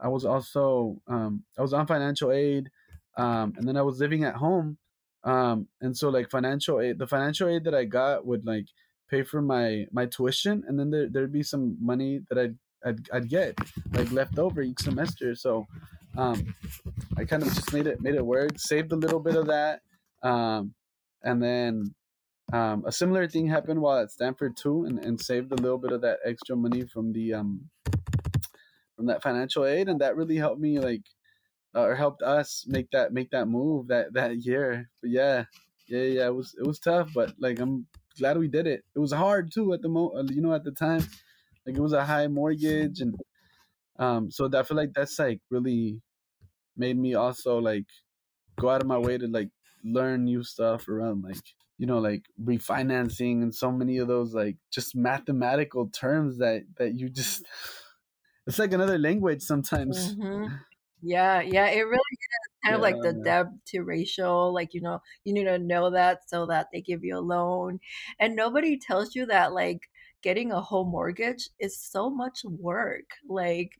I 0.00 0.08
was 0.08 0.24
also 0.24 1.00
um, 1.06 1.44
I 1.58 1.62
was 1.62 1.72
on 1.72 1.86
financial 1.86 2.32
aid, 2.32 2.70
um, 3.16 3.54
and 3.56 3.68
then 3.68 3.76
I 3.76 3.82
was 3.82 4.00
living 4.00 4.24
at 4.24 4.36
home, 4.36 4.78
um, 5.24 5.68
and 5.80 5.96
so 5.96 6.08
like 6.08 6.30
financial 6.30 6.80
aid, 6.80 6.98
the 6.98 7.06
financial 7.06 7.48
aid 7.48 7.64
that 7.64 7.74
I 7.74 7.84
got 7.84 8.26
would 8.26 8.46
like 8.46 8.66
pay 9.10 9.22
for 9.22 9.42
my 9.42 9.86
my 9.92 10.06
tuition, 10.06 10.64
and 10.66 10.78
then 10.78 10.90
there 10.90 11.08
there'd 11.10 11.32
be 11.32 11.42
some 11.42 11.76
money 11.80 12.22
that 12.30 12.38
I'd 12.38 12.56
I'd, 12.84 13.08
I'd 13.12 13.28
get 13.28 13.58
like 13.92 14.10
left 14.12 14.38
over 14.38 14.62
each 14.62 14.80
semester. 14.80 15.34
So 15.34 15.66
um, 16.16 16.54
I 17.16 17.24
kind 17.24 17.42
of 17.42 17.52
just 17.54 17.72
made 17.72 17.86
it 17.86 18.00
made 18.00 18.14
it 18.14 18.24
work, 18.24 18.58
saved 18.58 18.92
a 18.92 18.96
little 18.96 19.20
bit 19.20 19.36
of 19.36 19.46
that, 19.46 19.80
um, 20.22 20.74
and 21.22 21.42
then 21.42 21.94
um, 22.52 22.84
a 22.86 22.92
similar 22.92 23.26
thing 23.28 23.46
happened 23.46 23.80
while 23.80 23.98
at 23.98 24.10
Stanford 24.10 24.56
too, 24.56 24.84
and, 24.84 25.04
and 25.04 25.20
saved 25.20 25.52
a 25.52 25.56
little 25.56 25.78
bit 25.78 25.92
of 25.92 26.02
that 26.02 26.18
extra 26.24 26.56
money 26.56 26.84
from 26.86 27.12
the 27.12 27.34
um, 27.34 27.68
from 28.96 29.06
that 29.06 29.22
financial 29.22 29.64
aid, 29.64 29.88
and 29.88 30.00
that 30.00 30.16
really 30.16 30.36
helped 30.36 30.60
me 30.60 30.78
like 30.78 31.02
uh, 31.74 31.82
or 31.82 31.94
helped 31.96 32.22
us 32.22 32.64
make 32.68 32.90
that 32.92 33.12
make 33.12 33.30
that 33.30 33.46
move 33.48 33.88
that 33.88 34.12
that 34.12 34.36
year. 34.44 34.88
But 35.00 35.10
yeah, 35.10 35.44
yeah, 35.88 36.02
yeah, 36.02 36.26
it 36.26 36.34
was 36.34 36.54
it 36.58 36.66
was 36.66 36.78
tough, 36.78 37.10
but 37.14 37.32
like 37.38 37.58
I'm 37.58 37.86
glad 38.18 38.38
we 38.38 38.48
did 38.48 38.66
it. 38.66 38.84
It 38.94 38.98
was 38.98 39.12
hard 39.12 39.50
too 39.52 39.72
at 39.72 39.82
the 39.82 39.88
mo, 39.88 40.12
uh, 40.16 40.24
you 40.30 40.40
know, 40.40 40.54
at 40.54 40.64
the 40.64 40.70
time, 40.70 41.06
like 41.66 41.76
it 41.76 41.80
was 41.80 41.92
a 41.92 42.04
high 42.04 42.28
mortgage, 42.28 43.00
and 43.00 43.16
um, 43.98 44.30
so 44.30 44.48
I 44.52 44.62
feel 44.64 44.76
like 44.76 44.92
that's 44.94 45.18
like 45.18 45.40
really 45.50 46.02
made 46.76 46.98
me 46.98 47.14
also 47.14 47.58
like 47.58 47.86
go 48.58 48.70
out 48.70 48.82
of 48.82 48.88
my 48.88 48.98
way 48.98 49.18
to 49.18 49.26
like 49.28 49.50
learn 49.84 50.24
new 50.24 50.42
stuff 50.44 50.88
around 50.88 51.22
like 51.22 51.42
you 51.78 51.86
know 51.86 51.98
like 51.98 52.24
refinancing 52.42 53.42
and 53.42 53.54
so 53.54 53.70
many 53.72 53.98
of 53.98 54.08
those 54.08 54.34
like 54.34 54.56
just 54.72 54.96
mathematical 54.96 55.88
terms 55.90 56.38
that 56.38 56.64
that 56.78 56.94
you 56.98 57.10
just 57.10 57.46
it's 58.46 58.58
like 58.58 58.72
another 58.72 58.98
language 58.98 59.42
sometimes. 59.42 60.16
Mm-hmm. 60.16 60.54
Yeah, 61.02 61.42
yeah, 61.42 61.66
it 61.66 61.82
really 61.82 61.98
is 62.12 62.28
kind 62.64 62.74
yeah, 62.74 62.76
of 62.76 62.80
like 62.80 63.00
the 63.02 63.12
debt 63.12 63.46
to 63.66 63.82
ratio. 63.82 64.48
Like, 64.48 64.72
you 64.74 64.80
know, 64.80 65.00
you 65.24 65.34
need 65.34 65.44
to 65.44 65.58
know 65.58 65.90
that 65.90 66.28
so 66.28 66.46
that 66.46 66.68
they 66.72 66.80
give 66.80 67.04
you 67.04 67.18
a 67.18 67.20
loan. 67.20 67.80
And 68.18 68.34
nobody 68.36 68.78
tells 68.78 69.14
you 69.14 69.26
that, 69.26 69.52
like, 69.52 69.80
getting 70.24 70.50
a 70.50 70.60
home 70.60 70.88
mortgage 70.88 71.50
is 71.60 71.78
so 71.78 72.10
much 72.10 72.40
work. 72.44 73.04
Like, 73.28 73.70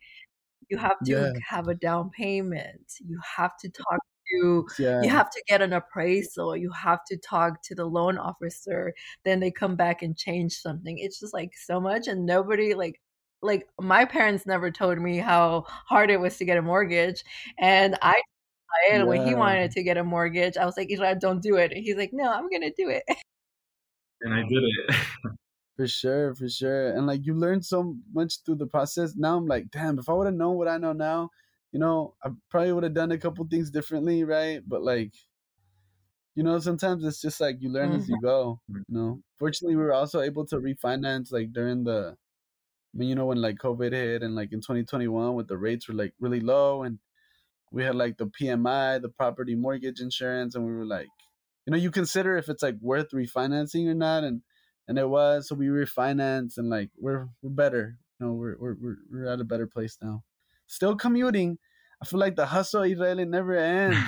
you 0.71 0.79
have 0.79 0.99
to 1.07 1.13
yeah. 1.13 1.33
have 1.49 1.69
a 1.69 1.75
down 1.75 2.11
payment, 2.11 2.93
you 3.05 3.19
have 3.37 3.57
to 3.59 3.69
talk 3.69 3.99
to 4.33 4.67
yeah. 4.79 5.03
you 5.03 5.11
have 5.11 5.31
to 5.31 5.43
get 5.49 5.61
an 5.61 5.73
appraisal 5.73 6.57
you 6.57 6.71
have 6.71 7.01
to 7.05 7.17
talk 7.19 7.63
to 7.63 7.75
the 7.75 7.85
loan 7.85 8.17
officer 8.17 8.95
then 9.25 9.39
they 9.39 9.51
come 9.51 9.77
back 9.77 10.03
and 10.03 10.17
change 10.17 10.55
something 10.55 10.99
it's 10.99 11.21
just 11.21 11.35
like 11.35 11.51
so 11.55 11.81
much 11.81 12.07
and 12.07 12.25
nobody 12.25 12.73
like 12.73 13.01
like 13.43 13.67
my 13.81 14.05
parents 14.05 14.47
never 14.47 14.71
told 14.71 14.99
me 14.99 15.19
how 15.19 15.65
hard 15.87 16.11
it 16.11 16.19
was 16.19 16.37
to 16.39 16.45
get 16.45 16.57
a 16.57 16.63
mortgage 16.63 17.23
and 17.59 17.97
i 18.01 18.21
yeah. 18.89 19.03
when 19.03 19.27
he 19.27 19.35
wanted 19.35 19.71
to 19.71 19.83
get 19.83 19.99
a 19.99 20.05
mortgage 20.05 20.57
i 20.57 20.65
was 20.65 20.77
like 20.77 20.91
Israel, 20.91 21.15
don't 21.21 21.43
do 21.43 21.57
it 21.57 21.73
and 21.73 21.85
he's 21.85 21.97
like 21.97 22.11
no 22.13 22.33
i'm 22.33 22.49
gonna 22.51 22.73
do 22.77 22.89
it 22.89 23.05
and 24.23 24.35
i 24.35 24.43
did 24.49 24.63
it 24.63 24.97
for 25.77 25.87
sure 25.87 26.35
for 26.35 26.49
sure 26.49 26.91
and 26.91 27.07
like 27.07 27.27
you 27.27 27.35
learn 27.35 27.63
so 27.63 27.97
much 28.13 28.43
through 28.45 28.57
the 28.57 28.67
process. 28.67 29.15
Now 29.17 29.37
i'm 29.37 29.47
like 29.47 29.71
damn 29.71 29.99
if 29.99 30.09
i 30.09 30.13
would 30.13 30.27
have 30.27 30.35
known 30.35 30.57
what 30.57 30.69
i 30.69 30.79
know 30.79 30.93
now 30.93 31.31
you 31.73 31.81
know 31.81 32.15
i 32.25 32.31
probably 32.51 32.73
would 32.73 32.85
have 32.85 32.95
done 32.95 33.13
a 33.13 33.19
couple 33.19 33.47
things 33.47 33.71
differently 33.71 34.25
right? 34.25 34.61
But 34.67 34.83
like 34.83 35.13
you 36.35 36.43
know 36.43 36.59
sometimes 36.59 37.05
it's 37.05 37.21
just 37.21 37.41
like 37.41 37.57
you 37.61 37.71
learn 37.71 37.91
mm-hmm. 37.91 38.01
as 38.01 38.09
you 38.09 38.21
go 38.21 38.61
you 38.69 38.85
know? 38.89 39.21
Fortunately 39.39 39.77
we 39.77 39.83
were 39.83 39.93
also 39.93 40.21
able 40.21 40.47
to 40.47 40.57
refinance 40.57 41.33
like 41.33 41.53
during 41.53 41.85
the 41.85 42.17
I 42.95 42.99
mean, 42.99 43.09
you 43.09 43.15
know, 43.17 43.27
when 43.27 43.43
like 43.43 43.57
COVID 43.57 43.93
hit 43.93 44.23
and 44.23 44.37
like 44.37 44.53
in 44.53 44.61
2021, 44.61 45.35
with 45.35 45.49
the 45.49 45.59
rates 45.59 45.89
were 45.89 45.95
like 45.95 46.15
really 46.21 46.41
low, 46.41 46.85
and 46.85 46.99
we 47.73 47.83
had 47.83 47.97
like 47.97 48.19
the 48.19 48.27
PMI, 48.27 49.03
the 49.03 49.09
property 49.09 49.57
mortgage 49.57 50.01
insurance, 50.01 50.55
and 50.55 50.65
we 50.65 50.73
were 50.73 50.87
like, 50.87 51.09
you 51.67 51.73
know, 51.73 51.77
you 51.77 51.91
consider 51.91 52.37
if 52.37 52.49
it's 52.49 52.63
like 52.63 52.77
worth 52.81 53.11
refinancing 53.11 53.89
or 53.89 53.95
not, 53.95 54.23
and 54.23 54.43
and 54.89 54.99
it 54.99 55.09
was, 55.09 55.49
so 55.49 55.55
we 55.55 55.67
refinanced, 55.67 56.59
and 56.59 56.71
like 56.71 56.91
we're 56.99 57.29
we're 57.43 57.51
better, 57.51 57.99
you 58.21 58.27
know, 58.27 58.33
we're 58.35 58.57
we're 58.59 58.77
we're 59.11 59.27
at 59.27 59.41
a 59.41 59.45
better 59.45 59.67
place 59.67 59.99
now. 60.03 60.23
Still 60.67 60.97
commuting. 60.97 61.59
I 62.03 62.07
feel 62.07 62.21
like 62.21 62.37
the 62.37 62.47
hustle 62.47 62.83
Israeli 62.83 63.25
never 63.25 63.57
ends. 63.57 63.99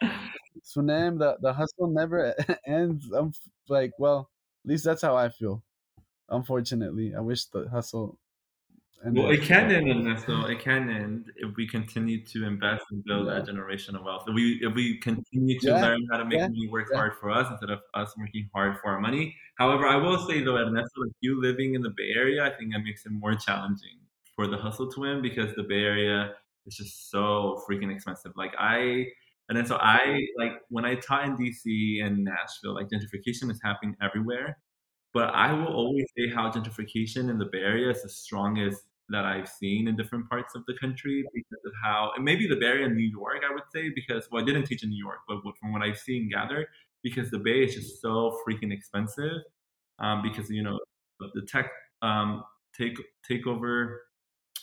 Sunem, 0.64 1.18
the 1.18 1.36
the 1.40 1.52
hustle 1.52 1.88
never 1.88 2.34
ends. 2.66 3.10
I'm 3.12 3.32
like, 3.68 3.92
well, 3.98 4.30
at 4.64 4.70
least 4.70 4.84
that's 4.84 5.02
how 5.02 5.16
I 5.16 5.28
feel 5.28 5.62
unfortunately. 6.30 7.14
I 7.16 7.20
wish 7.20 7.46
the 7.46 7.68
hustle. 7.70 8.18
Well, 9.04 9.30
it 9.30 9.42
can 9.42 9.72
end, 9.72 9.88
in 9.88 10.06
Ernesto. 10.06 10.46
It 10.46 10.60
can 10.60 10.88
end 10.88 11.32
if 11.36 11.56
we 11.56 11.66
continue 11.66 12.24
to 12.24 12.46
invest 12.46 12.84
and 12.92 13.02
build 13.04 13.26
yeah. 13.26 13.34
that 13.34 13.46
generational 13.48 14.04
wealth. 14.04 14.24
If 14.28 14.34
we 14.34 14.60
if 14.62 14.74
we 14.74 14.98
continue 14.98 15.58
to 15.58 15.68
yeah. 15.68 15.82
learn 15.82 16.06
how 16.10 16.18
to 16.18 16.24
make 16.24 16.38
yeah. 16.38 16.46
money 16.46 16.68
work 16.68 16.88
hard 16.94 17.14
for 17.20 17.30
us 17.30 17.50
instead 17.50 17.70
of 17.70 17.80
us 17.94 18.12
working 18.16 18.48
hard 18.54 18.78
for 18.80 18.90
our 18.90 19.00
money. 19.00 19.34
However, 19.56 19.86
I 19.86 19.96
will 19.96 20.18
say 20.18 20.42
though, 20.42 20.56
Ernesto, 20.56 21.02
like 21.02 21.12
you 21.20 21.40
living 21.40 21.74
in 21.74 21.82
the 21.82 21.90
Bay 21.90 22.12
Area, 22.14 22.44
I 22.44 22.50
think 22.50 22.72
that 22.72 22.80
makes 22.84 23.04
it 23.04 23.10
more 23.10 23.34
challenging 23.34 23.98
for 24.36 24.46
the 24.46 24.56
hustle 24.56 24.90
to 24.92 25.00
win 25.00 25.20
because 25.20 25.52
the 25.56 25.64
Bay 25.64 25.82
Area 25.82 26.34
is 26.66 26.76
just 26.76 27.10
so 27.10 27.60
freaking 27.68 27.92
expensive. 27.92 28.32
Like 28.36 28.54
I 28.56 29.06
and 29.48 29.58
then 29.58 29.66
so 29.66 29.78
I 29.80 30.20
like 30.38 30.52
when 30.68 30.84
I 30.84 30.94
taught 30.94 31.24
in 31.24 31.36
DC 31.36 32.04
and 32.04 32.22
Nashville, 32.24 32.74
like 32.74 32.88
gentrification 32.88 33.50
is 33.50 33.60
happening 33.64 33.96
everywhere. 34.00 34.58
But 35.12 35.34
I 35.34 35.52
will 35.52 35.66
always 35.66 36.06
say 36.16 36.30
how 36.30 36.50
gentrification 36.50 37.28
in 37.28 37.38
the 37.38 37.44
Bay 37.44 37.58
Area 37.58 37.90
is 37.90 38.02
the 38.02 38.08
strongest 38.08 38.80
that 39.08 39.24
I've 39.24 39.48
seen 39.48 39.88
in 39.88 39.96
different 39.96 40.28
parts 40.28 40.54
of 40.54 40.64
the 40.66 40.74
country 40.80 41.24
because 41.34 41.64
of 41.66 41.72
how, 41.82 42.12
and 42.16 42.24
maybe 42.24 42.46
the 42.46 42.56
Bay 42.56 42.66
Area 42.66 42.88
New 42.88 43.02
York, 43.02 43.42
I 43.48 43.52
would 43.52 43.64
say, 43.72 43.90
because, 43.94 44.28
well, 44.30 44.42
I 44.42 44.46
didn't 44.46 44.64
teach 44.64 44.82
in 44.82 44.90
New 44.90 45.04
York, 45.04 45.18
but 45.28 45.40
from 45.60 45.72
what 45.72 45.82
I've 45.82 45.98
seen 45.98 46.30
gathered, 46.30 46.66
because 47.02 47.30
the 47.30 47.38
Bay 47.38 47.64
is 47.64 47.74
just 47.74 48.00
so 48.00 48.38
freaking 48.46 48.72
expensive. 48.72 49.42
Um, 49.98 50.20
because 50.22 50.50
you 50.50 50.62
know 50.62 50.80
the 51.20 51.42
tech 51.42 51.70
um, 52.00 52.42
take 52.76 52.96
takeover. 53.28 53.98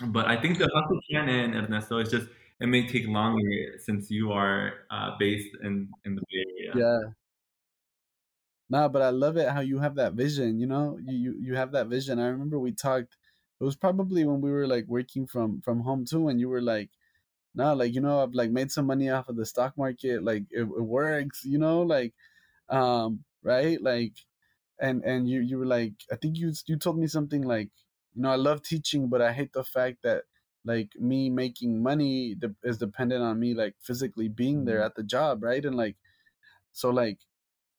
But 0.08 0.28
I 0.28 0.42
think 0.42 0.58
the 0.58 0.70
hustle 0.74 1.00
can 1.10 1.30
end, 1.30 1.56
Ernesto. 1.56 2.00
It's 2.00 2.12
just 2.12 2.28
it 2.60 2.68
may 2.68 2.86
take 2.88 3.08
longer 3.08 3.78
since 3.78 4.12
you 4.12 4.32
are 4.32 4.74
uh, 4.92 5.12
based 5.18 5.56
in 5.64 5.90
in 6.04 6.16
the 6.16 6.22
Bay 6.22 6.46
Area. 6.66 6.74
Yeah. 6.76 7.00
No, 8.72 8.90
but 8.90 9.02
I 9.02 9.10
love 9.12 9.38
it 9.38 9.50
how 9.50 9.62
you 9.62 9.80
have 9.80 9.96
that 9.96 10.14
vision. 10.14 10.60
You 10.60 10.68
know, 10.68 10.98
you 11.02 11.16
you, 11.16 11.36
you 11.40 11.56
have 11.56 11.72
that 11.72 11.88
vision. 11.88 12.20
I 12.20 12.28
remember 12.28 12.60
we 12.60 12.72
talked. 12.72 13.16
It 13.60 13.64
was 13.64 13.76
probably 13.76 14.24
when 14.26 14.42
we 14.42 14.52
were 14.52 14.68
like 14.68 14.86
working 14.88 15.28
from 15.28 15.62
from 15.62 15.82
home 15.82 16.06
too, 16.06 16.30
and 16.30 16.40
you 16.40 16.50
were 16.50 16.62
like, 16.62 16.90
"No, 17.56 17.74
like 17.76 17.94
you 17.94 18.02
know, 18.02 18.24
I've 18.24 18.34
like 18.34 18.52
made 18.52 18.72
some 18.72 18.86
money 18.88 19.10
off 19.10 19.30
of 19.30 19.36
the 19.38 19.46
stock 19.46 19.78
market. 19.78 20.24
Like 20.24 20.46
it, 20.52 20.62
it 20.64 20.68
works. 20.68 21.44
You 21.46 21.58
know, 21.60 21.82
like, 21.84 22.14
um, 22.70 23.24
right? 23.44 23.82
Like, 23.82 24.14
and 24.80 25.04
and 25.04 25.30
you 25.30 25.42
you 25.42 25.58
were 25.58 25.66
like, 25.66 25.94
I 26.12 26.16
think 26.16 26.38
you 26.38 26.54
you 26.68 26.78
told 26.78 26.98
me 27.00 27.08
something 27.08 27.42
like, 27.44 27.70
you 28.16 28.22
know, 28.24 28.32
I 28.32 28.36
love 28.36 28.62
teaching, 28.64 29.10
but 29.10 29.22
I 29.22 29.34
hate 29.34 29.54
the 29.54 29.64
fact 29.64 30.04
that 30.04 30.24
like 30.66 30.90
me 31.00 31.30
making 31.30 31.82
money 31.84 32.36
is 32.64 32.78
dependent 32.78 33.24
on 33.24 33.40
me 33.40 33.54
like 33.54 33.76
physically 33.82 34.28
being 34.30 34.66
there 34.66 34.78
mm-hmm. 34.80 34.86
at 34.88 34.96
the 34.96 35.04
job, 35.04 35.44
right? 35.44 35.64
And 35.66 35.76
like, 35.76 35.96
so 36.74 36.90
like 36.92 37.20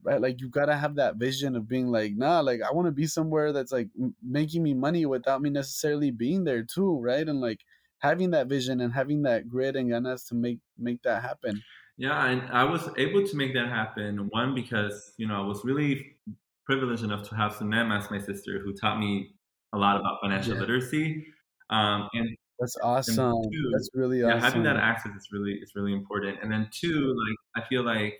right? 0.03 0.21
Like 0.21 0.41
you 0.41 0.49
gotta 0.49 0.75
have 0.75 0.95
that 0.95 1.15
vision 1.15 1.55
of 1.55 1.67
being 1.67 1.87
like, 1.87 2.15
nah, 2.15 2.39
like 2.41 2.61
I 2.61 2.71
want 2.71 2.87
to 2.87 2.91
be 2.91 3.07
somewhere 3.07 3.51
that's 3.53 3.71
like 3.71 3.89
m- 3.99 4.15
making 4.21 4.63
me 4.63 4.73
money 4.73 5.05
without 5.05 5.41
me 5.41 5.49
necessarily 5.49 6.11
being 6.11 6.43
there 6.43 6.63
too, 6.63 6.99
right? 6.99 7.27
And 7.27 7.41
like 7.41 7.59
having 7.99 8.31
that 8.31 8.47
vision 8.47 8.81
and 8.81 8.93
having 8.93 9.23
that 9.23 9.47
grit 9.47 9.75
and 9.75 9.89
ganas 9.89 10.27
to 10.29 10.35
make 10.35 10.59
make 10.77 11.01
that 11.03 11.21
happen. 11.21 11.61
Yeah, 11.97 12.25
and 12.25 12.41
I 12.51 12.63
was 12.63 12.89
able 12.97 13.25
to 13.27 13.37
make 13.37 13.53
that 13.53 13.67
happen. 13.67 14.27
One 14.31 14.55
because 14.55 15.13
you 15.17 15.27
know 15.27 15.41
I 15.41 15.45
was 15.45 15.63
really 15.63 16.17
privileged 16.65 17.03
enough 17.03 17.27
to 17.29 17.35
have 17.35 17.53
Sunem 17.53 17.95
as 17.95 18.09
my 18.09 18.19
sister, 18.19 18.59
who 18.63 18.73
taught 18.73 18.99
me 18.99 19.33
a 19.73 19.77
lot 19.77 19.99
about 19.99 20.17
financial 20.21 20.53
yeah. 20.53 20.59
literacy. 20.59 21.25
Um, 21.69 22.09
and 22.13 22.35
that's 22.59 22.77
awesome. 22.83 23.19
And 23.19 23.51
two, 23.51 23.69
that's 23.73 23.89
really 23.93 24.19
yeah, 24.19 24.27
awesome. 24.27 24.39
having 24.39 24.63
that 24.63 24.77
access 24.77 25.13
is 25.15 25.27
really 25.31 25.53
is 25.53 25.71
really 25.75 25.93
important. 25.93 26.39
And 26.41 26.51
then 26.51 26.69
two, 26.71 27.15
like 27.27 27.63
I 27.63 27.67
feel 27.67 27.83
like 27.83 28.19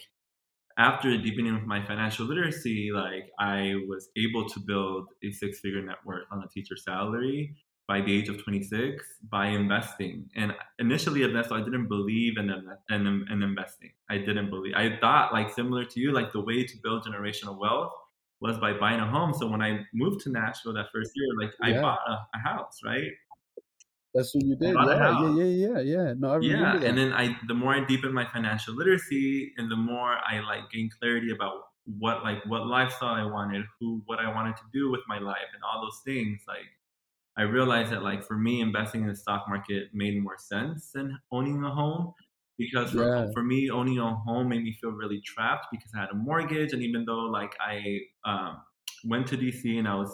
after 0.77 1.17
deepening 1.17 1.53
with 1.53 1.65
my 1.65 1.83
financial 1.85 2.25
literacy, 2.25 2.91
like 2.93 3.31
I 3.39 3.75
was 3.87 4.09
able 4.17 4.47
to 4.49 4.59
build 4.59 5.07
a 5.23 5.31
six 5.31 5.59
figure 5.59 5.81
net 5.81 5.97
worth 6.05 6.25
on 6.31 6.43
a 6.43 6.47
teacher 6.47 6.75
salary 6.77 7.55
by 7.87 7.99
the 7.99 8.17
age 8.17 8.29
of 8.29 8.41
26 8.41 9.03
by 9.29 9.47
investing. 9.47 10.29
And 10.35 10.53
initially, 10.79 11.23
I 11.25 11.27
didn't 11.27 11.87
believe 11.87 12.37
in, 12.37 12.49
in, 12.89 13.25
in 13.29 13.43
investing. 13.43 13.91
I 14.09 14.17
didn't 14.17 14.49
believe. 14.49 14.73
I 14.75 14.97
thought, 15.01 15.33
like 15.33 15.49
similar 15.53 15.83
to 15.85 15.99
you, 15.99 16.13
like 16.13 16.31
the 16.31 16.39
way 16.39 16.63
to 16.63 16.77
build 16.81 17.05
generational 17.05 17.59
wealth 17.59 17.91
was 18.39 18.57
by 18.57 18.73
buying 18.73 18.99
a 18.99 19.07
home. 19.07 19.33
So 19.33 19.47
when 19.47 19.61
I 19.61 19.81
moved 19.93 20.21
to 20.21 20.29
Nashville 20.29 20.73
that 20.73 20.87
first 20.93 21.11
year, 21.15 21.27
like 21.39 21.51
yeah. 21.61 21.79
I 21.79 21.81
bought 21.81 21.99
a, 22.07 22.13
a 22.35 22.39
house, 22.39 22.79
right? 22.83 23.11
That's 24.13 24.35
what 24.35 24.43
you 24.43 24.55
did. 24.55 24.75
Yeah, 24.75 25.21
yeah, 25.21 25.43
yeah, 25.43 25.43
yeah, 25.43 25.79
yeah. 25.79 26.13
No, 26.17 26.33
I 26.33 26.39
yeah. 26.41 26.77
That. 26.77 26.83
And 26.83 26.97
then 26.97 27.13
I, 27.13 27.37
the 27.47 27.53
more 27.53 27.73
I 27.73 27.85
deepen 27.85 28.13
my 28.13 28.25
financial 28.31 28.75
literacy, 28.75 29.53
and 29.57 29.71
the 29.71 29.77
more 29.77 30.17
I 30.29 30.41
like 30.41 30.69
gain 30.71 30.89
clarity 30.99 31.31
about 31.31 31.61
what 31.85 32.23
like 32.23 32.45
what 32.45 32.67
lifestyle 32.67 33.15
I 33.15 33.25
wanted, 33.25 33.63
who, 33.79 34.01
what 34.05 34.19
I 34.19 34.33
wanted 34.33 34.57
to 34.57 34.63
do 34.73 34.91
with 34.91 35.01
my 35.07 35.19
life, 35.19 35.47
and 35.53 35.63
all 35.63 35.81
those 35.81 36.01
things. 36.05 36.41
Like, 36.47 36.67
I 37.37 37.43
realized 37.43 37.91
that 37.91 38.03
like 38.03 38.23
for 38.23 38.37
me, 38.37 38.59
investing 38.59 39.03
in 39.03 39.07
the 39.07 39.15
stock 39.15 39.45
market 39.47 39.89
made 39.93 40.21
more 40.21 40.37
sense 40.37 40.91
than 40.91 41.17
owning 41.31 41.63
a 41.63 41.69
home 41.73 42.13
because 42.57 42.91
for, 42.91 43.07
yeah. 43.07 43.31
for 43.33 43.43
me, 43.43 43.69
owning 43.69 43.97
a 43.99 44.13
home 44.13 44.49
made 44.49 44.63
me 44.63 44.77
feel 44.79 44.91
really 44.91 45.21
trapped 45.21 45.67
because 45.71 45.91
I 45.95 46.01
had 46.01 46.09
a 46.11 46.15
mortgage, 46.15 46.73
and 46.73 46.83
even 46.83 47.05
though 47.05 47.25
like 47.31 47.55
I 47.61 47.99
um, 48.25 48.57
went 49.05 49.27
to 49.27 49.37
DC 49.37 49.79
and 49.79 49.87
I 49.87 49.95
was 49.95 50.13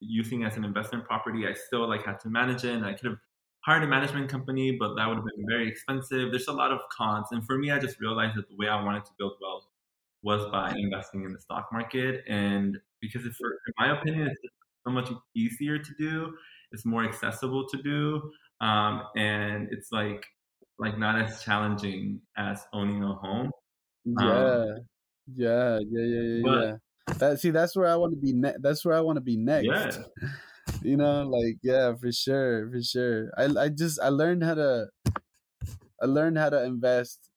using 0.00 0.44
as 0.44 0.56
an 0.56 0.64
investment 0.64 1.04
property, 1.04 1.46
I 1.46 1.54
still 1.54 1.88
like 1.88 2.04
had 2.04 2.20
to 2.20 2.28
manage 2.28 2.64
it, 2.64 2.74
and 2.74 2.84
I 2.84 2.94
could 2.94 3.06
have 3.06 3.18
hired 3.64 3.82
a 3.84 3.86
management 3.86 4.30
company, 4.30 4.76
but 4.78 4.94
that 4.96 5.06
would 5.06 5.16
have 5.16 5.24
been 5.36 5.46
very 5.48 5.68
expensive. 5.68 6.30
There's 6.30 6.48
a 6.48 6.52
lot 6.52 6.72
of 6.72 6.80
cons, 6.96 7.28
and 7.32 7.44
for 7.46 7.58
me, 7.58 7.70
I 7.70 7.78
just 7.78 8.00
realized 8.00 8.36
that 8.36 8.48
the 8.48 8.56
way 8.56 8.68
I 8.68 8.82
wanted 8.82 9.04
to 9.06 9.12
build 9.18 9.34
wealth 9.40 9.66
was 10.22 10.50
by 10.50 10.72
investing 10.76 11.24
in 11.24 11.32
the 11.32 11.40
stock 11.40 11.68
market, 11.72 12.24
and 12.28 12.78
because 13.00 13.24
if, 13.24 13.36
in 13.40 13.72
my 13.78 13.98
opinion, 13.98 14.28
it's 14.28 14.40
so 14.86 14.92
much 14.92 15.10
easier 15.34 15.78
to 15.78 15.94
do, 15.98 16.36
it's 16.72 16.84
more 16.84 17.04
accessible 17.04 17.66
to 17.68 17.82
do, 17.82 18.32
um, 18.60 19.04
and 19.16 19.68
it's 19.70 19.92
like 19.92 20.26
like 20.78 20.98
not 20.98 21.20
as 21.20 21.42
challenging 21.44 22.20
as 22.36 22.64
owning 22.72 23.02
a 23.02 23.14
home. 23.14 23.50
Yeah, 24.04 24.24
um, 24.24 24.88
yeah, 25.34 25.78
yeah, 25.90 26.04
yeah, 26.04 26.22
yeah. 26.22 26.42
But, 26.42 26.60
yeah. 26.60 26.76
That 27.18 27.38
see, 27.40 27.50
that's 27.50 27.76
where 27.76 27.88
I 27.88 27.96
want 27.96 28.12
to 28.12 28.20
be. 28.20 28.32
Ne- 28.32 28.58
that's 28.60 28.84
where 28.84 28.96
I 28.96 29.00
want 29.00 29.16
to 29.16 29.20
be 29.20 29.36
next. 29.36 29.66
Yeah. 29.66 30.28
you 30.82 30.96
know, 30.96 31.22
like 31.22 31.56
yeah, 31.62 31.94
for 31.94 32.12
sure, 32.12 32.70
for 32.70 32.82
sure. 32.82 33.30
I 33.36 33.44
I 33.58 33.68
just 33.68 34.00
I 34.00 34.08
learned 34.08 34.44
how 34.44 34.54
to, 34.54 34.88
I 36.00 36.06
learned 36.06 36.38
how 36.38 36.50
to 36.50 36.62
invest, 36.64 37.30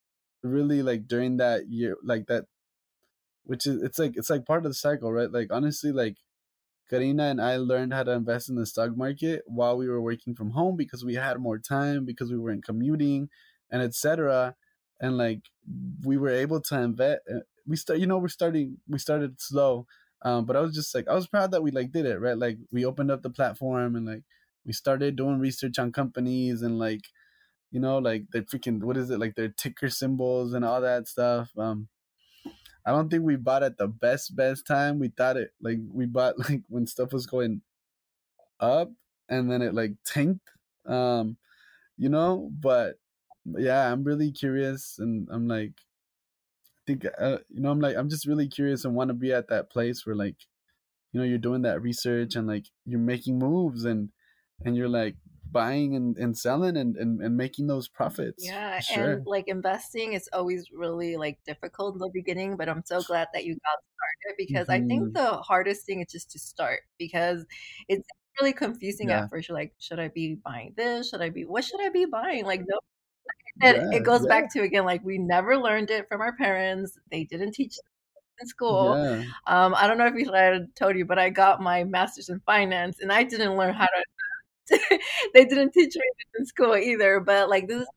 really 0.44 0.82
like 0.82 1.08
during 1.08 1.38
that 1.38 1.70
year, 1.70 1.98
like 2.04 2.28
that, 2.28 2.46
which 3.46 3.68
is 3.68 3.82
it's 3.82 4.00
like 4.00 4.16
it's 4.16 4.30
like 4.30 4.46
part 4.46 4.66
of 4.66 4.72
the 4.72 4.76
cycle, 4.76 5.12
right? 5.12 5.32
Like 5.32 5.52
honestly, 5.52 5.92
like 5.92 6.18
Karina 6.90 7.24
and 7.24 7.42
I 7.42 7.58
learned 7.58 7.94
how 7.94 8.04
to 8.04 8.12
invest 8.12 8.50
in 8.50 8.56
the 8.56 8.66
stock 8.66 8.96
market 8.96 9.44
while 9.48 9.78
we 9.78 9.88
were 9.88 10.02
working 10.02 10.36
from 10.36 10.52
home 10.52 10.76
because 10.76 11.04
we 11.04 11.16
had 11.16 11.40
more 11.40 11.58
time 11.58 12.06
because 12.06 12.32
we 12.32 12.38
weren't 12.38 12.66
commuting 12.66 13.30
and 13.72 13.82
etc. 13.82 14.56
And 15.02 15.18
like 15.18 15.42
we 16.04 16.18
were 16.18 16.30
able 16.30 16.62
to 16.62 16.80
invest 16.80 17.22
we 17.68 17.76
start 17.76 18.00
you 18.00 18.08
know 18.08 18.18
we're 18.18 18.28
starting 18.28 18.78
we 18.88 19.00
started 19.00 19.40
slow 19.42 19.86
um 20.24 20.46
but 20.46 20.56
i 20.56 20.60
was 20.60 20.74
just 20.76 20.94
like 20.96 21.08
i 21.08 21.14
was 21.14 21.28
proud 21.28 21.52
that 21.52 21.64
we 21.64 21.72
like 21.72 21.92
did 21.92 22.06
it 22.06 22.20
right? 22.20 22.38
Like 22.38 22.58
we 22.72 22.86
opened 22.86 23.12
up 23.12 23.22
the 23.22 23.30
platform 23.30 23.96
and 23.96 24.06
like 24.06 24.24
we 24.66 24.74
started 24.74 25.16
doing 25.16 25.40
research 25.40 25.80
on 25.80 25.92
companies 25.92 26.62
and 26.62 26.80
like 26.80 27.06
you 27.72 27.80
know 27.80 27.98
like 27.98 28.26
the 28.32 28.42
freaking 28.42 28.82
what 28.84 28.98
is 28.98 29.10
it? 29.10 29.20
Like 29.20 29.36
their 29.36 29.50
ticker 29.50 29.90
symbols 29.90 30.54
and 30.54 30.64
all 30.66 30.82
that 30.82 31.08
stuff 31.08 31.52
um 31.58 31.88
i 32.86 32.92
don't 32.92 33.10
think 33.10 33.24
we 33.24 33.36
bought 33.36 33.64
at 33.64 33.78
the 33.78 33.88
best 33.88 34.36
best 34.36 34.66
time. 34.68 35.00
We 35.00 35.10
thought 35.10 35.38
it 35.38 35.52
like 35.62 35.80
we 35.92 36.06
bought 36.06 36.40
like 36.50 36.64
when 36.70 36.88
stuff 36.88 37.14
was 37.14 37.26
going 37.26 37.62
up 38.60 38.92
and 39.30 39.52
then 39.52 39.62
it 39.62 39.74
like 39.74 39.94
tanked 40.06 40.50
um 40.86 41.38
you 41.98 42.10
know? 42.10 42.50
But 42.60 42.96
yeah 43.46 43.92
i'm 43.92 44.04
really 44.06 44.32
curious 44.32 44.98
and 45.00 45.28
i'm 45.32 45.48
like 45.48 45.74
think 46.86 47.06
uh, 47.20 47.38
you 47.50 47.62
know 47.62 47.72
i'm 47.72 47.80
like 47.80 47.96
i'm 47.96 48.10
just 48.10 48.28
really 48.28 48.48
curious 48.48 48.86
and 48.86 48.96
want 48.96 49.10
to 49.10 49.14
be 49.14 49.32
at 49.32 49.48
that 49.50 49.70
place 49.70 50.06
where 50.06 50.16
like 50.16 50.36
you 51.12 51.20
know 51.20 51.26
you're 51.26 51.38
doing 51.38 51.62
that 51.62 51.82
research 51.82 52.36
and 52.36 52.48
like 52.48 52.66
you're 52.86 53.00
making 53.00 53.40
moves 53.40 53.86
and 53.86 54.10
and 54.66 54.76
you're 54.76 54.90
like 54.90 55.16
buying 55.52 55.96
and, 55.96 56.18
and 56.18 56.36
selling 56.36 56.76
and, 56.76 56.96
and, 56.98 57.22
and 57.22 57.38
making 57.38 57.68
those 57.68 57.88
profits 57.88 58.44
yeah 58.46 58.80
sure. 58.80 59.14
and 59.14 59.28
like 59.28 59.48
investing 59.48 60.14
is 60.14 60.28
always 60.34 60.66
really 60.74 61.16
like 61.16 61.38
difficult 61.46 61.94
in 61.94 62.00
the 62.00 62.10
beginning 62.12 62.58
but 62.58 62.68
i'm 62.68 62.82
so 62.84 63.02
glad 63.02 63.28
that 63.34 63.46
you 63.46 63.54
got 63.54 63.80
started 63.94 64.36
because 64.38 64.68
mm-hmm. 64.68 64.84
i 64.84 64.88
think 64.88 65.04
mm-hmm. 65.04 65.14
the 65.14 65.38
hardest 65.38 65.86
thing 65.86 66.02
is 66.02 66.12
just 66.12 66.32
to 66.32 66.40
start 66.40 66.80
because 66.98 67.46
it's 67.88 68.08
really 68.42 68.54
confusing 68.54 69.10
yeah. 69.10 69.24
at 69.24 69.30
first 69.30 69.48
you're 69.48 69.58
like 69.58 69.74
should 69.78 70.00
i 70.00 70.08
be 70.08 70.36
buying 70.44 70.74
this 70.76 71.10
should 71.10 71.22
i 71.22 71.30
be 71.30 71.46
what 71.46 71.64
should 71.64 71.82
i 71.82 71.90
be 71.90 72.06
buying 72.06 72.46
like 72.46 72.62
no 72.68 72.80
and 73.62 73.92
yeah, 73.92 73.98
it 73.98 74.04
goes 74.04 74.22
yeah. 74.24 74.30
back 74.30 74.54
to 74.54 74.62
again, 74.62 74.86
like 74.86 75.04
we 75.04 75.18
never 75.18 75.58
learned 75.58 75.90
it 75.92 76.08
from 76.08 76.22
our 76.22 76.36
parents. 76.36 76.98
They 77.12 77.24
didn't 77.26 77.52
teach 77.54 77.78
in 78.42 78.48
school. 78.48 78.96
Yeah. 78.96 79.24
Um, 79.48 79.76
I 79.76 79.88
don't 79.88 79.98
know 79.98 80.08
if 80.08 80.16
you 80.16 80.34
I 80.34 80.60
told 80.76 80.96
you, 80.98 81.06
but 81.06 81.20
I 81.20 81.30
got 81.30 81.62
my 81.62 81.84
master's 81.84 82.30
in 82.30 82.40
finance, 82.46 83.00
and 83.02 83.12
I 83.12 83.24
didn't 83.24 83.56
learn 83.58 83.74
how 83.74 83.86
to. 83.86 84.04
they 85.34 85.46
didn't 85.46 85.72
teach 85.74 85.96
me 85.96 86.02
in 86.38 86.46
school 86.46 86.76
either. 86.76 87.20
But 87.20 87.50
like 87.50 87.68
this 87.68 87.82
is 87.82 87.88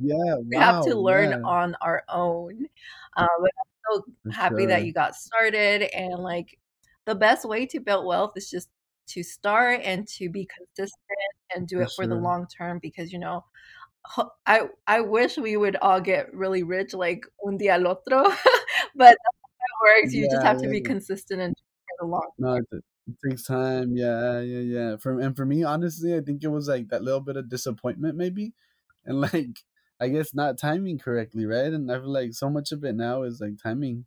yeah, 0.00 0.36
we 0.36 0.56
wow, 0.56 0.60
have 0.60 0.84
to 0.84 0.94
learn 0.94 1.44
on 1.44 1.74
our 1.80 2.02
own. 2.08 2.66
Um, 3.16 3.28
but 3.40 3.50
I'm 3.58 3.94
so 3.94 4.04
For 4.24 4.30
happy 4.32 4.62
sure. 4.62 4.66
that 4.68 4.84
you 4.84 4.92
got 4.92 5.14
started, 5.14 5.82
and 5.94 6.22
like 6.22 6.58
the 7.06 7.14
best 7.14 7.48
way 7.48 7.66
to 7.66 7.80
build 7.80 8.06
wealth 8.06 8.32
is 8.36 8.50
just 8.50 8.68
to 9.08 9.22
start 9.22 9.80
and 9.82 10.06
to 10.06 10.28
be 10.28 10.46
consistent 10.46 10.92
and 11.54 11.66
do 11.66 11.76
For 11.76 11.82
it 11.82 11.92
for 11.96 12.04
sure. 12.04 12.06
the 12.06 12.14
long 12.16 12.46
term 12.46 12.78
because 12.80 13.12
you 13.12 13.18
know 13.18 13.44
I 14.46 14.68
I 14.86 15.00
wish 15.00 15.36
we 15.36 15.56
would 15.56 15.76
all 15.76 16.00
get 16.00 16.32
really 16.34 16.62
rich 16.62 16.94
like 16.94 17.26
un 17.46 17.58
día 17.58 17.72
al 17.72 17.86
otro, 17.86 18.22
but 18.94 19.16
that's 19.16 19.38
how 19.60 19.94
it 19.94 20.02
works. 20.02 20.14
You 20.14 20.22
yeah, 20.22 20.28
just 20.34 20.46
have 20.46 20.62
to 20.62 20.68
be 20.68 20.80
consistent 20.80 21.40
and 21.40 21.54
for 21.56 22.06
the 22.06 22.10
long. 22.10 22.30
No, 22.38 22.54
it, 22.54 22.64
it, 22.72 22.84
takes 23.26 23.44
time. 23.44 23.96
Yeah, 23.96 24.40
yeah, 24.40 24.60
yeah. 24.60 24.96
For 24.96 25.20
and 25.20 25.36
for 25.36 25.44
me, 25.46 25.64
honestly, 25.64 26.14
I 26.14 26.20
think 26.20 26.42
it 26.42 26.48
was 26.48 26.68
like 26.68 26.88
that 26.88 27.02
little 27.02 27.20
bit 27.20 27.36
of 27.36 27.48
disappointment, 27.48 28.16
maybe, 28.16 28.52
and 29.04 29.20
like 29.32 29.60
I 30.00 30.08
guess 30.08 30.34
not 30.34 30.58
timing 30.58 30.98
correctly, 30.98 31.46
right? 31.46 31.72
And 31.72 31.90
I 31.90 31.96
feel 31.98 32.12
like 32.12 32.34
so 32.34 32.48
much 32.50 32.72
of 32.72 32.84
it 32.84 32.94
now 32.94 33.22
is 33.22 33.40
like 33.40 33.58
timing, 33.62 34.06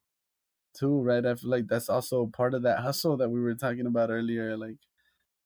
too, 0.77 1.01
right? 1.01 1.25
I 1.25 1.35
feel 1.35 1.49
like 1.49 1.67
that's 1.67 1.89
also 1.89 2.27
part 2.27 2.53
of 2.53 2.63
that 2.63 2.79
hustle 2.79 3.17
that 3.17 3.29
we 3.29 3.41
were 3.41 3.55
talking 3.55 3.85
about 3.85 4.09
earlier. 4.09 4.57
Like, 4.57 4.77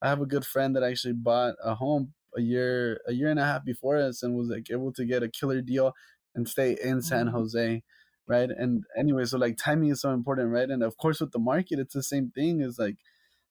I 0.02 0.10
have 0.10 0.22
a 0.22 0.26
good 0.26 0.46
friend 0.46 0.76
that 0.76 0.84
actually 0.84 1.14
bought 1.14 1.56
a 1.64 1.76
home 1.76 2.14
a 2.38 2.42
year 2.42 3.00
a 3.08 3.14
year 3.14 3.30
and 3.30 3.40
a 3.40 3.46
half 3.46 3.64
before 3.66 3.98
us 3.98 4.24
and 4.24 4.36
was 4.36 4.50
like 4.50 4.70
able 4.72 4.92
to 4.94 5.06
get 5.06 5.24
a 5.24 5.30
killer 5.30 5.62
deal 5.62 5.94
and 6.34 6.48
stay 6.48 6.78
in 6.84 7.02
San 7.02 7.28
mm-hmm. 7.28 7.36
Jose. 7.36 7.84
right? 8.28 8.50
And 8.50 8.84
anyway, 8.98 9.26
so 9.26 9.38
like 9.38 9.58
timing 9.58 9.90
is 9.90 10.02
so 10.02 10.12
important, 10.12 10.52
right? 10.52 10.70
And 10.70 10.84
of 10.84 10.98
course, 10.98 11.22
with 11.22 11.32
the 11.32 11.40
market, 11.40 11.80
it's 11.80 11.94
the 11.94 12.04
same 12.04 12.32
thing. 12.32 12.62
Is 12.62 12.78
like 12.80 12.98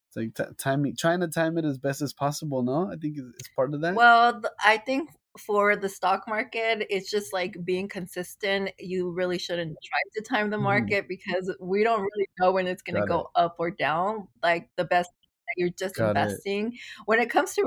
it's 0.08 0.16
like 0.16 0.34
t- 0.34 0.54
timing, 0.58 0.96
trying 0.96 1.20
to 1.20 1.28
time 1.28 1.58
it 1.58 1.64
as 1.64 1.78
best 1.78 2.02
as 2.02 2.12
possible. 2.12 2.62
No, 2.62 2.90
I 2.92 2.96
think 2.96 3.16
it's 3.18 3.48
part 3.56 3.74
of 3.74 3.80
that. 3.82 3.94
Well, 3.94 4.42
I 4.64 4.78
think 4.78 5.10
for 5.38 5.74
the 5.76 5.88
stock 5.88 6.24
market, 6.28 6.86
it's 6.90 7.10
just 7.10 7.32
like 7.32 7.56
being 7.64 7.88
consistent. 7.88 8.70
You 8.78 9.10
really 9.10 9.38
shouldn't 9.38 9.76
try 9.84 9.98
to 10.14 10.22
time 10.22 10.50
the 10.50 10.56
mm-hmm. 10.56 10.64
market 10.64 11.04
mm. 11.04 11.08
because 11.08 11.54
we 11.60 11.82
don't 11.82 12.02
really 12.02 12.28
know 12.38 12.52
when 12.52 12.66
it's 12.66 12.82
going 12.82 13.00
to 13.00 13.06
go 13.06 13.20
it. 13.20 13.26
up 13.34 13.56
or 13.58 13.70
down. 13.70 14.28
Like 14.42 14.70
the 14.76 14.84
best 14.84 15.10
you're 15.56 15.70
just 15.70 15.96
Got 15.96 16.10
investing. 16.10 16.72
It. 16.72 16.80
When 17.06 17.20
it 17.20 17.30
comes 17.30 17.54
to 17.54 17.62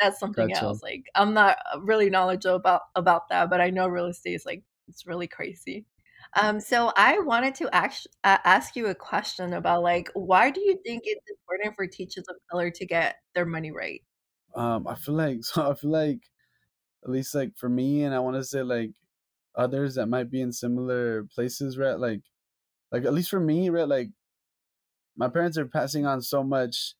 that's 0.00 0.18
something 0.18 0.48
gotcha. 0.48 0.64
else. 0.64 0.82
Like 0.82 1.04
I'm 1.14 1.34
not 1.34 1.56
really 1.80 2.10
knowledgeable 2.10 2.56
about 2.56 2.82
about 2.94 3.28
that, 3.30 3.50
but 3.50 3.60
I 3.60 3.70
know 3.70 3.88
real 3.88 4.06
estate 4.06 4.34
is 4.34 4.46
like 4.46 4.62
it's 4.88 5.06
really 5.06 5.26
crazy. 5.26 5.84
Um, 6.40 6.60
so 6.60 6.92
I 6.96 7.18
wanted 7.20 7.54
to 7.56 7.74
ask 7.74 8.04
uh, 8.24 8.38
ask 8.44 8.76
you 8.76 8.86
a 8.86 8.94
question 8.94 9.52
about 9.52 9.82
like 9.82 10.10
why 10.14 10.50
do 10.50 10.60
you 10.60 10.78
think 10.84 11.02
it's 11.04 11.24
important 11.30 11.74
for 11.74 11.86
teachers 11.86 12.24
of 12.28 12.36
color 12.50 12.70
to 12.70 12.86
get 12.86 13.16
their 13.34 13.46
money 13.46 13.72
right? 13.72 14.02
Um, 14.54 14.86
I 14.86 14.94
feel 14.94 15.14
like 15.14 15.38
so 15.44 15.70
I 15.70 15.74
feel 15.74 15.90
like 15.90 16.20
at 17.04 17.10
least 17.10 17.34
like 17.34 17.56
for 17.56 17.68
me, 17.68 18.02
and 18.04 18.14
I 18.14 18.18
want 18.18 18.36
to 18.36 18.44
say 18.44 18.62
like 18.62 18.92
others 19.54 19.94
that 19.94 20.06
might 20.06 20.30
be 20.30 20.40
in 20.40 20.52
similar 20.52 21.24
places, 21.34 21.78
right? 21.78 21.98
Like, 21.98 22.20
like 22.92 23.04
at 23.04 23.14
least 23.14 23.30
for 23.30 23.40
me, 23.40 23.70
right? 23.70 23.88
Like 23.88 24.08
my 25.16 25.28
parents 25.28 25.56
are 25.56 25.66
passing 25.66 26.04
on 26.06 26.20
so 26.20 26.42
much 26.42 26.94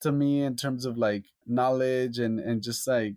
to 0.00 0.12
me 0.12 0.42
in 0.42 0.56
terms 0.56 0.84
of 0.84 0.96
like 0.98 1.26
knowledge 1.46 2.18
and 2.18 2.40
and 2.40 2.62
just 2.62 2.86
like 2.86 3.16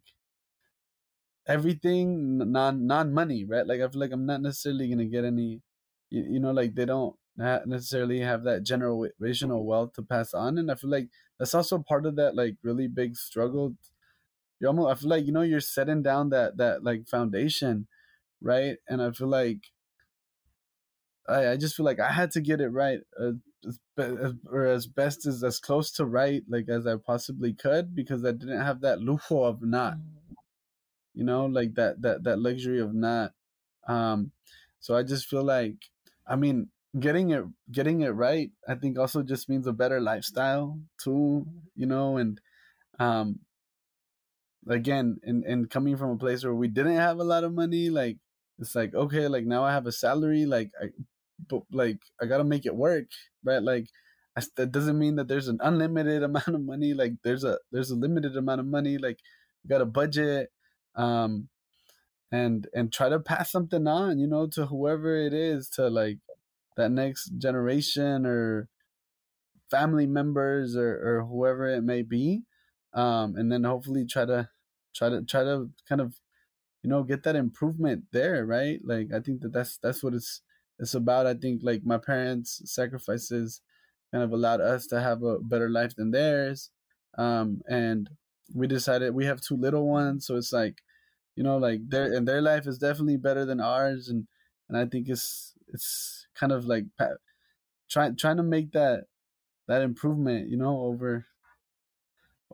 everything 1.48 2.38
non 2.52 2.86
non 2.86 3.14
money 3.14 3.46
right? 3.46 3.66
Like 3.66 3.82
i 3.82 3.88
feel 3.90 4.00
like 4.00 4.12
i'm 4.12 4.26
not 4.26 4.42
necessarily 4.42 4.90
gonna 4.90 5.06
get 5.06 5.26
any 5.26 5.62
you, 6.10 6.24
you 6.34 6.40
know 6.40 6.52
like 6.52 6.76
they 6.76 6.86
don't 6.86 7.16
necessarily 7.38 8.20
have 8.20 8.44
that 8.44 8.64
generational 8.66 9.64
wealth 9.64 9.94
to 9.94 10.02
pass 10.04 10.34
on 10.34 10.58
and 10.58 10.70
i 10.70 10.76
feel 10.76 10.90
like 10.90 11.08
that's 11.40 11.54
also 11.54 11.80
part 11.80 12.06
of 12.06 12.18
that 12.18 12.36
like 12.36 12.56
really 12.64 12.86
big 12.88 13.16
struggle. 13.16 13.76
You 14.60 14.68
almost 14.68 14.92
i 14.92 14.96
feel 15.02 15.10
like 15.10 15.26
you 15.26 15.34
know 15.34 15.42
you're 15.44 15.62
setting 15.62 16.04
down 16.04 16.30
that 16.32 16.58
that 16.58 16.84
like 16.84 17.08
foundation 17.08 17.88
right? 18.42 18.78
And 18.90 19.02
i 19.02 19.12
feel 19.12 19.30
like 19.30 19.62
i 21.30 21.52
i 21.52 21.58
just 21.58 21.76
feel 21.76 21.86
like 21.86 22.00
i 22.00 22.12
had 22.12 22.32
to 22.32 22.42
get 22.42 22.62
it 22.62 22.70
right 22.70 23.00
uh, 23.20 23.32
as, 23.98 24.34
or 24.52 24.66
as 24.66 24.88
best 24.88 25.26
as 25.26 25.44
as 25.44 25.60
close 25.60 25.92
to 25.92 26.06
right 26.06 26.44
like 26.48 26.70
as 26.70 26.88
I 26.88 26.96
possibly 26.96 27.54
could 27.54 27.96
because 27.96 28.24
I 28.24 28.32
didn't 28.32 28.62
have 28.62 28.82
that 28.82 29.00
lujo 29.00 29.44
of 29.44 29.62
not, 29.62 29.96
mm. 29.96 30.36
you 31.14 31.24
know, 31.24 31.46
like 31.46 31.76
that 31.76 32.02
that 32.02 32.24
that 32.24 32.40
luxury 32.40 32.80
of 32.80 32.94
not. 32.94 33.34
Um, 33.88 34.32
so 34.80 34.96
I 34.96 35.04
just 35.04 35.28
feel 35.28 35.44
like, 35.44 35.76
I 36.28 36.36
mean, 36.36 36.70
getting 36.98 37.32
it 37.32 37.44
getting 37.72 38.02
it 38.02 38.10
right, 38.10 38.52
I 38.68 38.76
think 38.76 38.98
also 38.98 39.24
just 39.24 39.50
means 39.50 39.68
a 39.68 39.74
better 39.74 40.00
lifestyle 40.00 40.80
too, 41.04 41.46
you 41.76 41.86
know, 41.86 42.18
and 42.18 42.40
um, 43.00 43.40
again, 44.68 45.20
and 45.24 45.44
and 45.44 45.70
coming 45.70 45.98
from 45.98 46.12
a 46.12 46.18
place 46.18 46.44
where 46.44 46.56
we 46.56 46.68
didn't 46.68 46.98
have 46.98 47.20
a 47.20 47.24
lot 47.24 47.44
of 47.44 47.54
money, 47.54 47.90
like 47.90 48.18
it's 48.58 48.76
like 48.76 48.96
okay, 48.96 49.28
like 49.28 49.46
now 49.46 49.64
I 49.64 49.74
have 49.74 49.86
a 49.86 49.92
salary, 49.92 50.46
like 50.46 50.72
I 50.82 50.90
but 51.50 51.64
like 51.72 52.00
I 52.22 52.26
gotta 52.26 52.44
make 52.44 52.66
it 52.66 52.76
work, 52.76 53.08
right? 53.44 53.62
Like 53.64 53.88
I, 54.38 54.44
that 54.58 54.72
doesn't 54.72 55.00
mean 55.00 55.16
that 55.16 55.28
there's 55.28 55.48
an 55.48 55.60
unlimited 55.62 56.24
amount 56.30 56.48
of 56.50 56.62
money. 56.62 56.94
Like 56.94 57.14
there's 57.24 57.44
a 57.44 57.60
there's 57.72 57.92
a 57.92 57.96
limited 57.96 58.36
amount 58.38 58.60
of 58.62 58.68
money. 58.68 58.98
Like 58.98 59.20
got 59.68 59.82
a 59.82 59.86
budget, 59.86 60.52
um, 60.96 61.50
and 62.32 62.68
and 62.74 62.94
try 62.94 63.10
to 63.10 63.20
pass 63.20 63.52
something 63.52 63.88
on, 63.88 64.20
you 64.20 64.28
know, 64.28 64.48
to 64.48 64.68
whoever 64.68 65.16
it 65.16 65.34
is, 65.34 65.70
to 65.72 65.90
like 65.90 66.20
that 66.78 66.92
next 66.92 67.30
generation 67.40 68.26
or 68.26 68.70
family 69.70 70.08
members 70.08 70.76
or 70.76 70.90
or 71.20 71.26
whoever 71.26 71.68
it 71.68 71.82
may 71.82 72.02
be, 72.02 72.44
um, 72.94 73.36
and 73.36 73.52
then 73.52 73.64
hopefully 73.64 74.06
try 74.06 74.26
to 74.26 74.50
try 74.96 75.10
to 75.10 75.24
try 75.24 75.44
to 75.44 75.70
kind 75.88 76.02
of 76.02 76.16
you 76.84 76.90
know 76.90 77.04
get 77.04 77.24
that 77.24 77.36
improvement 77.36 78.06
there 78.14 78.46
right 78.46 78.82
like 78.86 79.10
i 79.14 79.20
think 79.20 79.42
that 79.42 79.54
that's 79.54 79.78
that's 79.80 80.04
what 80.04 80.14
it's 80.14 80.42
it's 80.80 80.94
about 80.94 81.28
i 81.28 81.34
think 81.34 81.62
like 81.64 81.86
my 81.86 81.98
parents 81.98 82.62
sacrifices 82.66 83.62
kind 84.12 84.24
of 84.24 84.32
allowed 84.32 84.62
us 84.62 84.88
to 84.88 85.00
have 85.00 85.24
a 85.24 85.40
better 85.40 85.70
life 85.70 85.96
than 85.96 86.12
theirs 86.12 86.72
um 87.18 87.62
and 87.70 88.10
we 88.54 88.68
decided 88.68 89.14
we 89.14 89.26
have 89.26 89.42
two 89.42 89.56
little 89.56 89.88
ones 89.88 90.26
so 90.26 90.36
it's 90.36 90.54
like 90.54 90.82
you 91.36 91.44
know 91.44 91.58
like 91.58 91.82
their 91.88 92.14
and 92.14 92.28
their 92.28 92.42
life 92.42 92.68
is 92.68 92.78
definitely 92.78 93.18
better 93.18 93.46
than 93.46 93.60
ours 93.60 94.10
and 94.10 94.28
and 94.68 94.78
i 94.78 94.86
think 94.86 95.08
it's 95.10 95.54
it's 95.68 96.28
kind 96.36 96.52
of 96.52 96.66
like 96.66 96.86
trying 97.90 98.16
trying 98.16 98.38
to 98.38 98.44
make 98.44 98.72
that 98.72 99.06
that 99.68 99.82
improvement 99.82 100.50
you 100.50 100.58
know 100.58 100.82
over 100.82 101.26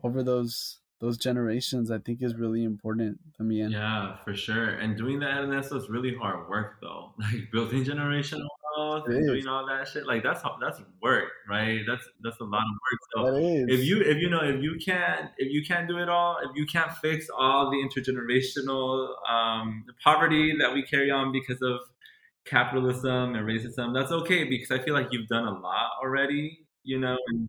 over 0.02 0.22
those 0.22 0.80
those 1.00 1.16
generations 1.18 1.90
i 1.90 1.98
think 1.98 2.22
is 2.22 2.34
really 2.34 2.64
important 2.64 3.18
to 3.36 3.42
me 3.42 3.60
and 3.60 3.72
yeah 3.72 4.16
for 4.24 4.34
sure 4.34 4.70
and 4.70 4.96
doing 4.96 5.20
that 5.20 5.38
Ernesto 5.38 5.76
is 5.76 5.88
really 5.88 6.14
hard 6.14 6.48
work 6.48 6.78
though 6.80 7.12
like 7.18 7.50
building 7.52 7.84
generational 7.84 8.48
wealth 8.76 9.04
and 9.06 9.26
doing 9.26 9.46
all 9.46 9.66
that 9.66 9.86
shit 9.88 10.06
like 10.06 10.22
that's 10.22 10.42
that's 10.60 10.80
work 11.02 11.30
right? 11.48 11.80
That's 11.86 12.04
that's 12.22 12.40
a 12.40 12.44
lot 12.44 12.62
of 12.62 13.24
work 13.24 13.32
so 13.32 13.36
if 13.72 13.84
you 13.84 14.00
if 14.00 14.18
you 14.18 14.30
know 14.30 14.40
if 14.40 14.62
you 14.62 14.76
can't 14.84 15.30
if 15.38 15.52
you 15.52 15.62
can't 15.64 15.88
do 15.88 15.98
it 15.98 16.08
all 16.08 16.38
if 16.42 16.56
you 16.56 16.66
can't 16.66 16.92
fix 17.02 17.26
all 17.36 17.70
the 17.70 17.76
intergenerational 17.76 19.14
um, 19.28 19.84
poverty 20.02 20.54
that 20.60 20.72
we 20.72 20.82
carry 20.82 21.10
on 21.10 21.32
because 21.32 21.60
of 21.62 21.80
capitalism 22.44 23.34
and 23.34 23.46
racism 23.46 23.92
that's 23.92 24.12
okay 24.12 24.44
because 24.44 24.70
i 24.70 24.78
feel 24.78 24.94
like 24.94 25.08
you've 25.10 25.26
done 25.26 25.48
a 25.48 25.58
lot 25.58 25.90
already 26.00 26.60
you 26.84 26.96
know 26.96 27.16
and, 27.28 27.48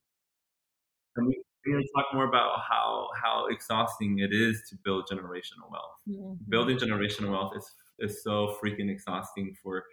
and 1.16 1.28
we, 1.28 1.40
we're 1.68 1.74
going 1.74 1.84
to 1.84 1.90
talk 1.96 2.14
more 2.14 2.28
about 2.28 2.60
how 2.70 3.10
how 3.22 3.48
exhausting 3.48 4.20
it 4.20 4.34
is 4.34 4.64
to 4.70 4.76
build 4.84 5.08
generational 5.12 5.70
wealth. 5.72 5.98
Mm-hmm. 6.10 6.34
Building 6.50 6.78
generational 6.78 7.32
wealth 7.32 7.54
is 7.56 7.72
is 8.00 8.24
so 8.24 8.56
freaking 8.64 8.90
exhausting 8.90 9.56
for 9.62 9.84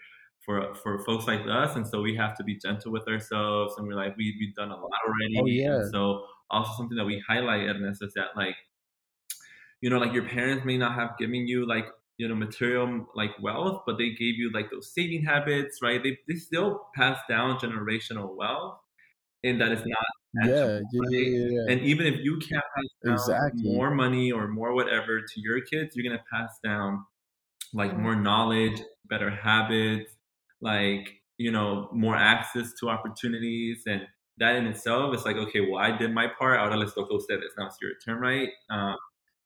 for 0.44 0.74
for 0.74 0.98
folks 1.04 1.26
like 1.26 1.40
us, 1.48 1.76
and 1.76 1.86
so 1.86 2.00
we 2.00 2.14
have 2.16 2.36
to 2.36 2.44
be 2.44 2.56
gentle 2.56 2.92
with 2.92 3.08
ourselves, 3.08 3.74
and 3.76 3.86
we're 3.86 3.94
like 3.94 4.16
we 4.16 4.36
we've 4.38 4.54
done 4.54 4.70
a 4.70 4.76
lot 4.76 4.90
already. 5.06 5.40
Oh, 5.40 5.46
yeah. 5.46 5.80
And 5.80 5.90
so 5.90 6.24
also 6.50 6.70
something 6.76 6.96
that 6.96 7.04
we 7.04 7.22
highlight, 7.26 7.68
Ernest, 7.68 8.02
is 8.02 8.12
that 8.14 8.36
like 8.36 8.56
you 9.80 9.90
know 9.90 9.98
like 9.98 10.12
your 10.12 10.26
parents 10.26 10.64
may 10.64 10.78
not 10.78 10.94
have 10.94 11.16
given 11.18 11.46
you 11.46 11.66
like 11.66 11.86
you 12.16 12.28
know 12.28 12.34
material 12.34 13.06
like 13.14 13.32
wealth 13.42 13.82
but 13.86 13.98
they 13.98 14.10
gave 14.10 14.36
you 14.36 14.50
like 14.54 14.70
those 14.70 14.94
saving 14.94 15.24
habits 15.24 15.82
right 15.82 16.02
they, 16.02 16.16
they 16.28 16.36
still 16.36 16.86
pass 16.94 17.18
down 17.28 17.58
generational 17.58 18.36
wealth 18.36 18.78
and 19.42 19.60
that 19.60 19.72
is 19.72 19.80
not 19.84 20.06
yeah, 20.42 20.80
yeah, 20.92 21.08
yeah, 21.10 21.46
yeah, 21.48 21.68
And 21.68 21.80
even 21.80 22.06
if 22.06 22.20
you 22.22 22.38
can't 22.38 22.64
pass 22.76 22.90
down 23.04 23.12
exactly. 23.12 23.70
more 23.70 23.90
money 23.94 24.32
or 24.32 24.48
more 24.48 24.74
whatever 24.74 25.20
to 25.20 25.40
your 25.40 25.60
kids, 25.60 25.94
you're 25.96 26.04
gonna 26.10 26.24
pass 26.30 26.58
down 26.62 27.04
like 27.74 27.96
more 27.98 28.16
knowledge, 28.16 28.80
better 29.06 29.30
habits, 29.30 30.12
like 30.60 31.22
you 31.38 31.50
know, 31.52 31.88
more 31.92 32.16
access 32.16 32.72
to 32.80 32.90
opportunities, 32.90 33.82
and 33.86 34.06
that 34.38 34.56
in 34.56 34.66
itself 34.66 35.14
is 35.16 35.24
like, 35.24 35.36
okay, 35.36 35.60
well, 35.60 35.80
I 35.80 35.96
did 35.96 36.12
my 36.14 36.28
part. 36.28 36.58
Ahora 36.60 36.76
les 36.76 36.94
toca 36.94 37.14
ustedes. 37.14 37.52
Now 37.58 37.66
it's 37.66 37.78
now 37.82 37.88
your 37.88 37.92
turn, 38.04 38.20
right? 38.20 38.50
Um, 38.70 38.96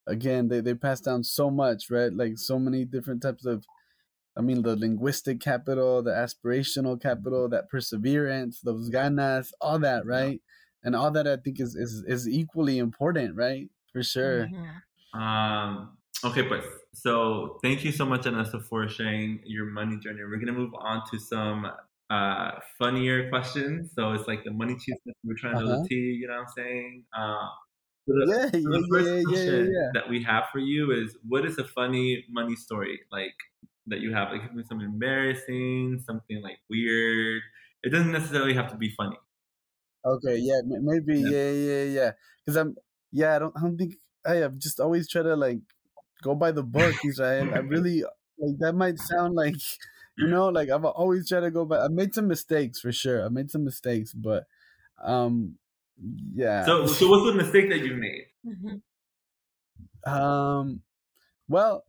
Again, 0.07 0.49
they 0.49 0.61
they 0.61 0.74
pass 0.74 1.01
down 1.01 1.22
so 1.22 1.51
much, 1.51 1.91
right? 1.91 2.12
Like 2.12 2.39
so 2.39 2.59
many 2.59 2.84
different 2.84 3.22
types 3.22 3.45
of 3.45 3.64
I 4.36 4.41
mean, 4.43 4.62
the 4.62 4.76
linguistic 4.76 5.41
capital, 5.41 6.03
the 6.03 6.12
aspirational 6.12 7.01
capital, 7.01 7.49
that 7.51 7.68
perseverance, 7.68 8.61
those 8.62 8.91
ganas, 8.91 9.53
all 9.61 9.78
that, 9.80 10.07
right? 10.07 10.41
And 10.84 10.94
all 10.96 11.10
that 11.10 11.26
I 11.26 11.36
think 11.36 11.60
is 11.60 11.74
is 11.74 12.04
is 12.06 12.28
equally 12.28 12.78
important, 12.78 13.36
right? 13.36 13.68
For 13.92 14.02
sure. 14.02 14.46
Mm-hmm. 14.46 15.20
Um. 15.20 15.96
Okay, 16.24 16.42
but 16.42 16.64
so 16.94 17.58
thank 17.62 17.84
you 17.84 17.92
so 17.92 18.04
much, 18.04 18.22
Anessa, 18.22 18.62
for 18.62 18.88
sharing 18.88 19.40
your 19.44 19.66
money 19.66 19.98
journey. 19.98 20.20
We're 20.24 20.38
gonna 20.38 20.52
move 20.52 20.74
on 20.78 21.02
to 21.10 21.18
some 21.18 21.66
uh 22.10 22.50
funnier 22.78 23.28
questions. 23.28 23.92
So 23.94 24.12
it's 24.12 24.26
like 24.26 24.42
the 24.44 24.50
money 24.50 24.74
cheese 24.74 24.96
that 25.06 25.14
we're 25.24 25.36
trying 25.36 25.56
uh-huh. 25.56 25.64
to 25.64 25.78
know 25.80 25.86
tea. 25.88 26.18
You 26.20 26.28
know 26.28 26.34
what 26.34 26.40
I'm 26.40 26.48
saying? 26.56 27.04
Uh, 27.16 27.48
so 28.08 28.14
the, 28.14 28.26
yeah, 28.26 28.50
so 28.50 28.70
the 28.70 28.88
first 28.90 29.06
yeah, 29.06 29.22
question 29.28 29.66
yeah, 29.66 29.80
yeah, 29.80 29.90
that 29.92 30.08
we 30.08 30.22
have 30.22 30.44
for 30.50 30.58
you 30.58 30.92
is, 30.92 31.14
what 31.28 31.44
is 31.44 31.58
a 31.58 31.64
funny 31.64 32.24
money 32.30 32.56
story 32.56 33.00
like 33.12 33.34
that 33.86 34.00
you 34.00 34.14
have? 34.14 34.32
Like 34.32 34.42
something 34.66 34.80
embarrassing, 34.80 36.02
something 36.06 36.40
like 36.42 36.58
weird. 36.70 37.42
It 37.82 37.90
doesn't 37.90 38.10
necessarily 38.10 38.54
have 38.54 38.70
to 38.70 38.76
be 38.76 38.94
funny. 38.96 39.18
Okay, 40.05 40.36
yeah, 40.38 40.61
maybe, 40.64 41.20
yeah, 41.20 41.51
yeah, 41.51 41.51
yeah, 41.51 41.84
yeah. 41.84 42.12
Because 42.44 42.57
I'm, 42.57 42.76
yeah, 43.12 43.36
I 43.36 43.38
don't, 43.40 43.57
I 43.57 43.61
don't 43.61 43.76
think 43.76 43.96
I 44.24 44.36
have 44.36 44.57
just 44.59 44.80
always 44.80 45.09
try 45.09 45.22
to 45.22 45.36
like 45.36 45.61
go 46.22 46.34
by 46.34 46.53
the 46.53 46.62
book. 46.62 46.96
Israel. 47.05 47.53
I 47.55 47.59
really 47.59 48.03
like 48.38 48.59
that 48.59 48.74
might 48.74 48.99
sound 48.99 49.34
like, 49.34 49.57
you 50.16 50.28
know, 50.28 50.49
like 50.49 50.70
I've 50.70 50.84
always 50.84 51.28
tried 51.28 51.40
to 51.40 51.51
go 51.51 51.64
by. 51.64 51.78
I 51.80 51.88
made 51.88 52.14
some 52.14 52.28
mistakes 52.28 52.80
for 52.80 52.92
sure. 52.92 53.24
I 53.24 53.28
made 53.28 53.51
some 53.51 53.64
mistakes, 53.64 54.12
but, 54.14 54.46
um, 55.03 55.59
yeah. 56.34 56.64
So, 56.64 56.86
so 56.86 57.09
what's 57.09 57.26
the 57.26 57.34
mistake 57.34 57.68
that 57.70 57.80
you 57.80 57.94
made? 57.94 58.26
Um, 60.07 60.82
well, 61.49 61.84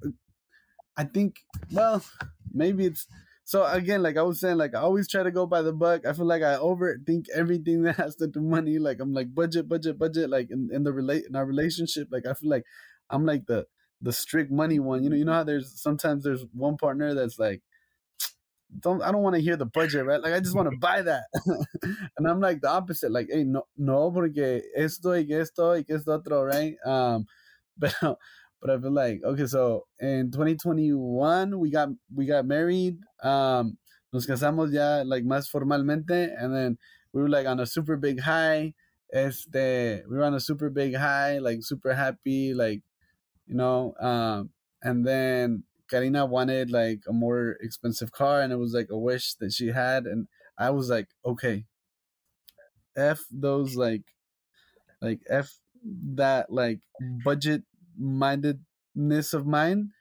I 0.97 1.03
think, 1.05 1.41
well, 1.72 2.03
maybe 2.51 2.86
it's 2.86 3.07
so 3.50 3.66
again, 3.66 4.04
like 4.04 4.16
I 4.16 4.22
was 4.22 4.39
saying, 4.39 4.58
like 4.58 4.76
I 4.76 4.82
always 4.82 5.08
try 5.08 5.24
to 5.24 5.32
go 5.32 5.47
by 5.47 5.64
the 5.64 5.74
buck. 5.74 6.06
I 6.06 6.14
feel 6.14 6.28
like 6.28 6.43
I 6.43 6.58
overthink 6.58 7.30
everything 7.34 7.82
that 7.82 7.95
has 7.95 8.16
to 8.18 8.28
do 8.28 8.41
money. 8.41 8.78
Like 8.78 9.00
I'm 9.00 9.12
like 9.12 9.34
budget, 9.34 9.68
budget, 9.68 9.97
budget. 9.97 10.30
Like 10.30 10.52
in, 10.52 10.70
in 10.72 10.84
the 10.84 10.93
relate 10.93 11.24
in 11.28 11.36
our 11.36 11.47
relationship, 11.47 12.10
like 12.12 12.28
I 12.28 12.36
feel 12.36 12.52
like 12.52 12.64
I'm 13.10 13.26
like 13.26 13.47
the 13.47 13.66
the 14.04 14.14
strict 14.14 14.52
money 14.52 14.78
one. 14.78 15.04
You 15.04 15.10
know, 15.10 15.16
you 15.16 15.26
know 15.26 15.34
how 15.34 15.43
there's 15.43 15.82
sometimes 15.82 16.24
there's 16.24 16.45
one 16.54 16.78
partner 16.78 17.16
that's 17.16 17.39
like, 17.39 17.64
don't 18.82 19.02
I 19.02 19.12
don't 19.12 19.24
want 19.24 19.36
to 19.36 19.41
hear 19.41 19.58
the 19.58 19.66
budget, 19.66 20.06
right? 20.06 20.22
Like 20.22 20.34
I 20.34 20.41
just 20.41 20.56
want 20.56 20.70
to 20.70 20.78
buy 20.78 21.02
that, 21.02 21.24
and 22.20 22.28
I'm 22.28 22.39
like 22.39 22.62
the 22.62 22.70
opposite. 22.70 23.12
Like, 23.12 23.30
hey, 23.32 23.45
no, 23.45 23.64
no, 23.76 24.12
porque 24.12 24.62
esto 24.78 25.14
y 25.14 25.26
esto 25.32 25.72
y 25.72 25.86
esto 25.89 26.14
otro, 26.14 26.43
right? 26.43 26.76
Um, 26.86 27.26
but 27.80 27.95
but 28.62 28.70
I 28.70 28.78
feel 28.80 28.91
like 28.91 29.22
okay, 29.24 29.45
so 29.45 29.86
in 29.99 30.32
2021 30.32 31.60
we 31.60 31.72
got 31.72 31.89
we 32.14 32.26
got 32.26 32.45
married. 32.45 32.97
Um, 33.24 33.78
nos 34.14 34.26
casamos 34.26 34.74
ya 34.74 35.03
like 35.05 35.24
más 35.24 35.49
formalmente, 35.49 36.30
and 36.38 36.53
then 36.55 36.78
we 37.14 37.22
were 37.22 37.30
like 37.30 37.47
on 37.47 37.60
a 37.60 37.66
super 37.66 37.97
big 37.97 38.20
high. 38.22 38.74
Este, 39.14 40.03
we 40.07 40.18
were 40.18 40.24
on 40.24 40.36
a 40.36 40.39
super 40.39 40.70
big 40.70 40.95
high, 40.95 41.39
like 41.39 41.60
super 41.62 41.93
happy, 41.93 42.53
like 42.53 42.82
you 43.47 43.55
know. 43.55 43.93
Um, 43.99 44.51
and 44.84 45.05
then 45.05 45.64
Karina 45.89 46.26
wanted 46.26 46.70
like 46.72 47.01
a 47.07 47.14
more 47.14 47.57
expensive 47.62 48.12
car, 48.12 48.41
and 48.41 48.53
it 48.53 48.57
was 48.57 48.74
like 48.74 48.89
a 48.91 48.97
wish 48.97 49.34
that 49.36 49.53
she 49.53 49.68
had, 49.70 50.05
and 50.05 50.28
I 50.57 50.70
was 50.72 50.89
like, 50.89 51.07
okay, 51.26 51.66
f 52.95 53.20
those 53.32 53.76
like, 53.76 54.03
like 55.01 55.22
f 55.30 55.60
that 56.16 56.51
like 56.51 56.80
budget 57.24 57.64
mindedness 58.00 59.34
of 59.34 59.45
mine. 59.45 59.91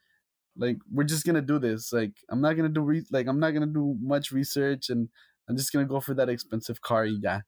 Like 0.56 0.78
we're 0.90 1.04
just 1.04 1.26
gonna 1.26 1.42
do 1.42 1.58
this. 1.58 1.92
Like 1.92 2.12
i'm 2.30 2.40
not 2.40 2.54
gonna 2.54 2.68
do 2.68 2.80
re- 2.80 3.06
like 3.10 3.26
i'm 3.26 3.40
not 3.40 3.50
gonna 3.50 3.66
do 3.66 3.96
much 4.00 4.32
research 4.32 4.90
and 4.90 5.08
i'm 5.48 5.56
just 5.56 5.72
gonna 5.72 5.84
go 5.84 6.00
for 6.00 6.14
that 6.14 6.28
expensive 6.28 6.80
car 6.80 7.04
yeah 7.04 7.40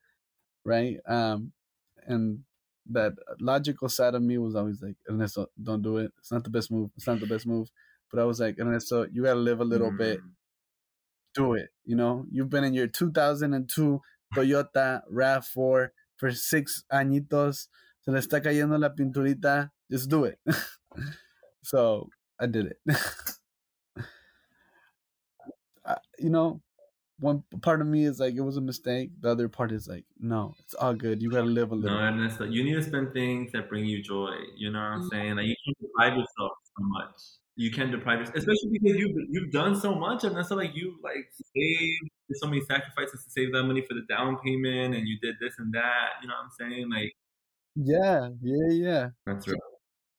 right? 0.65 0.99
Um 1.07 1.53
and 2.07 2.41
that 2.91 3.13
logical 3.41 3.89
side 3.89 4.15
of 4.15 4.23
me 4.23 4.39
was 4.39 4.57
always 4.57 4.83
like 4.83 4.97
ernesto 5.09 5.47
don't 5.63 5.83
do 5.83 5.99
it. 5.99 6.13
It's 6.19 6.33
not 6.33 6.45
the 6.45 6.51
best 6.51 6.71
move. 6.71 6.91
It's 6.97 7.07
not 7.07 7.21
the 7.21 7.27
best 7.27 7.47
move. 7.47 7.71
But 8.11 8.21
i 8.21 8.25
was 8.25 8.41
like 8.41 8.59
ernesto 8.59 9.07
you 9.13 9.23
gotta 9.25 9.39
live 9.39 9.61
a 9.61 9.65
little 9.65 9.93
mm. 9.93 9.99
bit 9.99 10.21
do 11.35 11.55
it 11.55 11.71
you 11.85 11.97
know? 11.97 12.27
You've 12.31 12.51
been 12.51 12.65
in 12.65 12.75
your 12.75 12.89
2002 12.89 14.01
toyota 14.35 15.03
rav4 15.13 15.89
for 16.17 16.31
six 16.31 16.85
añitos. 16.93 17.69
Se 18.03 18.11
le 18.11 18.19
está 18.19 18.41
cayendo 18.43 18.79
la 18.79 18.91
pinturita 18.95 19.71
just 19.91 20.09
do 20.09 20.25
it. 20.25 20.39
so 21.63 22.09
I 22.41 22.47
did 22.47 22.67
it. 22.67 22.79
I, 25.85 25.97
you 26.19 26.31
know, 26.31 26.61
one 27.21 27.45
part 27.61 27.81
of 27.81 27.87
me 27.87 28.05
is 28.05 28.19
like 28.19 28.35
it 28.35 28.41
was 28.41 28.57
a 28.57 28.63
mistake. 28.63 29.11
The 29.21 29.31
other 29.31 29.49
part 29.49 29.73
is 29.73 29.87
like, 29.87 30.05
no, 30.19 30.55
it's 30.59 30.75
all 30.75 30.95
good. 30.95 31.23
You 31.23 31.31
gotta 31.31 31.47
live 31.47 31.71
a 31.71 31.75
little. 31.75 31.97
No, 31.97 32.03
Ernesto, 32.03 32.45
you 32.45 32.65
need 32.65 32.75
to 32.75 32.83
spend 32.83 33.13
things 33.13 33.53
that 33.53 33.69
bring 33.69 33.85
you 33.85 34.03
joy. 34.03 34.35
You 34.57 34.73
know 34.73 34.79
what 34.79 34.85
I'm 34.85 35.01
mm-hmm. 35.01 35.09
saying? 35.11 35.37
Like 35.37 35.47
you 35.47 35.57
can't 35.67 35.79
deprive 35.81 36.13
yourself 36.13 36.53
so 36.65 36.85
much. 36.85 37.15
You 37.57 37.71
can't 37.71 37.91
deprive 37.91 38.21
yourself, 38.21 38.37
especially 38.39 38.79
because 38.81 38.97
you've 38.97 39.17
you've 39.29 39.53
done 39.53 39.79
so 39.79 39.95
much, 39.95 40.25
and 40.25 40.35
that's 40.35 40.51
like 40.51 40.75
you 40.75 40.99
like 41.05 41.29
saved 41.55 42.11
so 42.33 42.47
many 42.47 42.63
sacrifices 42.63 43.25
to 43.25 43.31
save 43.31 43.53
that 43.53 43.65
money 43.65 43.83
for 43.87 43.95
the 43.95 44.03
down 44.09 44.39
payment, 44.43 44.95
and 44.95 45.07
you 45.07 45.19
did 45.21 45.35
this 45.41 45.55
and 45.59 45.75
that. 45.75 46.23
You 46.23 46.29
know 46.29 46.35
what 46.35 46.45
I'm 46.45 46.71
saying? 46.73 46.91
Like, 46.91 47.13
yeah, 47.77 48.31
yeah, 48.41 48.71
yeah. 48.71 49.09
That's 49.27 49.47
right. 49.47 49.59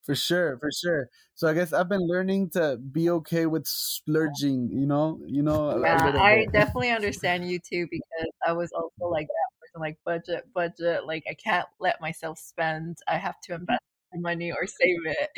For 0.03 0.15
sure, 0.15 0.57
for 0.57 0.69
sure. 0.71 1.09
So 1.35 1.47
I 1.47 1.53
guess 1.53 1.73
I've 1.73 1.89
been 1.89 2.07
learning 2.07 2.49
to 2.51 2.77
be 2.77 3.09
okay 3.09 3.45
with 3.45 3.67
splurging, 3.67 4.69
you 4.71 4.85
know, 4.87 5.19
you 5.27 5.43
know. 5.43 5.69
Yeah, 5.83 6.11
I 6.19 6.45
definitely 6.51 6.91
understand 6.91 7.49
you 7.49 7.59
too 7.59 7.87
because 7.89 8.29
I 8.45 8.51
was 8.53 8.71
also 8.73 9.09
like 9.11 9.27
that 9.27 9.59
person, 9.59 9.79
like 9.81 9.97
budget, 10.05 10.51
budget. 10.53 11.05
Like 11.05 11.23
I 11.29 11.33
can't 11.33 11.67
let 11.79 12.01
myself 12.01 12.39
spend. 12.39 12.97
I 13.07 13.17
have 13.17 13.39
to 13.41 13.53
invest 13.55 13.81
my 14.13 14.19
money 14.19 14.51
or 14.51 14.65
save 14.67 15.05
it. 15.05 15.29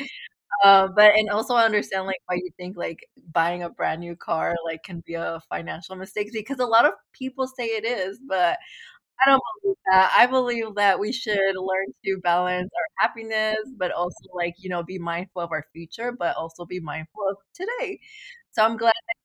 Uh, 0.62 0.88
but 0.94 1.14
and 1.16 1.30
also 1.30 1.54
I 1.54 1.64
understand 1.64 2.06
like 2.06 2.20
why 2.26 2.36
you 2.36 2.50
think 2.56 2.76
like 2.76 3.08
buying 3.32 3.62
a 3.62 3.70
brand 3.70 4.00
new 4.00 4.16
car 4.16 4.54
like 4.64 4.82
can 4.84 5.02
be 5.06 5.14
a 5.14 5.40
financial 5.50 5.96
mistake 5.96 6.30
because 6.32 6.58
a 6.60 6.66
lot 6.66 6.86
of 6.86 6.94
people 7.12 7.46
say 7.46 7.66
it 7.66 7.84
is, 7.84 8.20
but 8.28 8.58
I 9.22 9.30
don't 9.30 9.42
believe 9.62 9.76
that. 9.90 10.12
I 10.16 10.26
believe 10.26 10.74
that 10.76 10.98
we 10.98 11.12
should 11.12 11.54
learn 11.56 11.86
to 12.04 12.18
balance 12.22 12.70
our 12.76 13.06
happiness, 13.08 13.56
but 13.76 13.92
also 13.92 14.16
like, 14.34 14.54
you 14.58 14.68
know, 14.68 14.82
be 14.82 14.98
mindful 14.98 15.42
of 15.42 15.52
our 15.52 15.64
future, 15.72 16.12
but 16.12 16.36
also 16.36 16.64
be 16.66 16.80
mindful 16.80 17.22
of 17.30 17.36
today. 17.54 18.00
So 18.52 18.64
I'm 18.64 18.76
glad 18.76 18.92
that 18.92 19.16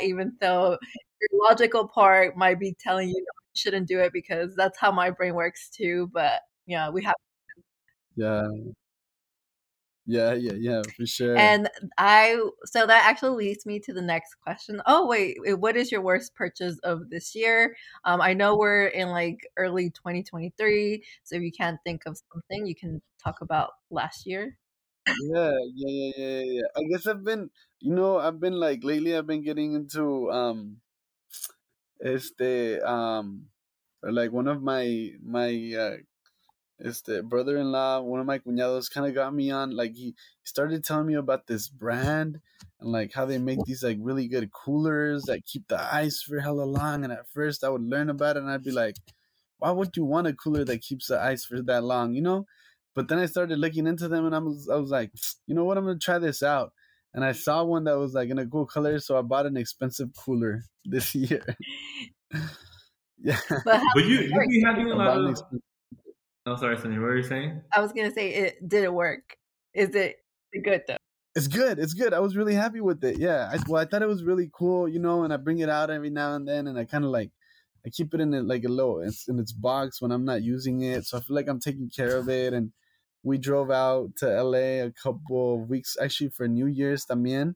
that, 0.00 0.04
even 0.04 0.36
though 0.40 0.78
your 1.20 1.48
logical 1.48 1.88
part 1.88 2.36
might 2.36 2.58
be 2.60 2.74
telling 2.80 3.08
you, 3.08 3.14
no, 3.16 3.20
you 3.22 3.54
shouldn't 3.54 3.88
do 3.88 4.00
it 4.00 4.12
because 4.12 4.54
that's 4.56 4.78
how 4.78 4.92
my 4.92 5.10
brain 5.10 5.34
works 5.34 5.70
too. 5.70 6.10
But 6.12 6.42
yeah, 6.66 6.90
we 6.90 7.02
have 7.04 7.14
yeah 8.16 8.46
yeah, 10.06 10.34
yeah, 10.34 10.52
yeah, 10.58 10.82
for 10.96 11.06
sure. 11.06 11.36
And 11.36 11.68
I, 11.98 12.40
so 12.64 12.86
that 12.86 13.04
actually 13.06 13.46
leads 13.46 13.66
me 13.66 13.78
to 13.80 13.92
the 13.92 14.02
next 14.02 14.34
question. 14.42 14.82
Oh, 14.86 15.06
wait, 15.06 15.36
what 15.58 15.76
is 15.76 15.92
your 15.92 16.00
worst 16.00 16.34
purchase 16.34 16.78
of 16.80 17.10
this 17.10 17.34
year? 17.34 17.76
Um, 18.04 18.20
I 18.20 18.32
know 18.34 18.56
we're 18.56 18.86
in 18.86 19.08
like 19.08 19.38
early 19.56 19.90
2023, 19.90 21.04
so 21.24 21.36
if 21.36 21.42
you 21.42 21.52
can't 21.52 21.78
think 21.84 22.02
of 22.06 22.18
something, 22.32 22.66
you 22.66 22.74
can 22.74 23.00
talk 23.22 23.40
about 23.40 23.70
last 23.90 24.26
year. 24.26 24.56
Yeah, 25.06 25.52
yeah, 25.74 25.88
yeah, 25.88 26.12
yeah, 26.16 26.42
yeah. 26.44 26.68
I 26.76 26.82
guess 26.90 27.06
I've 27.06 27.24
been, 27.24 27.50
you 27.80 27.94
know, 27.94 28.18
I've 28.18 28.40
been 28.40 28.54
like 28.54 28.84
lately. 28.84 29.16
I've 29.16 29.26
been 29.26 29.42
getting 29.42 29.74
into 29.74 30.30
um, 30.30 30.80
este 32.04 32.80
um, 32.84 33.46
like 34.02 34.32
one 34.32 34.48
of 34.48 34.62
my 34.62 35.10
my 35.24 35.50
uh, 35.78 35.96
este 36.84 37.22
brother-in-law, 37.22 38.00
one 38.02 38.20
of 38.20 38.26
my 38.26 38.38
cuñados, 38.38 38.90
kind 38.90 39.06
of 39.06 39.14
got 39.14 39.34
me 39.34 39.50
on. 39.50 39.74
Like 39.74 39.94
he 39.94 40.14
started 40.44 40.84
telling 40.84 41.06
me 41.06 41.14
about 41.14 41.46
this 41.46 41.68
brand 41.68 42.40
and 42.80 42.92
like 42.92 43.12
how 43.14 43.24
they 43.24 43.38
make 43.38 43.62
these 43.64 43.82
like 43.82 43.98
really 44.00 44.28
good 44.28 44.50
coolers 44.52 45.24
that 45.24 45.44
keep 45.44 45.68
the 45.68 45.80
ice 45.80 46.22
for 46.22 46.40
hella 46.40 46.62
long. 46.62 47.04
And 47.04 47.12
at 47.12 47.28
first, 47.32 47.64
I 47.64 47.68
would 47.68 47.82
learn 47.82 48.10
about 48.10 48.36
it 48.36 48.42
and 48.42 48.50
I'd 48.50 48.64
be 48.64 48.70
like, 48.70 48.96
why 49.58 49.70
would 49.70 49.96
you 49.96 50.04
want 50.04 50.26
a 50.26 50.32
cooler 50.32 50.64
that 50.64 50.82
keeps 50.82 51.08
the 51.08 51.20
ice 51.20 51.44
for 51.44 51.60
that 51.62 51.84
long? 51.84 52.14
You 52.14 52.22
know. 52.22 52.46
But 52.94 53.08
then 53.08 53.18
I 53.18 53.26
started 53.26 53.58
looking 53.58 53.86
into 53.86 54.08
them 54.08 54.26
and 54.26 54.34
I 54.34 54.38
was 54.38 54.68
I 54.68 54.76
was 54.76 54.90
like, 54.90 55.12
you 55.46 55.54
know 55.54 55.64
what? 55.64 55.78
I'm 55.78 55.84
gonna 55.84 55.98
try 55.98 56.18
this 56.18 56.42
out. 56.42 56.72
And 57.12 57.24
I 57.24 57.32
saw 57.32 57.64
one 57.64 57.84
that 57.84 57.98
was 57.98 58.14
like 58.14 58.30
in 58.30 58.38
a 58.38 58.46
cool 58.46 58.66
color, 58.66 58.98
so 59.00 59.18
I 59.18 59.22
bought 59.22 59.46
an 59.46 59.56
expensive 59.56 60.10
cooler 60.16 60.62
this 60.84 61.14
year. 61.14 61.44
yeah, 63.22 63.38
but, 63.64 63.82
but 63.94 64.04
you 64.04 64.20
you 64.20 64.48
be 64.48 64.62
having 64.64 64.90
a 64.90 64.94
lot 64.94 65.18
of 65.18 65.42
Oh, 66.50 66.56
sorry, 66.56 66.76
Sunny. 66.76 66.98
What 66.98 67.04
were 67.04 67.16
you 67.16 67.22
saying? 67.22 67.62
I 67.72 67.80
was 67.80 67.92
gonna 67.92 68.10
say 68.10 68.34
it 68.34 68.68
did 68.68 68.82
it 68.82 68.92
work. 68.92 69.36
Is 69.72 69.94
it 69.94 70.16
good 70.64 70.82
though? 70.88 70.96
It's 71.36 71.46
good. 71.46 71.78
It's 71.78 71.94
good. 71.94 72.12
I 72.12 72.18
was 72.18 72.36
really 72.36 72.54
happy 72.54 72.80
with 72.80 73.04
it. 73.04 73.18
Yeah. 73.18 73.48
I, 73.52 73.58
well, 73.68 73.80
I 73.80 73.84
thought 73.84 74.02
it 74.02 74.08
was 74.08 74.24
really 74.24 74.50
cool, 74.52 74.88
you 74.88 74.98
know. 74.98 75.22
And 75.22 75.32
I 75.32 75.36
bring 75.36 75.60
it 75.60 75.68
out 75.68 75.90
every 75.90 76.10
now 76.10 76.34
and 76.34 76.48
then, 76.48 76.66
and 76.66 76.76
I 76.76 76.84
kind 76.84 77.04
of 77.04 77.10
like, 77.12 77.30
I 77.86 77.90
keep 77.90 78.12
it 78.14 78.20
in 78.20 78.34
it 78.34 78.46
like 78.46 78.64
a 78.64 78.68
little, 78.68 79.00
it's 79.00 79.28
in 79.28 79.38
its 79.38 79.52
box 79.52 80.02
when 80.02 80.10
I'm 80.10 80.24
not 80.24 80.42
using 80.42 80.82
it. 80.82 81.06
So 81.06 81.18
I 81.18 81.20
feel 81.20 81.36
like 81.36 81.48
I'm 81.48 81.60
taking 81.60 81.88
care 81.88 82.16
of 82.16 82.28
it. 82.28 82.52
And 82.52 82.72
we 83.22 83.38
drove 83.38 83.70
out 83.70 84.16
to 84.16 84.42
LA 84.42 84.82
a 84.82 84.90
couple 84.90 85.54
of 85.54 85.70
weeks 85.70 85.96
actually 86.02 86.30
for 86.30 86.48
New 86.48 86.66
Year's 86.66 87.06
también. 87.06 87.54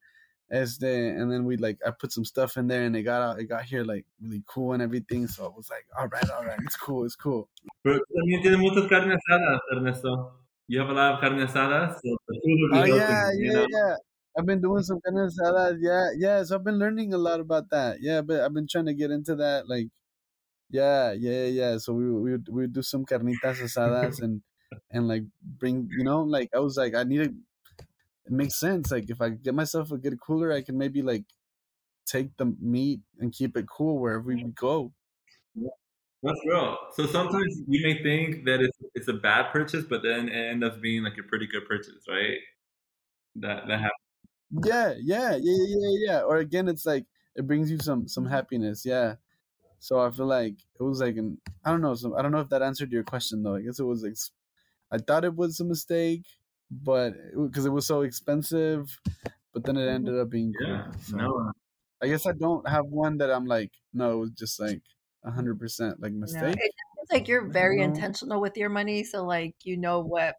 As 0.55 0.79
the 0.79 0.87
and 0.87 1.27
then 1.33 1.45
we 1.45 1.57
like 1.57 1.79
I 1.85 1.91
put 1.91 2.13
some 2.13 2.25
stuff 2.25 2.57
in 2.57 2.69
there 2.69 2.85
and 2.87 2.95
it 2.95 3.03
got 3.03 3.23
out 3.23 3.41
it 3.41 3.51
got 3.51 3.65
here 3.65 3.83
like 3.83 4.07
really 4.23 4.43
cool 4.47 4.73
and 4.73 4.83
everything. 4.83 5.27
So 5.27 5.47
I 5.47 5.49
was 5.49 5.69
like, 5.69 5.87
all 5.99 6.07
right, 6.07 6.31
all 6.31 6.45
right, 6.47 6.59
it's 6.63 6.77
cool, 6.77 7.05
it's 7.05 7.17
cool. 7.17 7.49
Pero 7.83 7.99
también 8.15 8.41
tiene 8.43 8.59
muchas 8.59 8.89
carnes 8.89 9.19
asadas, 9.19 9.59
Ernesto. 9.75 10.33
You 10.69 10.79
have 10.79 10.91
a 10.91 10.95
lot 10.95 11.15
of 11.15 11.21
carne 11.21 11.43
asadas. 11.43 11.99
So 11.99 12.17
oh 12.73 12.85
yeah, 12.85 13.31
yeah, 13.37 13.53
know? 13.53 13.67
yeah. 13.69 13.97
I've 14.39 14.47
been 14.47 14.61
doing 14.61 14.85
some 14.85 15.01
carne 15.03 15.27
asadas. 15.27 15.79
Yeah, 15.81 16.07
yeah. 16.17 16.45
So 16.45 16.55
I've 16.55 16.65
been 16.65 16.79
learning 16.79 17.13
a 17.15 17.19
lot 17.19 17.41
about 17.41 17.71
that. 17.71 17.99
Yeah, 18.01 18.23
but 18.23 18.41
I've 18.41 18.55
been 18.55 18.69
trying 18.71 18.87
to 18.87 18.95
get 18.95 19.11
into 19.11 19.35
that. 19.35 19.69
Like, 19.69 19.89
yeah, 20.71 21.13
yeah, 21.19 21.47
yeah. 21.47 21.79
So 21.79 21.95
we 21.95 22.07
we 22.13 22.39
we 22.49 22.67
do 22.69 22.83
some 22.83 23.05
carnitas 23.05 23.59
asadas 23.59 24.23
and 24.23 24.43
and 24.91 25.09
like 25.09 25.25
bring 25.43 25.89
you 25.91 26.05
know 26.05 26.23
like 26.23 26.51
I 26.55 26.61
was 26.61 26.77
like 26.77 26.95
I 26.95 27.03
need 27.03 27.25
to 27.25 27.35
it 28.27 28.33
makes 28.33 28.59
sense. 28.59 28.91
Like 28.91 29.11
if 29.11 29.21
I 29.21 29.31
get 29.31 29.55
myself 29.55 29.93
a 29.93 29.99
good 29.99 30.19
cooler, 30.21 30.53
I 30.53 30.63
can 30.63 30.79
maybe 30.79 31.03
like 31.03 31.25
take 32.07 32.37
the 32.37 32.55
meat 32.61 33.01
and 33.19 33.33
keep 33.33 33.57
it 33.57 33.67
cool 33.69 33.99
wherever 33.99 34.23
we 34.23 34.43
go. 34.45 34.93
That's 36.25 36.41
real. 36.47 36.79
So 36.95 37.07
sometimes 37.07 37.61
you 37.69 37.83
may 37.83 38.03
think 38.03 38.47
that 38.47 38.63
it's 38.63 38.79
it's 38.95 39.09
a 39.09 39.13
bad 39.13 39.53
purchase, 39.53 39.85
but 39.85 40.03
then 40.03 40.31
it 40.31 40.51
ends 40.53 40.65
up 40.65 40.81
being 40.81 41.03
like 41.03 41.19
a 41.19 41.23
pretty 41.23 41.47
good 41.47 41.67
purchase, 41.69 42.03
right? 42.09 42.39
That 43.37 43.67
that 43.69 43.81
happens. 43.81 44.65
Yeah, 44.65 44.95
yeah, 44.99 45.37
yeah, 45.37 45.65
yeah, 45.69 45.97
yeah. 46.07 46.21
Or 46.21 46.39
again, 46.39 46.67
it's 46.67 46.87
like 46.87 47.05
it 47.37 47.47
brings 47.47 47.71
you 47.71 47.79
some 47.79 48.09
some 48.09 48.25
mm-hmm. 48.25 48.33
happiness. 48.33 48.87
Yeah. 48.87 49.17
So 49.81 50.01
I 50.01 50.11
feel 50.11 50.25
like 50.25 50.55
it 50.81 50.83
was 50.83 51.01
like 51.01 51.17
an 51.19 51.37
I 51.63 51.71
don't 51.71 51.83
know. 51.83 51.95
So 51.95 52.17
I 52.17 52.23
don't 52.23 52.33
know 52.33 52.41
if 52.41 52.49
that 52.49 52.63
answered 52.63 52.91
your 52.91 53.05
question 53.05 53.43
though. 53.43 53.57
I 53.57 53.61
guess 53.61 53.79
it 53.79 53.85
was 53.85 54.03
like 54.03 54.17
I 54.91 54.97
thought 54.97 55.27
it 55.27 55.37
was 55.37 55.61
a 55.61 55.65
mistake, 55.65 56.25
but 56.71 57.15
because 57.37 57.67
it, 57.67 57.69
it, 57.69 57.73
was 57.73 57.87
so 57.87 58.03
expensive, 58.03 58.99
but 59.53 59.65
then 59.65 59.77
it 59.77 59.89
ended 59.89 60.19
up 60.19 60.31
being 60.31 60.53
yeah. 60.61 60.85
Cool, 60.85 60.95
so. 61.03 61.17
No. 61.17 61.53
I 62.03 62.09
guess 62.09 62.27
I 62.27 62.33
don't 62.33 62.69
have 62.69 62.87
one 62.87 63.19
that 63.19 63.31
I'm 63.31 63.47
like, 63.47 63.73
no, 63.95 64.13
it 64.13 64.17
was 64.17 64.31
just 64.33 64.61
like 64.61 64.83
hundred 65.25 65.59
percent 65.59 66.03
like 66.03 66.13
mistake. 66.13 66.43
No, 66.43 66.49
it 66.49 66.57
seems 66.59 67.09
like 67.11 67.29
you're 67.29 67.47
very 67.49 67.81
intentional 67.81 68.41
with 68.41 68.57
your 68.57 68.69
money, 68.69 69.05
so 69.05 69.25
like 69.25 69.55
you 69.63 69.79
know 69.79 70.01
what 70.01 70.35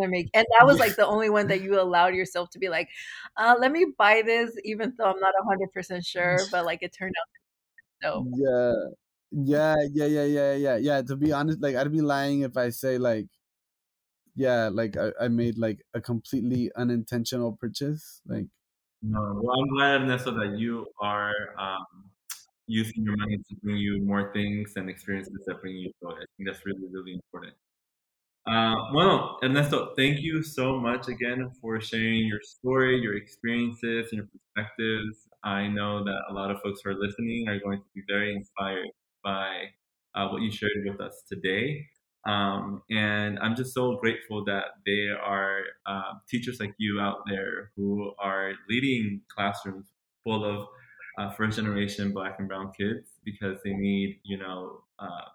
to 0.00 0.08
make, 0.08 0.30
and 0.32 0.46
that 0.58 0.66
was 0.66 0.78
like 0.78 0.96
the 0.96 1.06
only 1.06 1.28
one 1.28 1.48
that 1.48 1.60
you 1.60 1.78
allowed 1.78 2.14
yourself 2.14 2.48
to 2.50 2.58
be 2.58 2.70
like, 2.70 2.88
uh, 3.36 3.54
let 3.60 3.70
me 3.70 3.86
buy 3.98 4.22
this, 4.24 4.50
even 4.64 4.94
though 4.96 5.04
I'm 5.04 5.20
not 5.20 5.34
hundred 5.46 5.72
percent 5.72 6.04
sure, 6.04 6.38
but 6.50 6.64
like 6.64 6.82
it 6.82 6.94
turned 6.96 7.14
out. 7.20 8.02
So 8.02 8.26
yeah, 8.34 8.72
yeah, 9.30 9.76
yeah, 9.92 10.06
yeah, 10.06 10.24
yeah, 10.24 10.54
yeah, 10.54 10.76
yeah. 10.76 11.02
To 11.02 11.16
be 11.16 11.32
honest, 11.32 11.60
like 11.60 11.76
I'd 11.76 11.92
be 11.92 12.00
lying 12.00 12.42
if 12.42 12.56
I 12.56 12.70
say 12.70 12.96
like, 12.96 13.26
yeah, 14.40 14.70
like 14.72 14.96
I, 14.96 15.12
I 15.20 15.28
made 15.28 15.58
like 15.58 15.84
a 15.92 16.00
completely 16.00 16.70
unintentional 16.74 17.58
purchase, 17.60 18.22
like. 18.26 18.46
No, 19.02 19.20
well, 19.42 19.54
I'm 19.60 19.68
glad, 19.68 20.00
Ernesto, 20.00 20.30
that 20.32 20.58
you 20.58 20.86
are 21.00 21.32
um, 21.58 21.86
using 22.66 23.04
your 23.04 23.16
money 23.18 23.36
to 23.36 23.56
bring 23.62 23.76
you 23.76 24.02
more 24.02 24.32
things 24.32 24.72
and 24.76 24.88
experiences 24.88 25.34
that 25.46 25.60
bring 25.60 25.76
you 25.76 25.90
joy. 26.02 26.12
I 26.12 26.24
think 26.36 26.48
that's 26.48 26.64
really, 26.64 26.86
really 26.90 27.12
important. 27.12 27.52
Uh, 28.46 28.76
well, 28.94 29.38
Ernesto, 29.42 29.92
thank 29.94 30.20
you 30.20 30.42
so 30.42 30.78
much 30.78 31.08
again 31.08 31.50
for 31.60 31.78
sharing 31.80 32.26
your 32.26 32.40
story, 32.42 32.98
your 32.98 33.16
experiences, 33.16 34.08
and 34.10 34.20
your 34.20 34.28
perspectives. 34.32 35.28
I 35.44 35.68
know 35.68 36.02
that 36.02 36.18
a 36.30 36.32
lot 36.32 36.50
of 36.50 36.62
folks 36.62 36.80
who 36.82 36.90
are 36.90 36.98
listening 36.98 37.46
are 37.48 37.58
going 37.58 37.78
to 37.78 37.90
be 37.94 38.02
very 38.08 38.34
inspired 38.34 38.88
by 39.22 39.64
uh, 40.14 40.28
what 40.28 40.40
you 40.40 40.50
shared 40.50 40.72
with 40.86 41.00
us 41.00 41.22
today. 41.28 41.84
Um, 42.26 42.82
and 42.90 43.38
I'm 43.38 43.56
just 43.56 43.72
so 43.72 43.96
grateful 43.96 44.44
that 44.44 44.64
there 44.84 45.18
are 45.18 45.62
uh, 45.86 46.14
teachers 46.28 46.60
like 46.60 46.74
you 46.78 47.00
out 47.00 47.22
there 47.26 47.70
who 47.76 48.12
are 48.18 48.52
leading 48.68 49.22
classrooms 49.34 49.92
full 50.22 50.44
of 50.44 50.68
uh, 51.18 51.30
first 51.30 51.56
generation 51.56 52.12
black 52.12 52.36
and 52.38 52.48
brown 52.48 52.72
kids 52.76 53.18
because 53.24 53.58
they 53.64 53.72
need, 53.72 54.20
you 54.22 54.36
know, 54.36 54.82
uh, 54.98 55.28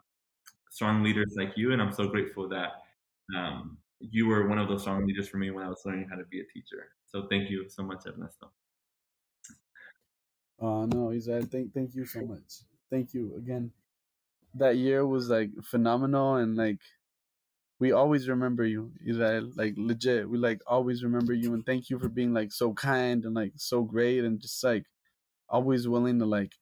strong 0.69 1.03
leaders 1.03 1.33
like 1.37 1.53
you. 1.55 1.73
And 1.73 1.81
I'm 1.81 1.91
so 1.91 2.07
grateful 2.07 2.47
that 2.49 2.83
um, 3.35 3.77
you 3.99 4.27
were 4.27 4.47
one 4.47 4.59
of 4.59 4.67
those 4.67 4.81
strong 4.81 5.05
leaders 5.05 5.27
for 5.27 5.37
me 5.37 5.49
when 5.51 5.65
I 5.65 5.69
was 5.69 5.81
learning 5.85 6.07
how 6.09 6.17
to 6.17 6.25
be 6.25 6.39
a 6.39 6.45
teacher. 6.53 6.89
So 7.07 7.27
thank 7.29 7.49
you 7.49 7.67
so 7.69 7.83
much, 7.83 8.05
Ernesto. 8.05 8.51
Oh 10.59 10.85
no, 10.85 11.11
Israel, 11.11 11.45
thank 11.51 11.73
thank 11.73 11.95
you 11.95 12.05
so 12.05 12.25
much. 12.25 12.63
Thank 12.89 13.13
you 13.13 13.35
again. 13.37 13.71
That 14.55 14.77
year 14.77 15.05
was 15.05 15.29
like 15.29 15.51
phenomenal 15.63 16.35
and 16.37 16.55
like 16.55 16.79
we 17.79 17.91
always 17.91 18.27
remember 18.29 18.65
you, 18.65 18.91
Israel. 19.05 19.51
Like 19.55 19.73
legit, 19.77 20.29
we 20.29 20.37
like 20.37 20.61
always 20.67 21.03
remember 21.03 21.33
you 21.33 21.53
and 21.53 21.65
thank 21.65 21.89
you 21.89 21.99
for 21.99 22.09
being 22.09 22.33
like 22.33 22.51
so 22.51 22.73
kind 22.73 23.23
and 23.25 23.33
like 23.35 23.53
so 23.57 23.83
great 23.83 24.23
and 24.23 24.39
just 24.41 24.63
like 24.63 24.85
always 25.49 25.87
willing 25.87 26.19
to 26.19 26.25
like 26.25 26.53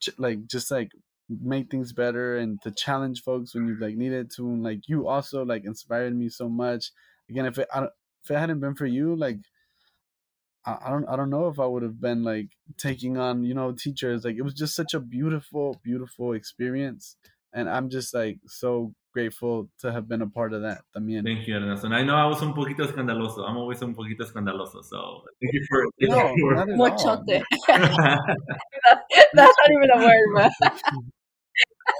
ch- 0.00 0.18
like 0.18 0.46
just 0.46 0.70
like 0.70 0.90
make 1.28 1.70
things 1.70 1.92
better 1.92 2.36
and 2.38 2.60
to 2.62 2.70
challenge 2.70 3.22
folks 3.22 3.54
when 3.54 3.66
you 3.66 3.76
like 3.80 3.96
needed 3.96 4.30
to 4.30 4.46
and 4.48 4.62
like 4.62 4.88
you 4.88 5.08
also 5.08 5.44
like 5.44 5.64
inspired 5.64 6.14
me 6.14 6.28
so 6.28 6.48
much 6.48 6.92
again 7.28 7.46
if 7.46 7.58
it 7.58 7.68
I, 7.74 7.84
if 8.24 8.30
it 8.30 8.38
hadn't 8.38 8.60
been 8.60 8.74
for 8.76 8.86
you 8.86 9.16
like 9.16 9.38
I, 10.66 10.78
I 10.86 10.90
don't 10.90 11.08
I 11.08 11.16
don't 11.16 11.30
know 11.30 11.48
if 11.48 11.58
I 11.58 11.66
would 11.66 11.82
have 11.82 12.00
been 12.00 12.24
like 12.24 12.48
taking 12.76 13.16
on 13.16 13.44
you 13.44 13.54
know 13.54 13.72
teachers 13.72 14.24
like 14.24 14.36
it 14.36 14.42
was 14.42 14.54
just 14.54 14.74
such 14.74 14.94
a 14.94 15.00
beautiful 15.00 15.80
beautiful 15.82 16.32
experience 16.32 17.16
and 17.52 17.70
I'm 17.70 17.88
just 17.88 18.12
like 18.14 18.38
so 18.46 18.92
grateful 19.16 19.70
to 19.80 19.90
have 19.90 20.06
been 20.06 20.20
a 20.20 20.28
part 20.28 20.52
of 20.52 20.60
that 20.60 20.82
también. 20.94 21.24
Thank 21.24 21.48
you, 21.48 21.56
Ernesto. 21.56 21.86
And 21.86 21.94
I 21.94 22.02
know 22.02 22.14
I 22.14 22.26
was 22.26 22.42
un 22.42 22.52
poquito 22.52 22.84
escandaloso. 22.84 23.48
I'm 23.48 23.56
always 23.56 23.82
un 23.82 23.94
poquito 23.94 24.20
escandaloso. 24.20 24.84
So 24.84 25.22
thank 25.40 25.54
you 25.54 25.64
for. 25.68 25.86
Thank 25.98 26.12
no, 26.12 26.34
you 26.36 26.54
for... 26.54 26.66
Mochote. 26.76 27.42
That's 29.32 29.54
not 29.58 29.70
even 29.70 29.90
a 29.94 29.98
word, 30.04 30.28
man. 30.34 30.50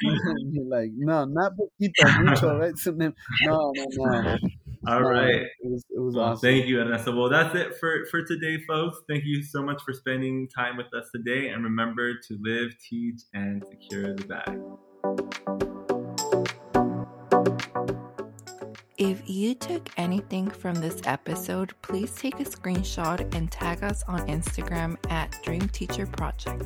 like, 0.68 0.90
no, 0.94 1.24
not 1.24 1.52
poquito, 1.56 2.04
mucho, 2.22 2.58
right? 2.58 2.74
No, 3.44 3.72
no, 3.72 3.72
no. 3.96 4.38
All 4.86 5.00
no, 5.00 5.08
right. 5.08 5.34
It 5.34 5.50
was, 5.62 5.84
it 5.90 6.00
was 6.00 6.14
well, 6.14 6.24
awesome. 6.26 6.40
Thank 6.48 6.66
you, 6.66 6.80
Ernesto. 6.80 7.16
Well, 7.16 7.28
that's 7.30 7.54
it 7.54 7.76
for, 7.78 8.06
for 8.10 8.22
today, 8.22 8.58
folks. 8.66 8.98
Thank 9.08 9.24
you 9.24 9.42
so 9.42 9.62
much 9.62 9.82
for 9.82 9.92
spending 9.92 10.48
time 10.48 10.76
with 10.76 10.92
us 10.94 11.08
today. 11.14 11.48
And 11.48 11.64
remember 11.64 12.14
to 12.14 12.38
live, 12.40 12.74
teach, 12.78 13.22
and 13.34 13.64
secure 13.70 14.14
the 14.14 14.24
bag. 14.24 14.60
If 18.98 19.28
you 19.28 19.54
took 19.54 19.90
anything 19.98 20.48
from 20.48 20.76
this 20.76 21.02
episode, 21.04 21.74
please 21.82 22.14
take 22.14 22.40
a 22.40 22.44
screenshot 22.44 23.34
and 23.34 23.52
tag 23.52 23.84
us 23.84 24.02
on 24.08 24.26
Instagram 24.26 24.96
at 25.10 25.36
Dream 25.42 25.68
Teacher 25.68 26.06
Project. 26.06 26.64